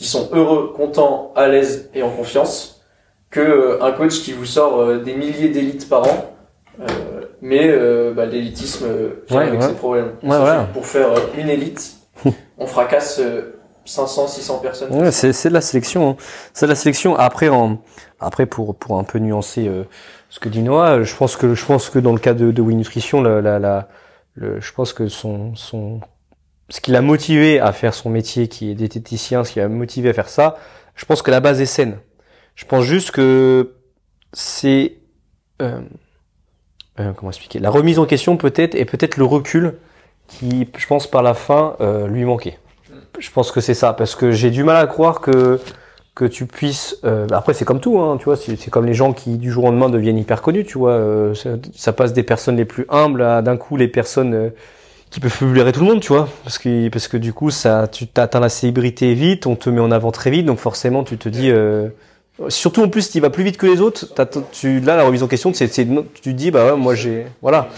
[0.00, 2.82] qui sont heureux, contents, à l'aise et en confiance,
[3.28, 6.34] que euh, un coach qui vous sort euh, des milliers d'élites par an,
[6.80, 8.86] euh, mais euh, bah, l'élitisme
[9.28, 9.66] vient Ouais, avec ouais.
[9.68, 10.08] ses problèmes.
[10.22, 10.64] Ouais, voilà.
[10.72, 11.94] Pour faire euh, une élite,
[12.58, 14.94] on fracasse euh, 500, 600 personnes.
[14.94, 16.10] Ouais, c'est c'est de la sélection.
[16.10, 16.16] hein.
[16.52, 17.16] C'est de la sélection.
[17.16, 17.78] Après, en,
[18.20, 19.84] après pour pour un peu nuancer euh,
[20.28, 22.62] ce que dit Noah, je pense que je pense que dans le cas de, de
[22.62, 23.88] Wii Nutrition, la, la, la-
[24.34, 26.00] le, je pense que son son
[26.68, 30.10] ce qui l'a motivé à faire son métier, qui est diététicien, ce qui l'a motivé
[30.10, 30.56] à faire ça,
[30.94, 31.98] je pense que la base est saine.
[32.54, 33.74] Je pense juste que
[34.32, 34.98] c'est
[35.62, 35.80] euh,
[37.00, 37.58] euh, comment expliquer?
[37.58, 39.74] La remise en question peut-être et peut-être le recul
[40.28, 42.58] qui, je pense, par la fin euh, lui manquait.
[43.18, 45.60] Je pense que c'est ça, parce que j'ai du mal à croire que
[46.14, 46.98] que tu puisses.
[47.04, 48.36] euh, après, c'est comme tout, hein, tu vois.
[48.36, 51.32] C'est comme les gens qui du jour au lendemain deviennent hyper connus, tu vois.
[51.74, 54.52] ça, passe des personnes les plus humbles à d'un coup les personnes
[55.10, 56.28] qui peuvent publier tout le monde, tu vois.
[56.44, 59.80] Parce que parce que du coup, ça, tu t'atteins la célébrité vite, on te met
[59.80, 61.50] en avant très vite, donc forcément, tu te dis.
[62.48, 64.06] Surtout en plus, tu vas plus vite que les autres.
[64.52, 65.84] Tu, là, la remise en question, c'est, tu
[66.22, 67.68] te dis, bah ouais, moi j'ai, voilà.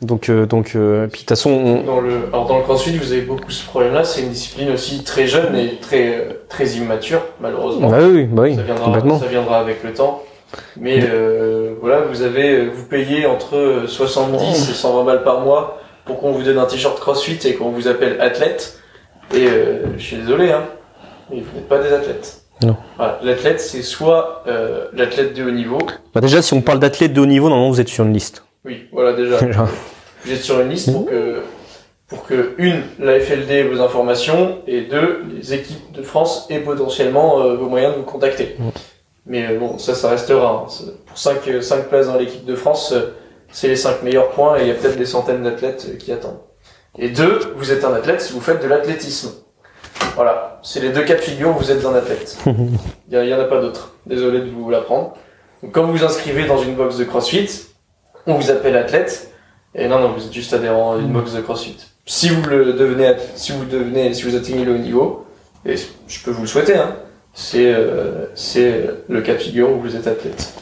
[0.00, 2.96] Donc, euh, donc, euh, puis de toute façon, on, Dans le, alors dans le crossfit,
[2.96, 4.04] vous avez beaucoup ce problème-là.
[4.04, 7.90] C'est une discipline aussi très jeune et très, euh, très immature, malheureusement.
[7.90, 9.18] bah oui, bah oui, ça, viendra, complètement.
[9.20, 10.22] ça viendra avec le temps.
[10.78, 16.20] Mais euh, voilà, vous avez, vous payez entre 70 et 120 balles par mois pour
[16.20, 18.78] qu'on vous donne un t-shirt CrossFit et qu'on vous appelle athlète.
[19.34, 20.64] Et euh, je suis désolé, hein,
[21.30, 22.42] mais vous n'êtes pas des athlètes.
[22.62, 22.76] Non.
[22.96, 25.78] Voilà, l'athlète, c'est soit euh, l'athlète de haut niveau.
[26.14, 28.44] Bah déjà, si on parle d'athlète de haut niveau, normalement, vous êtes sur une liste.
[28.64, 29.40] Oui, voilà déjà.
[29.44, 29.68] Déjà.
[30.24, 31.42] Vous êtes sur une liste pour que,
[32.08, 36.58] pour que une, la FLD ait vos informations et deux, les équipes de France aient
[36.60, 38.56] potentiellement euh, vos moyens de vous contacter.
[39.26, 40.64] Mais euh, bon, ça, ça restera.
[40.66, 40.84] hein.
[41.06, 43.14] Pour 5, cinq places dans l'équipe de France, euh,
[43.52, 46.40] c'est les 5 meilleurs points et il y a peut-être des centaines d'athlètes qui attendent.
[46.98, 49.30] Et deux, vous êtes un athlète si vous faites de l'athlétisme.
[50.14, 52.38] Voilà, c'est les deux cas de figure où vous êtes un athlète.
[53.10, 53.94] Il n'y en a pas d'autre.
[54.06, 55.14] Désolé de vous l'apprendre.
[55.62, 57.48] Donc, quand vous vous inscrivez dans une box de CrossFit,
[58.26, 59.32] on vous appelle athlète.
[59.74, 61.76] Et non, non, vous êtes juste adhérent à une box de CrossFit.
[62.06, 65.26] Si vous le devenez, si vous devenez, si vous atteignez le haut niveau,
[65.66, 66.96] et je peux vous le souhaiter, hein,
[67.34, 70.54] c'est euh, c'est le cas de figure où vous êtes athlète.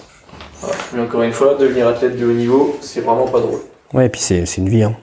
[0.60, 0.76] Voilà.
[0.94, 3.60] Mais encore une fois, devenir athlète de haut niveau, c'est vraiment pas drôle.
[3.92, 4.96] Ouais, et puis c'est, c'est une vie, hein.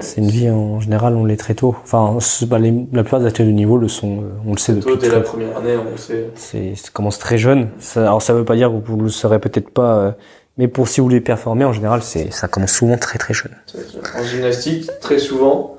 [0.00, 1.76] C'est une vie, en général, on l'est très tôt.
[1.82, 2.16] Enfin,
[2.58, 5.08] les- la plupart des athlètes de niveau le sont, euh, on le sait depuis dès
[5.10, 6.30] la première année, on sait.
[6.34, 7.68] c'est, ça commence très jeune.
[7.78, 10.12] Ça, alors ça veut pas dire que vous le saurez peut-être pas, euh,
[10.56, 13.52] mais pour si vous voulez performer, en général, c'est, ça commence souvent très très jeune.
[14.18, 15.76] En gymnastique, très souvent,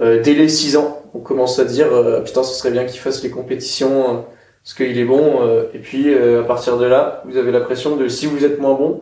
[0.00, 3.00] euh, dès les 6 ans, on commence à dire euh, putain, ce serait bien qu'il
[3.00, 4.24] fasse les compétitions
[4.62, 5.40] parce qu'il est bon.
[5.74, 9.00] et puis à partir de là, vous avez l'impression de si vous êtes moins bon,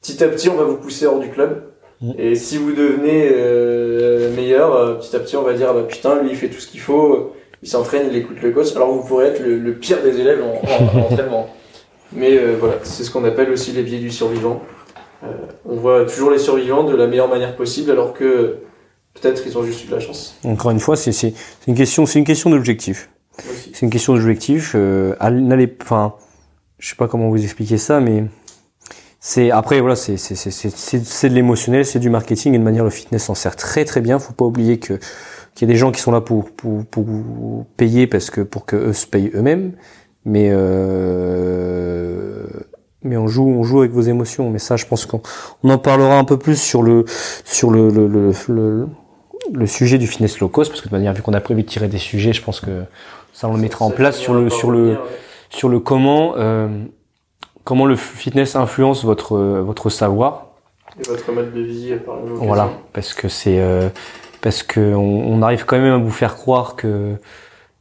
[0.00, 1.62] petit à petit, on va vous pousser hors du club.
[2.18, 5.84] Et si vous devenez euh, meilleur, euh, petit à petit, on va dire ah bah
[5.88, 8.74] putain, lui il fait tout ce qu'il faut, il s'entraîne, il écoute le coach.
[8.74, 11.48] Alors vous pourrez être le, le pire des élèves en, en- en entraînement.
[12.14, 14.60] Mais euh, voilà, c'est ce qu'on appelle aussi les biais du survivant.
[15.64, 18.56] On voit toujours les survivants de la meilleure manière possible, alors que
[19.14, 20.36] peut-être ils ont juste eu de la chance.
[20.44, 21.12] Encore une fois, c'est,
[21.68, 23.08] une question, c'est une question d'objectif.
[23.72, 24.74] C'est une question d'objectif.
[25.20, 26.14] Allez- n'allez- enfin,
[26.80, 28.24] je sais pas comment vous expliquer ça, mais
[29.24, 32.58] c'est après voilà, c'est c'est c'est c'est c'est- c'est de l'émotionnel, c'est du marketing et
[32.58, 34.18] de manière le fitness s'en sert très très bien.
[34.18, 34.98] Faut pas oublier que
[35.54, 37.06] qu'il y a des gens qui sont là pour pour pour
[37.76, 39.72] payer parce que pour que eux se payent eux-mêmes,
[40.24, 42.46] mais euh,
[43.04, 44.50] mais on joue, on joue avec vos émotions.
[44.50, 45.22] Mais ça, je pense qu'on
[45.62, 47.04] on en parlera un peu plus sur le
[47.44, 48.88] sur le le, le, le,
[49.52, 51.68] le sujet du fitness low cost, parce que de manière, vu qu'on a prévu de
[51.68, 52.82] tirer des sujets, je pense que
[53.32, 54.96] ça on le mettra en place sur le sur le
[55.50, 56.68] sur le comment euh,
[57.64, 60.48] comment le fitness influence votre votre savoir.
[61.00, 62.16] Et votre mode de vie par.
[62.22, 63.88] Voilà, parce que c'est euh,
[64.40, 67.16] parce que on, on, arrive quand même à vous faire croire que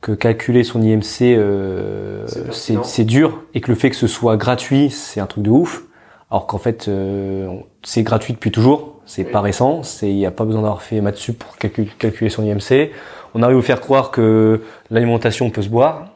[0.02, 4.90] que calculer son IMC euh, c'est dur et que le fait que ce soit gratuit
[4.90, 5.84] c'est un truc de ouf.
[6.32, 7.49] Alors qu'en fait euh,
[7.84, 11.02] c'est gratuit depuis toujours c'est pas récent c'est il n'y a pas besoin d'avoir fait
[11.02, 12.91] maths pour calculer, calculer son IMC
[13.34, 16.08] on arrive à vous faire croire que l'alimentation peut se boire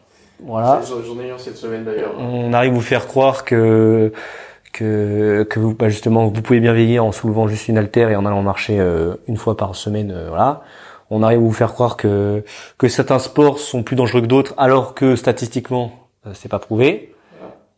[0.43, 0.81] voilà.
[0.83, 2.13] J'en ai eu cette semaine d'ailleurs.
[2.19, 4.11] On arrive à vous faire croire que
[4.73, 8.15] que, que vous bah justement vous pouvez bien veiller en soulevant juste une haltère et
[8.17, 10.63] en allant marcher euh, une fois par semaine voilà.
[11.09, 12.43] On arrive à vous faire croire que
[12.77, 15.91] que certains sports sont plus dangereux que d'autres, alors que statistiquement
[16.25, 17.11] euh, c'est pas prouvé.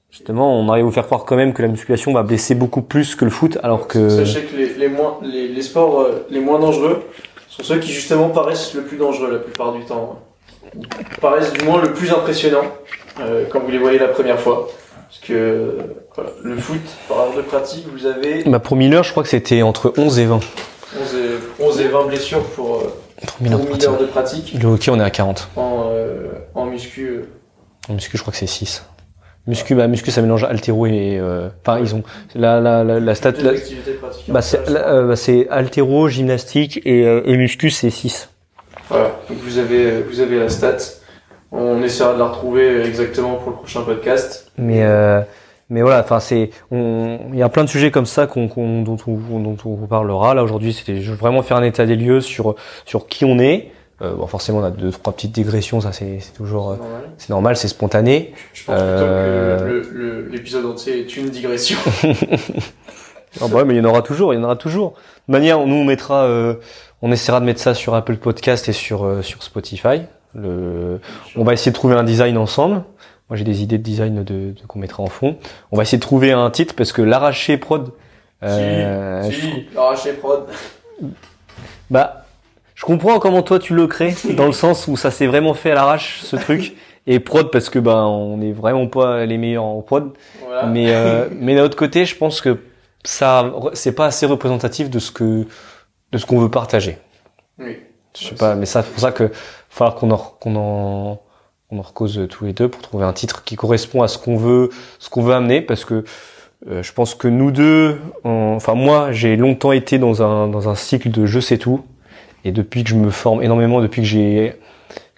[0.10, 2.82] Justement, on arrive à vous faire croire quand même que la musculation va blesser beaucoup
[2.82, 6.26] plus que le foot, alors que sachez que les, les moins les, les, sports euh,
[6.30, 7.04] les moins dangereux
[7.50, 10.18] sont ceux qui justement paraissent le plus dangereux la plupart du temps,
[11.22, 12.64] paraissent du moins le plus impressionnant
[13.20, 14.70] euh, quand vous les voyez la première fois.
[15.10, 15.78] Parce que
[16.16, 18.44] voilà, le foot, par ordre de pratique, vous avez.
[18.44, 20.36] Bah pour Miller, je crois que c'était entre 11 et 20.
[20.36, 22.84] 11 et, 11 et 20 blessures pour
[23.26, 24.54] pour 1000 heures, de pratique.
[24.62, 25.50] Le hockey, on est à 40.
[25.56, 27.08] En, euh, en muscu.
[27.08, 27.22] Euh.
[27.90, 28.84] En muscu, je crois que c'est 6.
[29.48, 32.04] Muscu, bah, muscu, ça mélange altéro et, euh, enfin, ils ont,
[32.36, 33.54] la, la, la, la stat, la,
[34.28, 38.30] bah, c'est, euh, bah, altéro, gymnastique et, euh, et muscu, c'est 6.
[38.90, 39.12] Voilà.
[39.30, 40.78] Donc, vous avez, vous avez la stat.
[41.52, 44.52] On essaiera de la retrouver exactement pour le prochain podcast.
[44.58, 45.22] Mais, euh,
[45.70, 48.48] mais voilà, enfin c'est, il y a plein de sujets comme ça qu'on,
[48.84, 50.34] dont, on, dont on vous parlera.
[50.34, 52.56] Là aujourd'hui, c'était vraiment faire un état des lieux sur
[52.86, 53.72] sur qui on est.
[54.02, 56.78] Euh, bon, forcément, on a deux trois petites digressions, ça c'est toujours,
[57.18, 58.34] c'est normal, c'est spontané.
[58.54, 59.58] Je pense euh...
[59.58, 61.78] plutôt que l'épisode entier est une digression.
[63.42, 64.94] ah bah mais il y en aura toujours, il y en aura toujours.
[65.28, 66.56] De manière, nous on mettra, euh,
[67.02, 70.02] on essaiera de mettre ça sur Apple Podcast et sur euh, sur Spotify.
[70.36, 71.00] Le,
[71.36, 72.84] on va essayer de trouver un design ensemble.
[73.30, 75.38] Moi, j'ai des idées de design de, de qu'on mettra en fond.
[75.72, 77.92] On va essayer de trouver un titre parce que l'arraché prod.
[78.44, 80.46] Euh, si, l'arraché prod.
[81.90, 82.26] Bah,
[82.76, 85.72] je comprends comment toi tu le crées, dans le sens où ça s'est vraiment fait
[85.72, 86.76] à l'arrache ce truc.
[87.10, 90.12] Et prod parce que ben on est vraiment pas les meilleurs en prod.
[90.46, 90.66] Voilà.
[90.66, 92.58] Mais euh, mais d'un autre côté, je pense que
[93.04, 95.46] ça c'est pas assez représentatif de ce que
[96.12, 96.98] de ce qu'on veut partager.
[97.60, 97.78] Oui.
[98.18, 99.32] Je sais pas, mais ça c'est pour ça que
[99.70, 101.22] falloir qu'on en qu'on en
[101.70, 104.38] on en recose tous les deux pour trouver un titre qui correspond à ce qu'on
[104.38, 104.70] veut,
[105.00, 106.06] ce qu'on veut amener, parce que
[106.68, 110.76] euh, je pense que nous deux, enfin moi, j'ai longtemps été dans un dans un
[110.76, 111.84] cycle de je sais tout,
[112.46, 114.56] et depuis que je me forme énormément, depuis que j'ai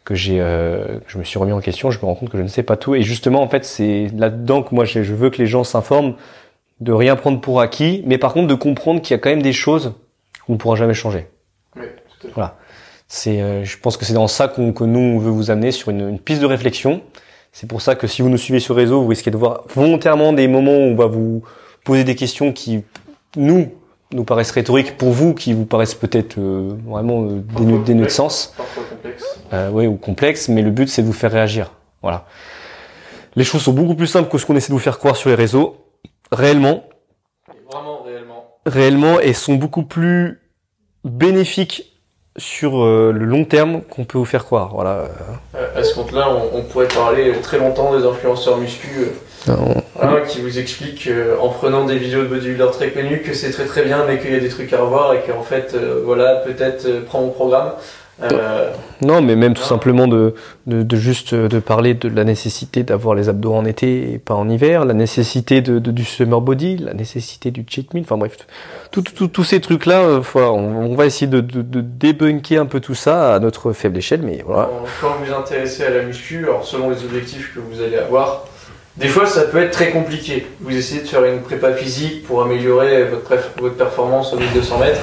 [0.03, 2.38] que j'ai euh, que je me suis remis en question, je me rends compte que
[2.38, 5.30] je ne sais pas tout, et justement en fait c'est là-dedans que moi je veux
[5.30, 6.16] que les gens s'informent,
[6.82, 9.44] de rien prendre pour acquis, mais par contre de comprendre qu'il y a quand même
[9.44, 9.94] des choses
[10.50, 11.28] qu'on ne pourra jamais changer.
[11.76, 12.34] Oui, tout à fait.
[12.34, 12.58] Voilà
[13.12, 15.72] c'est, euh, je pense que c'est dans ça qu'on, que nous on veut vous amener
[15.72, 17.02] sur une, une piste de réflexion.
[17.52, 20.32] C'est pour ça que si vous nous suivez sur réseau, vous risquez de voir volontairement
[20.32, 21.42] des moments où on va vous
[21.84, 22.84] poser des questions qui
[23.36, 23.72] nous
[24.14, 28.54] nous paraissent rhétoriques pour vous, qui vous paraissent peut-être euh, vraiment euh, dénuées de sens.
[28.56, 29.40] Parfois complexes.
[29.54, 31.72] Euh, oui, ou complexes, mais le but c'est de vous faire réagir.
[32.04, 32.26] Voilà.
[33.36, 35.30] Les choses sont beaucoup plus simples que ce qu'on essaie de vous faire croire sur
[35.30, 35.78] les réseaux.
[36.32, 36.84] Réellement.
[38.65, 39.19] Réellement.
[39.19, 40.40] Et sont beaucoup plus
[41.03, 41.90] bénéfiques
[42.38, 44.72] sur euh, le long terme qu'on peut vous faire croire.
[44.73, 45.10] Voilà.
[45.56, 48.88] Euh, à ce compte-là, on, on, pourrait parler très longtemps des influenceurs muscu
[49.49, 49.56] euh,
[49.95, 51.10] voilà, qui vous expliquent
[51.41, 54.31] en prenant des vidéos de bodybuilders très connus que c'est très très bien, mais qu'il
[54.31, 57.72] y a des trucs à revoir et qu'en fait, voilà, peut-être prends mon programme.
[58.22, 58.72] Euh,
[59.02, 60.36] non, mais même tout simplement de,
[60.68, 64.34] de, de, juste de parler de la nécessité d'avoir les abdos en été et pas
[64.34, 68.18] en hiver, la nécessité de, de du summer body, la nécessité du cheat meal, enfin
[68.18, 68.36] bref,
[68.91, 73.40] tous ces trucs-là, euh, on, on, va essayer de, débunker un peu tout ça à
[73.40, 74.70] notre faible échelle, mais voilà.
[75.00, 78.48] Quand vous vous intéressez à la muscu, alors selon les objectifs que vous allez avoir,
[78.98, 80.46] des fois ça peut être très compliqué.
[80.60, 85.02] Vous essayez de faire une prépa physique pour améliorer votre, votre performance au 1200 mètres,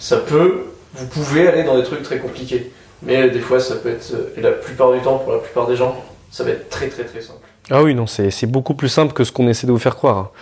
[0.00, 0.64] ça peut
[0.94, 2.72] vous pouvez aller dans des trucs très compliqués.
[3.02, 5.76] Mais des fois, ça peut être, et la plupart du temps, pour la plupart des
[5.76, 5.96] gens,
[6.30, 7.40] ça va être très très très simple.
[7.70, 10.32] Ah oui, non, c'est beaucoup plus simple que ce qu'on essaie de vous faire croire.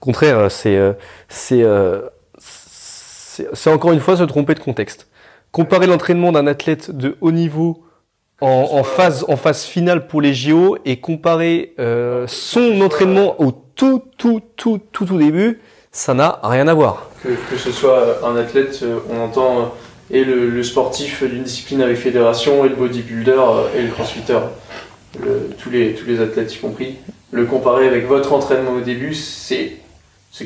[0.00, 0.92] Au contraire, c'est euh,
[1.52, 2.02] euh,
[2.38, 5.08] c'est encore une fois se tromper de contexte.
[5.52, 7.84] Comparer l'entraînement d'un athlète de haut niveau
[8.40, 13.52] en, en, phase en phase finale pour les JO et comparer euh, son entraînement au
[13.52, 15.60] tout tout tout tout tout début,
[15.92, 17.10] ça n'a rien à voir.
[17.22, 19.74] Que, que ce soit un athlète, on entend
[20.10, 24.38] et le, le sportif d'une discipline avec fédération et le bodybuilder euh, et le crossfitter.
[25.20, 26.96] Le, tous les, tous les athlètes y compris,
[27.32, 29.72] le comparer avec votre entraînement au début, c'est,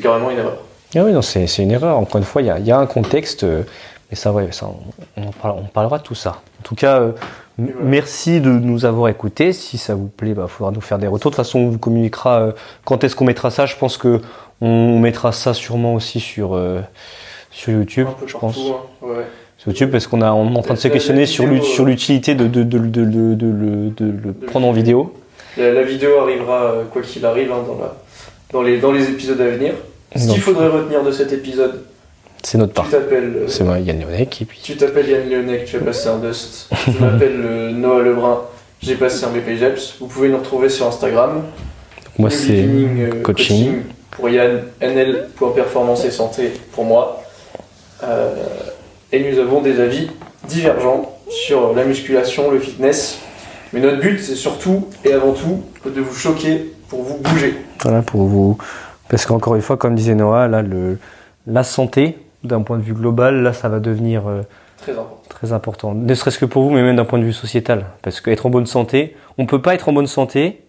[0.01, 0.57] carrément une erreur.
[0.95, 1.97] Ah oui, non, c'est, une erreur.
[1.97, 3.63] Encore une fois, il y a, y a un contexte, euh,
[4.09, 4.69] mais ça, ouais, ça,
[5.17, 6.41] on, parlera de tout ça.
[6.59, 7.11] En tout cas, euh,
[7.57, 7.75] voilà.
[7.83, 9.51] merci de nous avoir écoutés.
[9.53, 11.31] Si ça vous plaît, il faudra nous faire des retours.
[11.31, 12.51] De toute façon, on vous communiquera euh,
[12.85, 13.65] quand est-ce qu'on mettra ça.
[13.65, 14.21] Je pense que
[14.61, 16.81] on mettra ça sûrement aussi sur, euh,
[17.51, 18.57] sur YouTube, Un peu je partout, pense.
[18.57, 19.05] hein.
[19.07, 19.25] Ouais.
[19.65, 24.33] Sur YouTube, parce qu'on on est en train de se questionner sur, l'utilité de, le-
[24.45, 25.11] prendre en vidéo.
[25.57, 27.63] La, vidéo arrivera, euh, quoi qu'il arrive, hein,
[28.51, 29.73] dans, les, dans les épisodes à venir.
[30.15, 31.81] Ce qu'il faudrait retenir de cet épisode,
[32.43, 32.89] C'est notre tu part.
[32.91, 34.59] t'appelles euh, C'est moi, Yann Léonec, et puis.
[34.61, 36.69] tu t'appelles Yann Léonec, tu as passé un Dust.
[36.87, 38.41] Je m'appelle euh, Noah Lebrun,
[38.83, 39.95] j'ai passé un BPJEPS.
[39.99, 41.41] Vous pouvez nous retrouver sur Instagram.
[42.19, 42.67] Moi, c'est
[43.23, 43.81] coaching.
[44.11, 47.23] pour Yann, NL.performance et santé pour moi.
[48.03, 48.35] Euh,
[49.11, 50.09] et nous avons des avis
[50.47, 53.19] divergents sur la musculation, le fitness.
[53.73, 57.55] Mais notre but, c'est surtout et avant tout de vous choquer pour vous bouger.
[57.83, 58.57] Voilà, pour vous.
[59.09, 60.97] Parce qu'encore une fois, comme disait Noah, là, le,
[61.47, 64.41] la santé, d'un point de vue global, là, ça va devenir euh,
[64.77, 65.21] Très important.
[65.29, 65.93] très important.
[65.93, 67.85] Ne serait-ce que pour vous, mais même d'un point de vue sociétal.
[68.01, 70.61] Parce qu'être en bonne santé, on peut pas être en bonne santé.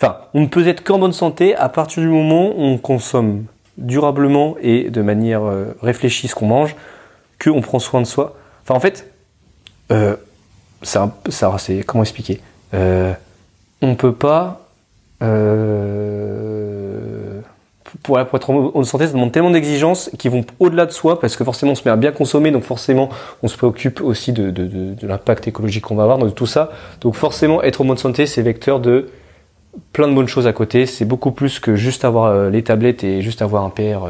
[0.00, 3.44] Enfin, on ne peut être qu'en bonne santé à partir du moment où on consomme
[3.78, 6.76] durablement et de manière euh, réfléchie ce qu'on mange,
[7.42, 8.36] qu'on prend soin de soi.
[8.62, 9.12] Enfin, en fait,
[9.92, 10.16] euh,
[10.82, 11.16] ça,
[11.58, 12.40] c'est comment expliquer?
[12.74, 13.12] Euh,
[13.82, 14.66] On peut pas.
[15.22, 15.96] Euh,
[18.02, 21.36] pour, être en bonne santé, ça demande tellement d'exigences qui vont au-delà de soi, parce
[21.36, 23.08] que forcément on se met à bien consommer, donc forcément
[23.42, 26.70] on se préoccupe aussi de, l'impact écologique qu'on va avoir, de tout ça.
[27.00, 29.08] Donc forcément être en bonne santé, c'est vecteur de
[29.92, 30.86] plein de bonnes choses à côté.
[30.86, 34.06] C'est beaucoup plus que juste avoir euh, les tablettes et juste avoir un PR,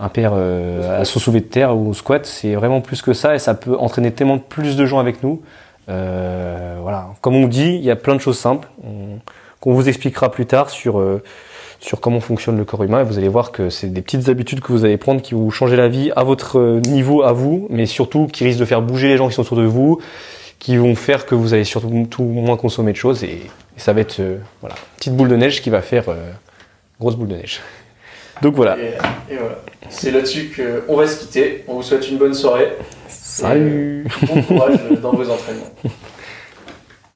[0.00, 2.26] un PR euh, à se soulever de terre ou au squat.
[2.26, 5.42] C'est vraiment plus que ça et ça peut entraîner tellement plus de gens avec nous.
[5.88, 7.08] Euh, voilà.
[7.20, 9.18] Comme on dit, il y a plein de choses simples on-
[9.60, 11.22] qu'on vous expliquera plus tard sur euh,
[11.80, 14.60] sur comment fonctionne le corps humain et vous allez voir que c'est des petites habitudes
[14.60, 17.86] que vous allez prendre qui vont changer la vie à votre niveau à vous, mais
[17.86, 20.00] surtout qui risquent de faire bouger les gens qui sont autour de vous,
[20.60, 23.92] qui vont faire que vous allez surtout tout moins consommer de choses et, et ça
[23.92, 24.20] va être
[24.60, 26.04] voilà petite boule de neige qui va faire
[27.00, 27.60] grosse boule de neige.
[28.42, 28.76] Donc voilà.
[28.76, 29.58] Et, et voilà.
[29.88, 31.64] C'est là-dessus qu'on va se quitter.
[31.68, 32.72] On vous souhaite une bonne soirée.
[33.08, 34.06] Salut.
[34.26, 35.70] Bon courage dans vos entraînements.